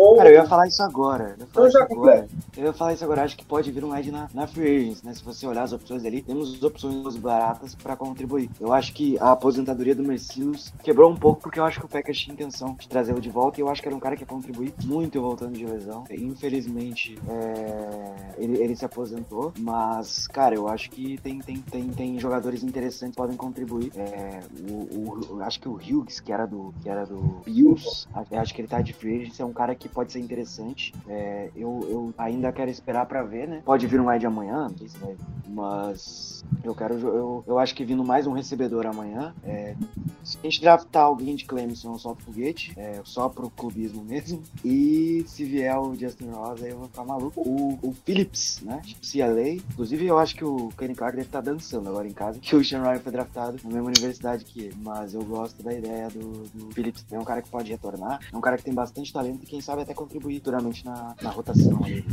Ou... 0.00 0.16
Cara, 0.16 0.28
eu 0.30 0.34
ia 0.34 0.46
falar 0.46 0.66
isso 0.66 0.82
agora. 0.82 1.36
Eu 1.38 1.44
ia 1.44 1.46
falar 1.46 1.48
Então 1.50 1.66
isso 1.66 1.78
agora. 1.78 2.28
Eu 2.56 2.64
ia 2.64 2.72
falar 2.72 2.92
isso 2.94 3.04
agora. 3.04 3.22
Acho 3.22 3.36
que 3.36 3.44
pode 3.44 3.70
vir 3.70 3.84
um 3.84 3.94
Ed 3.96 4.10
na, 4.10 4.28
na 4.32 4.46
Free 4.46 4.76
Agents, 4.76 5.02
né? 5.02 5.12
Se 5.12 5.22
você 5.22 5.46
olhar 5.46 5.62
as 5.62 5.72
opções 5.72 6.04
ali, 6.04 6.22
temos 6.22 6.62
opções 6.62 7.16
baratas 7.16 7.74
pra 7.74 7.94
contribuir. 7.96 8.48
Eu 8.58 8.72
acho 8.72 8.92
que 8.94 9.18
a 9.18 9.32
aposentadoria 9.32 9.94
do 9.94 10.02
Mercilus 10.02 10.72
quebrou 10.82 11.10
um 11.10 11.16
pouco, 11.16 11.42
porque 11.42 11.60
eu 11.60 11.64
acho 11.64 11.78
que 11.80 11.86
o 11.86 11.88
Packers 11.88 12.18
tinha 12.18 12.32
intenção 12.32 12.74
de 12.78 12.88
trazê-lo 12.88 13.20
de 13.20 13.28
volta. 13.28 13.60
E 13.60 13.62
eu 13.62 13.68
acho 13.68 13.82
que 13.82 13.88
era 13.88 13.94
um 13.96 14.00
cara 14.00 14.16
que 14.16 14.22
ia 14.22 14.26
contribuir 14.26 14.72
muito 14.84 15.20
voltando 15.20 15.52
de 15.52 15.66
lesão. 15.66 16.04
Infelizmente, 16.10 17.18
é, 17.28 18.14
ele, 18.38 18.56
ele 18.62 18.74
se 18.76 18.84
aposentou. 18.84 19.52
Mas, 19.58 20.26
cara, 20.26 20.54
eu 20.54 20.66
acho 20.66 20.90
que 20.90 21.18
tem, 21.18 21.40
tem, 21.40 21.58
tem, 21.58 21.88
tem 21.90 22.18
jogadores 22.18 22.62
interessantes 22.62 23.10
que 23.14 23.20
podem 23.20 23.36
contribuir. 23.36 23.92
É, 23.96 24.40
o, 24.70 25.34
o- 25.36 25.42
acho 25.42 25.60
que 25.60 25.68
o 25.68 25.74
Hughes, 25.74 26.20
que 26.20 26.32
era 26.32 26.46
do, 26.46 26.72
que 26.82 26.88
era 26.88 27.04
do 27.04 27.18
Bills, 27.44 28.06
acho- 28.14 28.34
acho 28.34 28.54
que 28.54 28.60
ele 28.62 28.68
tá 28.68 28.80
de 28.80 28.92
free 28.92 29.22
agent, 29.22 29.38
é 29.40 29.44
um 29.44 29.52
cara 29.52 29.74
que 29.74 29.89
pode 29.90 30.12
ser 30.12 30.20
interessante. 30.20 30.94
É, 31.08 31.50
eu, 31.54 31.80
eu 31.88 32.14
ainda 32.16 32.52
quero 32.52 32.70
esperar 32.70 33.06
pra 33.06 33.22
ver, 33.22 33.48
né? 33.48 33.62
Pode 33.64 33.86
vir 33.86 34.00
um 34.00 34.10
Ed 34.12 34.26
amanhã, 34.26 34.68
mas 35.48 36.44
eu 36.64 36.74
quero. 36.74 36.94
Eu, 36.94 37.44
eu 37.46 37.58
acho 37.58 37.74
que 37.74 37.84
vindo 37.84 38.04
mais 38.04 38.26
um 38.26 38.32
recebedor 38.32 38.86
amanhã. 38.86 39.34
é, 39.44 39.74
se 40.22 40.38
a 40.38 40.42
gente 40.42 40.60
draftar 40.60 41.04
alguém 41.04 41.34
de 41.34 41.44
Clemson, 41.44 41.92
eu 41.92 41.98
solto 41.98 42.20
o 42.20 42.24
foguete, 42.24 42.72
é, 42.76 43.00
só 43.04 43.28
pro 43.28 43.50
clubismo 43.50 44.04
mesmo. 44.04 44.42
E 44.64 45.24
se 45.26 45.44
vier 45.44 45.76
o 45.78 45.94
Justin 45.94 46.30
Ross, 46.30 46.62
aí 46.62 46.70
eu 46.70 46.78
vou 46.78 46.88
ficar 46.88 47.04
maluco. 47.04 47.40
O, 47.40 47.78
o 47.82 47.92
Phillips, 48.04 48.60
né? 48.62 48.80
De 48.84 48.94
CLA. 48.94 49.54
Inclusive, 49.72 50.06
eu 50.06 50.18
acho 50.18 50.36
que 50.36 50.44
o 50.44 50.68
Kenny 50.76 50.94
Clark 50.94 51.16
deve 51.16 51.28
estar 51.28 51.40
dançando 51.40 51.88
agora 51.88 52.06
em 52.06 52.12
casa, 52.12 52.38
que 52.38 52.54
o 52.54 52.64
Sean 52.64 52.82
Ryan 52.82 53.00
foi 53.00 53.12
draftado 53.12 53.58
na 53.64 53.70
mesma 53.70 53.88
universidade 53.88 54.44
que 54.44 54.64
ele. 54.64 54.76
Mas 54.82 55.14
eu 55.14 55.22
gosto 55.24 55.62
da 55.62 55.72
ideia 55.72 56.08
do, 56.08 56.44
do 56.54 56.74
Phillips. 56.74 57.04
É 57.10 57.18
um 57.18 57.24
cara 57.24 57.42
que 57.42 57.48
pode 57.48 57.70
retornar, 57.70 58.20
é 58.32 58.36
um 58.36 58.40
cara 58.40 58.56
que 58.56 58.64
tem 58.64 58.74
bastante 58.74 59.12
talento 59.12 59.42
e 59.42 59.46
quem 59.46 59.60
sabe 59.60 59.69
até 59.78 59.94
contribuir 59.94 60.40
futuramente 60.40 60.84
na, 60.84 61.14
na 61.22 61.30
rotação 61.30 61.78
ali. 61.84 62.04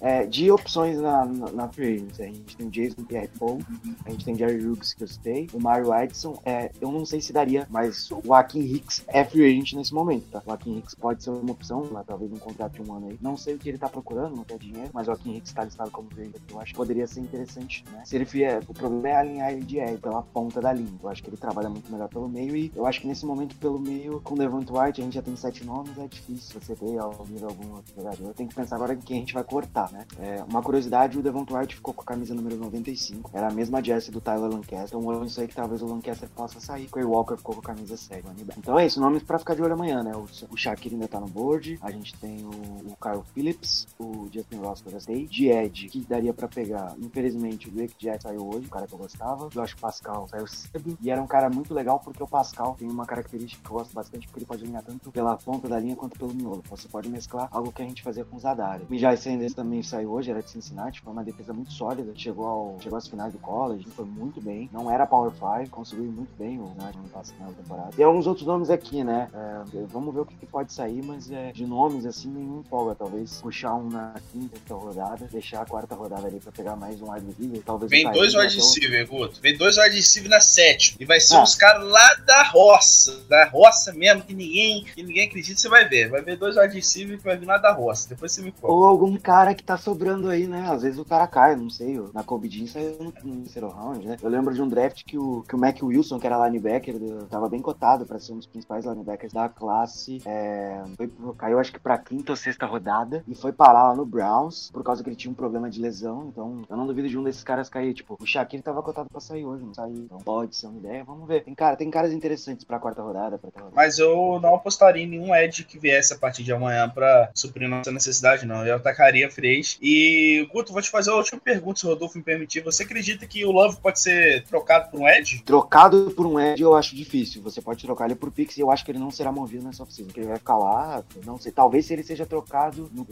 É, 0.00 0.26
de 0.26 0.50
opções 0.50 0.98
na, 0.98 1.24
na, 1.24 1.50
na 1.52 1.68
free 1.68 1.94
agency, 1.94 2.22
a 2.22 2.26
gente 2.26 2.56
tem 2.56 2.66
o 2.66 2.70
Jason 2.70 3.04
Pierre-Paul, 3.04 3.60
a 4.04 4.10
gente 4.10 4.24
tem 4.24 4.34
o 4.34 4.38
Jerry 4.38 4.66
Hughes 4.66 4.94
que 4.94 5.04
eu 5.04 5.08
citei, 5.08 5.48
o 5.52 5.60
Mario 5.60 5.94
Edson, 5.94 6.40
é, 6.44 6.72
eu 6.80 6.90
não 6.90 7.04
sei 7.04 7.20
se 7.20 7.32
daria, 7.32 7.66
mas 7.70 8.10
o 8.10 8.20
Joaquim 8.24 8.60
Hicks 8.60 9.04
é 9.06 9.24
free 9.24 9.44
agent 9.44 9.74
nesse 9.74 9.94
momento, 9.94 10.24
tá? 10.30 10.40
O 10.40 10.48
Joaquim 10.48 10.78
Hicks 10.78 10.94
pode 10.94 11.22
ser 11.22 11.30
uma 11.30 11.52
opção, 11.52 11.88
mas 11.92 12.04
talvez 12.06 12.32
um 12.32 12.38
contrato 12.38 12.82
de 12.82 12.90
um 12.90 12.94
ano 12.94 13.08
aí. 13.08 13.18
Não 13.20 13.36
sei 13.36 13.54
o 13.54 13.58
que 13.58 13.68
ele 13.68 13.78
tá 13.78 13.88
procurando, 13.88 14.34
não 14.34 14.44
quer 14.44 14.58
dinheiro, 14.58 14.90
mas 14.92 15.04
o 15.04 15.06
Joaquim 15.06 15.36
Hicks 15.36 15.52
tá 15.52 15.64
listado 15.64 15.90
como 15.90 16.10
free 16.10 16.22
agent, 16.22 16.42
eu 16.50 16.60
acho 16.60 16.72
que 16.72 16.76
poderia 16.76 17.06
ser 17.06 17.20
interessante, 17.20 17.84
né? 17.92 18.02
Se 18.04 18.16
ele 18.16 18.24
vier, 18.24 18.60
o 18.66 18.74
problema 18.74 19.08
é 19.08 19.16
alinhar 19.16 19.52
ele 19.52 19.64
de 19.64 19.78
L 19.78 19.98
pela 19.98 20.22
ponta 20.22 20.60
da 20.60 20.72
linha. 20.72 20.88
Eu 21.00 21.08
acho 21.08 21.22
que 21.22 21.30
ele 21.30 21.36
trabalha 21.36 21.68
muito 21.68 21.90
melhor 21.92 22.08
pelo 22.08 22.28
meio 22.28 22.56
e 22.56 22.72
eu 22.74 22.86
acho 22.86 23.00
que 23.00 23.06
nesse 23.06 23.24
momento, 23.24 23.54
pelo 23.56 23.78
meio, 23.78 24.20
com 24.20 24.34
o 24.34 24.38
Levant 24.38 24.68
White, 24.68 25.00
a 25.00 25.04
gente 25.04 25.14
já 25.14 25.22
tem 25.22 25.36
sete 25.36 25.64
nomes, 25.64 25.96
é 25.96 26.06
difícil 26.06 26.47
você 26.54 26.74
ter 26.74 26.98
ao 26.98 27.26
nível 27.28 27.48
algum 27.48 27.74
outro 27.74 27.94
jogador. 27.94 28.34
Tem 28.34 28.46
que 28.46 28.54
pensar 28.54 28.76
agora 28.76 28.94
em 28.94 29.00
quem 29.00 29.18
a 29.18 29.20
gente 29.20 29.34
vai 29.34 29.44
cortar, 29.44 29.90
né? 29.92 30.06
É, 30.18 30.42
uma 30.48 30.62
curiosidade, 30.62 31.18
o 31.18 31.22
Devon 31.22 31.44
White 31.48 31.76
ficou 31.76 31.94
com 31.94 32.02
a 32.02 32.04
camisa 32.04 32.34
número 32.34 32.56
95. 32.56 33.30
Era 33.32 33.48
a 33.48 33.52
mesma 33.52 33.82
jersey 33.82 34.12
do 34.12 34.20
Tyler 34.20 34.50
Lancaster. 34.50 34.98
Então 34.98 35.12
eu 35.12 35.20
não 35.20 35.28
sei 35.28 35.46
que 35.46 35.54
talvez 35.54 35.82
o 35.82 35.86
Lancaster 35.86 36.28
possa 36.30 36.60
sair. 36.60 36.88
Quay 36.88 37.04
Walker 37.04 37.36
ficou 37.36 37.54
com 37.54 37.60
a 37.60 37.74
camisa 37.74 37.96
7. 37.96 38.24
Então 38.56 38.78
é 38.78 38.86
isso, 38.86 39.00
nomes 39.00 39.22
pra 39.22 39.38
ficar 39.38 39.54
de 39.54 39.62
olho 39.62 39.74
amanhã, 39.74 40.02
né? 40.02 40.12
O, 40.14 40.26
o 40.50 40.56
Shaqiri 40.56 40.94
ainda 40.94 41.08
tá 41.08 41.20
no 41.20 41.26
board. 41.26 41.78
A 41.82 41.90
gente 41.90 42.14
tem 42.16 42.44
o, 42.44 42.48
o 42.48 42.96
Kyle 43.00 43.22
Phillips, 43.34 43.86
o 43.98 44.28
Justin 44.32 44.56
Ross 44.56 44.80
que 44.80 44.88
eu 44.88 44.92
já 44.92 45.00
sei. 45.00 45.26
De 45.26 45.48
Ed, 45.48 45.88
que 45.88 46.00
daria 46.00 46.32
pra 46.32 46.48
pegar. 46.48 46.94
Infelizmente, 46.98 47.68
o 47.68 47.72
Drake 47.72 47.94
Jack 47.98 48.22
saiu 48.22 48.48
hoje, 48.48 48.66
o 48.66 48.70
cara 48.70 48.86
que 48.86 48.94
eu 48.94 48.98
gostava. 48.98 49.48
Josh 49.48 49.74
Pascal 49.74 50.26
saiu 50.28 50.46
cedo. 50.46 50.98
E 51.00 51.10
era 51.10 51.22
um 51.22 51.26
cara 51.26 51.48
muito 51.50 51.74
legal 51.74 52.00
porque 52.00 52.22
o 52.22 52.26
Pascal 52.26 52.76
tem 52.78 52.88
uma 52.88 53.06
característica 53.06 53.62
que 53.62 53.70
eu 53.70 53.78
gosto 53.78 53.92
bastante, 53.92 54.26
porque 54.26 54.40
ele 54.40 54.46
pode 54.46 54.64
alinhar 54.64 54.82
tanto 54.82 55.10
pela 55.10 55.36
ponta 55.36 55.68
da 55.68 55.78
linha 55.78 55.96
quanto 55.96 56.18
pelo 56.18 56.34
miolo. 56.38 56.62
Você 56.70 56.88
pode 56.88 57.08
mesclar 57.08 57.48
algo 57.50 57.72
que 57.72 57.82
a 57.82 57.84
gente 57.84 58.02
fazia 58.02 58.24
com 58.24 58.36
o 58.36 58.40
Zadari. 58.40 58.84
Mijai 58.88 59.16
Sanders 59.16 59.54
também 59.54 59.82
saiu 59.82 60.12
hoje, 60.12 60.30
era 60.30 60.42
de 60.42 60.50
Cincinnati, 60.50 61.00
foi 61.00 61.12
uma 61.12 61.24
defesa 61.24 61.52
muito 61.52 61.72
sólida. 61.72 62.12
Chegou, 62.14 62.46
ao, 62.46 62.76
chegou 62.80 62.98
às 62.98 63.06
finais 63.08 63.32
do 63.32 63.38
college, 63.38 63.86
foi 63.94 64.04
muito 64.04 64.40
bem. 64.40 64.68
Não 64.72 64.90
era 64.90 65.06
Power 65.06 65.32
5, 65.32 65.70
conseguiu 65.70 66.04
muito 66.04 66.30
bem 66.38 66.58
o 66.60 66.68
passado 67.12 67.38
na 67.40 67.52
temporada. 67.52 67.90
Tem 67.94 68.04
alguns 68.04 68.26
outros 68.26 68.46
nomes 68.46 68.70
aqui, 68.70 69.02
né? 69.04 69.28
É, 69.32 69.86
vamos 69.88 70.14
ver 70.14 70.20
o 70.20 70.26
que, 70.26 70.34
que 70.36 70.46
pode 70.46 70.72
sair, 70.72 71.02
mas 71.02 71.30
é, 71.30 71.52
de 71.52 71.66
nomes 71.66 72.06
assim, 72.06 72.28
nenhum 72.28 72.60
empolga. 72.60 72.94
Talvez 72.94 73.40
puxar 73.40 73.74
um 73.74 73.88
na 73.88 74.14
quinta 74.32 74.74
rodada, 74.74 75.26
deixar 75.30 75.62
a 75.62 75.66
quarta 75.66 75.94
rodada 75.94 76.26
ali 76.26 76.40
pra 76.40 76.52
pegar 76.52 76.76
mais 76.76 77.00
um 77.00 77.10
wide 77.12 77.26
receiver. 77.26 77.62
Talvez 77.64 77.90
Vem 77.90 78.10
dois 78.12 78.34
wide 78.34 78.54
receiver, 78.54 79.06
Guto. 79.08 79.40
Vem 79.40 79.56
dois 79.56 79.76
wide 79.78 79.96
receiver 79.96 80.30
na 80.30 80.40
sétima. 80.40 80.98
E 81.00 81.04
vai 81.04 81.20
ser 81.20 81.36
Ah. 81.36 81.42
uns 81.42 81.54
caras 81.54 81.84
lá 81.88 82.14
da 82.26 82.42
roça. 82.44 83.20
Da 83.28 83.46
roça 83.46 83.92
mesmo, 83.92 84.22
que 84.22 84.34
ninguém, 84.34 84.84
que 84.84 85.02
ninguém 85.02 85.26
acredita, 85.26 85.58
você 85.60 85.68
vai 85.68 85.88
ver. 85.88 86.08
Vai 86.08 86.22
ver 86.22 86.27
dois 86.36 86.56
wide 86.56 86.74
receiver 86.74 87.18
que 87.18 87.24
vai 87.24 87.36
vir 87.36 87.46
lá 87.46 87.58
da 87.58 87.72
roça. 87.72 88.08
Depois 88.08 88.32
você 88.32 88.42
me 88.42 88.52
conta. 88.52 88.72
Ou 88.72 88.84
algum 88.84 89.16
cara 89.16 89.54
que 89.54 89.62
tá 89.62 89.76
sobrando 89.76 90.28
aí, 90.28 90.46
né? 90.46 90.68
Às 90.70 90.82
vezes 90.82 90.98
o 90.98 91.04
cara 91.04 91.26
cai, 91.26 91.56
não 91.56 91.70
sei. 91.70 91.98
Na 92.12 92.22
Kobe 92.22 92.48
Jean 92.48 92.66
saiu 92.66 92.96
no, 93.00 93.12
terceiro 93.12 93.68
round, 93.68 94.06
né? 94.06 94.16
Eu 94.22 94.28
lembro 94.28 94.52
de 94.54 94.62
um 94.62 94.68
draft 94.68 95.04
que 95.04 95.18
o, 95.18 95.42
que 95.42 95.54
o 95.54 95.58
Mac 95.58 95.78
Wilson, 95.82 96.18
que 96.18 96.26
era 96.26 96.44
linebacker, 96.46 96.98
do- 96.98 97.26
tava 97.26 97.48
bem 97.48 97.60
cotado 97.60 98.04
pra 98.06 98.18
ser 98.18 98.32
um 98.32 98.36
dos 98.36 98.46
principais 98.46 98.84
linebackers 98.84 99.32
da 99.32 99.48
classe. 99.48 100.20
É, 100.26 100.82
foi, 100.96 101.10
caiu 101.36 101.58
acho 101.58 101.72
que 101.72 101.78
pra 101.80 101.98
quinta 101.98 102.32
ou 102.32 102.36
sexta 102.36 102.66
rodada 102.66 103.22
e 103.26 103.34
foi 103.34 103.52
parar 103.52 103.88
lá 103.88 103.94
no 103.94 104.04
Browns 104.06 104.70
por 104.72 104.82
causa 104.82 105.02
que 105.02 105.08
ele 105.08 105.16
tinha 105.16 105.30
um 105.30 105.34
problema 105.34 105.68
de 105.70 105.80
lesão. 105.80 106.26
Então 106.28 106.62
eu 106.68 106.76
não 106.76 106.86
duvido 106.86 107.08
de 107.08 107.18
um 107.18 107.22
desses 107.22 107.42
caras 107.44 107.68
cair. 107.68 107.94
Tipo, 107.94 108.16
o 108.20 108.26
Shaqiri 108.26 108.62
tava 108.62 108.82
cotado 108.82 109.08
pra 109.10 109.20
sair 109.20 109.44
hoje, 109.44 109.64
não 109.64 109.74
saiu. 109.74 109.96
Então 109.96 110.18
pode 110.18 110.56
ser 110.56 110.66
uma 110.66 110.78
ideia, 110.78 111.04
vamos 111.04 111.26
ver. 111.26 111.42
Tem, 111.44 111.54
cara, 111.54 111.76
tem 111.76 111.90
caras 111.90 112.12
interessantes 112.12 112.64
pra 112.64 112.78
quarta 112.78 113.02
rodada, 113.02 113.38
pra 113.38 113.50
quarta 113.50 113.60
rodada. 113.60 113.76
Mas 113.76 113.98
eu 113.98 114.38
não 114.42 114.54
apostaria 114.54 115.02
em 115.02 115.08
nenhum 115.08 115.34
Ed 115.34 115.64
que 115.64 115.78
viesse 115.78 116.12
a 116.12 116.17
partir 116.18 116.42
de 116.42 116.52
amanhã 116.52 116.88
pra 116.88 117.30
suprir 117.34 117.68
nossa 117.68 117.90
necessidade, 117.90 118.46
não. 118.46 118.66
Eu 118.66 118.76
atacaria 118.76 119.30
Freis. 119.30 119.78
E, 119.80 120.46
Guto, 120.52 120.72
vou 120.72 120.82
te 120.82 120.90
fazer 120.90 121.10
a 121.10 121.14
última 121.16 121.40
pergunta, 121.40 121.80
se 121.80 121.86
o 121.86 121.90
Rodolfo 121.90 122.18
me 122.18 122.24
permitir. 122.24 122.62
Você 122.62 122.82
acredita 122.82 123.26
que 123.26 123.44
o 123.44 123.50
Love 123.50 123.76
pode 123.80 124.00
ser 124.00 124.44
trocado 124.44 124.90
por 124.90 125.00
um 125.00 125.08
Ed? 125.08 125.42
Trocado 125.44 126.12
por 126.16 126.26
um 126.26 126.38
Ed 126.40 126.60
eu 126.62 126.74
acho 126.74 126.94
difícil. 126.96 127.42
Você 127.42 127.60
pode 127.60 127.82
trocar 127.84 128.06
ele 128.06 128.14
por 128.14 128.30
Pix 128.30 128.56
e 128.56 128.60
eu 128.60 128.70
acho 128.70 128.84
que 128.84 128.90
ele 128.90 128.98
não 128.98 129.10
será 129.10 129.30
movido 129.32 129.64
nessa 129.64 129.82
oficina. 129.82 130.08
Ele 130.16 130.26
vai 130.26 130.36
ficar 130.38 130.56
lá, 130.58 131.02
não 131.24 131.38
sei. 131.38 131.52
Talvez 131.52 131.86
se 131.86 131.92
ele 131.92 132.02
seja 132.02 132.26
trocado, 132.26 132.90
no- 132.92 133.06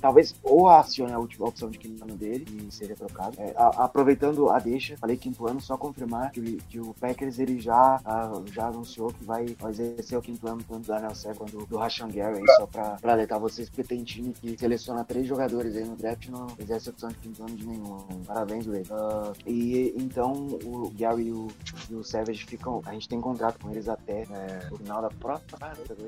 talvez 0.00 0.34
ou 0.42 0.68
acione 0.68 1.12
a 1.12 1.18
última 1.18 1.48
opção 1.48 1.70
de 1.70 1.78
quinto 1.78 2.02
ano 2.04 2.14
dele 2.14 2.46
e 2.68 2.72
seja 2.72 2.94
trocado. 2.94 3.36
É, 3.40 3.52
a- 3.56 3.84
aproveitando 3.84 4.50
a 4.50 4.58
deixa, 4.58 4.96
falei 4.96 5.16
quinto 5.16 5.46
ano, 5.46 5.60
só 5.60 5.76
confirmar 5.76 6.30
que, 6.32 6.58
que 6.68 6.80
o 6.80 6.94
Packers 6.94 7.38
ele 7.38 7.60
já, 7.60 8.00
ah, 8.04 8.42
já 8.52 8.66
anunciou 8.66 9.08
que 9.12 9.24
vai, 9.24 9.46
vai 9.58 9.70
exercer 9.72 10.16
o 10.18 10.22
quinto 10.22 10.46
ano 10.46 10.62
do 10.68 10.78
Daniel 10.80 11.14
Sé 11.14 11.32
quanto 11.34 11.64
do 11.66 11.76
Rashan 11.76 12.08
Gary 12.08 12.40
lembrar. 12.44 12.56
só 12.56 12.66
pra, 12.66 12.90
pra 13.00 13.12
alertar 13.12 13.40
vocês, 13.40 13.68
porque 13.68 13.84
tem 13.84 14.02
time 14.04 14.32
que 14.32 14.56
seleciona 14.58 15.04
três 15.04 15.26
jogadores 15.26 15.76
aí 15.76 15.84
no 15.84 15.96
draft 15.96 16.26
e 16.26 16.30
não 16.30 16.46
exerce 16.58 16.90
opção 16.90 17.08
de 17.08 17.16
quinto 17.16 17.42
ano 17.42 17.56
de 17.56 17.66
nenhum. 17.66 17.98
Parabéns, 18.26 18.66
Ray. 18.66 18.84
Ah, 18.90 19.32
e 19.46 19.94
então 19.96 20.32
o 20.64 20.90
Gary 20.96 21.28
e 21.28 21.32
o, 21.32 21.48
e 21.90 21.94
o 21.94 22.04
Savage 22.04 22.44
ficam. 22.44 22.82
A 22.86 22.92
gente 22.92 23.08
tem 23.08 23.20
contrato 23.20 23.58
com 23.60 23.70
eles 23.70 23.88
até 23.88 24.22
é, 24.22 24.68
o 24.70 24.76
final 24.76 25.02
da 25.02 25.10
próxima. 25.10 25.44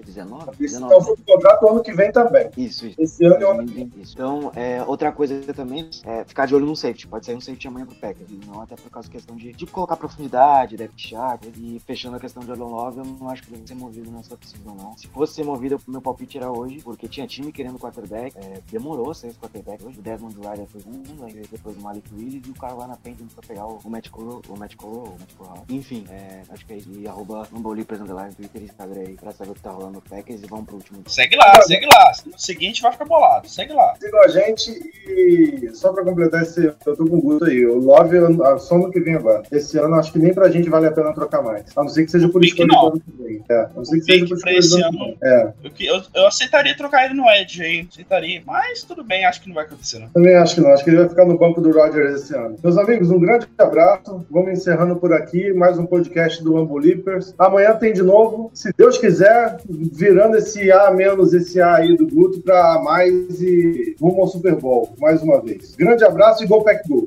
19? 0.04 0.50
Esse 0.52 0.74
19. 0.74 0.94
é 0.94 0.96
o 0.96 1.16
contrato 1.16 1.68
ano 1.68 1.82
que 1.82 1.92
vem 1.92 2.12
também. 2.12 2.50
Isso, 2.56 2.86
isso. 2.86 3.00
Esse 3.00 3.24
ano 3.24 3.36
é 3.36 3.46
o 3.46 3.50
ano 3.50 3.64
2020, 3.64 4.02
isso. 4.02 4.12
Então, 4.14 4.52
é, 4.54 4.82
outra 4.82 5.12
coisa 5.12 5.40
também 5.52 5.88
é 6.04 6.24
ficar 6.24 6.46
de 6.46 6.54
olho 6.54 6.66
no 6.66 6.76
safety. 6.76 7.06
Pode 7.06 7.26
sair 7.26 7.34
um 7.34 7.40
safety 7.40 7.68
amanhã 7.68 7.86
pro 7.86 7.96
Packers. 7.96 8.28
Não 8.46 8.60
até 8.60 8.76
por 8.76 8.90
causa 8.90 9.08
da 9.08 9.12
questão 9.12 9.36
de, 9.36 9.52
de 9.52 9.66
colocar 9.66 9.96
profundidade, 9.96 10.76
depth 10.76 10.98
chart. 10.98 11.42
E 11.56 11.80
fechando 11.86 12.16
a 12.16 12.20
questão 12.20 12.40
de 12.40 12.46
Jordan 12.46 12.66
Love, 12.66 12.98
eu 12.98 13.04
não 13.04 13.28
acho 13.28 13.42
que 13.42 13.50
deve 13.50 13.66
ser 13.66 13.74
movido 13.74 14.10
nessa 14.10 14.36
decisão, 14.36 14.74
não. 14.74 14.96
Se 14.96 15.06
fosse 15.08 15.34
ser 15.34 15.44
movido, 15.44 15.80
meu 15.86 16.00
palpite 16.00 16.25
era 16.34 16.50
hoje, 16.50 16.80
porque 16.82 17.06
tinha 17.08 17.26
time 17.26 17.52
querendo 17.52 17.78
quarterback. 17.78 18.36
É, 18.38 18.60
demorou 18.70 19.12
ser 19.14 19.28
esse 19.28 19.38
quarterback 19.38 19.84
hoje. 19.84 19.98
O 19.98 20.02
Desmond 20.02 20.34
Ryder 20.36 20.66
foi 20.66 20.80
um, 20.86 21.24
aí 21.24 21.42
depois 21.50 21.76
o 21.76 21.80
Malik 21.80 22.08
Willis 22.14 22.42
e 22.46 22.50
o 22.50 22.54
Carolina 22.54 22.96
Panthers 23.02 23.32
pra 23.34 23.46
pegar 23.46 23.66
o, 23.66 23.78
o 23.84 23.90
Matt 23.90 24.08
Corral, 24.08 24.42
o 24.48 24.56
Matt 24.58 24.74
Corral, 24.76 25.04
o 25.04 25.20
Matt 25.20 25.34
Corral. 25.36 25.64
Enfim, 25.68 26.04
é, 26.10 26.42
acho 26.50 26.64
que 26.66 26.72
é 26.72 26.76
isso. 26.76 26.90
E 26.92 27.06
arroba 27.06 27.46
Numbolippers 27.52 28.00
Underline, 28.00 28.34
Twitter 28.34 28.62
e 28.62 28.64
Instagram 28.64 29.00
aí 29.00 29.14
pra 29.14 29.32
saber 29.32 29.50
o 29.50 29.54
que 29.54 29.60
tá 29.62 29.70
rolando 29.70 29.92
no 29.94 30.00
Packers 30.02 30.42
e 30.42 30.46
vamos 30.46 30.66
pro 30.66 30.76
último. 30.76 31.02
Segue 31.06 31.36
lá, 31.36 31.60
segue 31.62 31.86
lá. 31.86 32.12
No 32.26 32.38
seguinte 32.38 32.82
vai 32.82 32.92
ficar 32.92 33.04
bolado. 33.04 33.48
Segue 33.48 33.72
lá. 33.72 33.94
Sigam 34.00 34.20
a 34.22 34.28
gente 34.28 34.70
e 35.06 35.70
só 35.74 35.92
pra 35.92 36.04
completar 36.04 36.42
esse, 36.42 36.64
eu 36.66 36.96
tô 36.96 37.06
com 37.06 37.16
o 37.16 37.20
Guto 37.20 37.44
aí. 37.44 37.64
O 37.66 37.78
Love, 37.78 38.16
só 38.60 38.78
no 38.78 38.90
que 38.90 39.00
vem 39.00 39.14
agora. 39.14 39.42
Esse 39.50 39.78
ano, 39.78 39.94
acho 39.96 40.12
que 40.12 40.18
nem 40.18 40.32
pra 40.34 40.50
gente 40.50 40.68
vale 40.68 40.86
a 40.86 40.92
pena 40.92 41.12
trocar 41.12 41.42
mais. 41.42 41.64
A 41.76 41.82
não 41.82 41.88
ser 41.88 42.04
que 42.04 42.10
seja 42.10 42.28
por 42.28 42.44
escolha 42.44 42.68
não. 42.68 42.80
do 42.82 42.86
ano 42.88 43.00
que 43.00 43.22
vem. 43.22 43.44
É, 43.48 43.54
a 43.64 43.70
não 43.74 43.84
ser 43.84 43.98
que 43.98 44.04
seja 44.04 44.26
por 44.26 44.36
escolha 44.36 44.60
do 44.60 44.74
ano 44.74 44.90
que 44.92 45.04
ano- 45.04 45.04
vem. 45.06 45.18
É, 45.22 45.54
Eu, 45.64 45.96
eu, 45.96 46.15
eu 46.16 46.26
aceitaria 46.26 46.76
trocar 46.76 47.04
ele 47.04 47.14
no 47.14 47.28
Edge 47.30 47.62
aí. 47.62 47.88
Aceitaria. 47.90 48.42
Mas 48.46 48.82
tudo 48.82 49.04
bem, 49.04 49.24
acho 49.24 49.40
que 49.40 49.48
não 49.48 49.54
vai 49.54 49.64
acontecer, 49.64 49.98
não. 49.98 50.08
também 50.08 50.34
acho 50.34 50.54
que 50.54 50.60
não. 50.60 50.70
Acho 50.70 50.84
que 50.84 50.90
ele 50.90 50.98
vai 50.98 51.08
ficar 51.08 51.24
no 51.26 51.38
banco 51.38 51.60
do 51.60 51.72
Rodgers 51.72 52.22
esse 52.22 52.34
ano. 52.34 52.56
Meus 52.62 52.78
amigos, 52.78 53.10
um 53.10 53.20
grande 53.20 53.46
abraço. 53.58 54.26
Vamos 54.30 54.52
encerrando 54.52 54.96
por 54.96 55.12
aqui 55.12 55.52
mais 55.52 55.78
um 55.78 55.86
podcast 55.86 56.42
do 56.42 56.54
Lambo 56.54 56.78
Leapers. 56.78 57.34
Amanhã 57.38 57.74
tem 57.74 57.92
de 57.92 58.02
novo. 58.02 58.50
Se 58.54 58.72
Deus 58.76 58.98
quiser, 58.98 59.58
virando 59.68 60.36
esse 60.36 60.72
A 60.72 60.90
menos 60.90 61.34
esse 61.34 61.60
A 61.60 61.76
aí 61.76 61.96
do 61.96 62.06
Guto 62.06 62.40
pra 62.40 62.74
A 62.74 62.82
mais 62.82 63.40
e 63.40 63.94
rumo 64.00 64.22
ao 64.22 64.28
Super 64.28 64.54
Bowl, 64.56 64.94
mais 64.98 65.22
uma 65.22 65.40
vez. 65.40 65.76
Grande 65.76 66.04
abraço 66.04 66.42
e 66.42 66.46
Go 66.46 66.64
Pack 66.64 66.88
Go! 66.88 67.06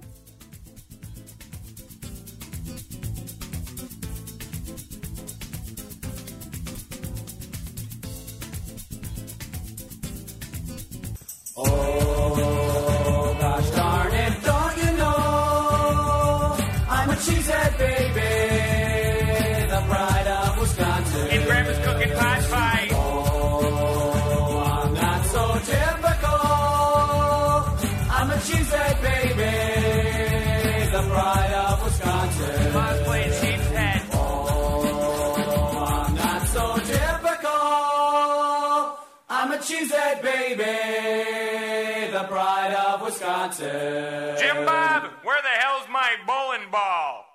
Jim 43.60 44.66
Bob, 44.66 45.12
where 45.24 45.42
the 45.42 45.50
hell's 45.50 45.88
my 45.90 46.16
bowling 46.26 46.72
ball? 46.72 47.29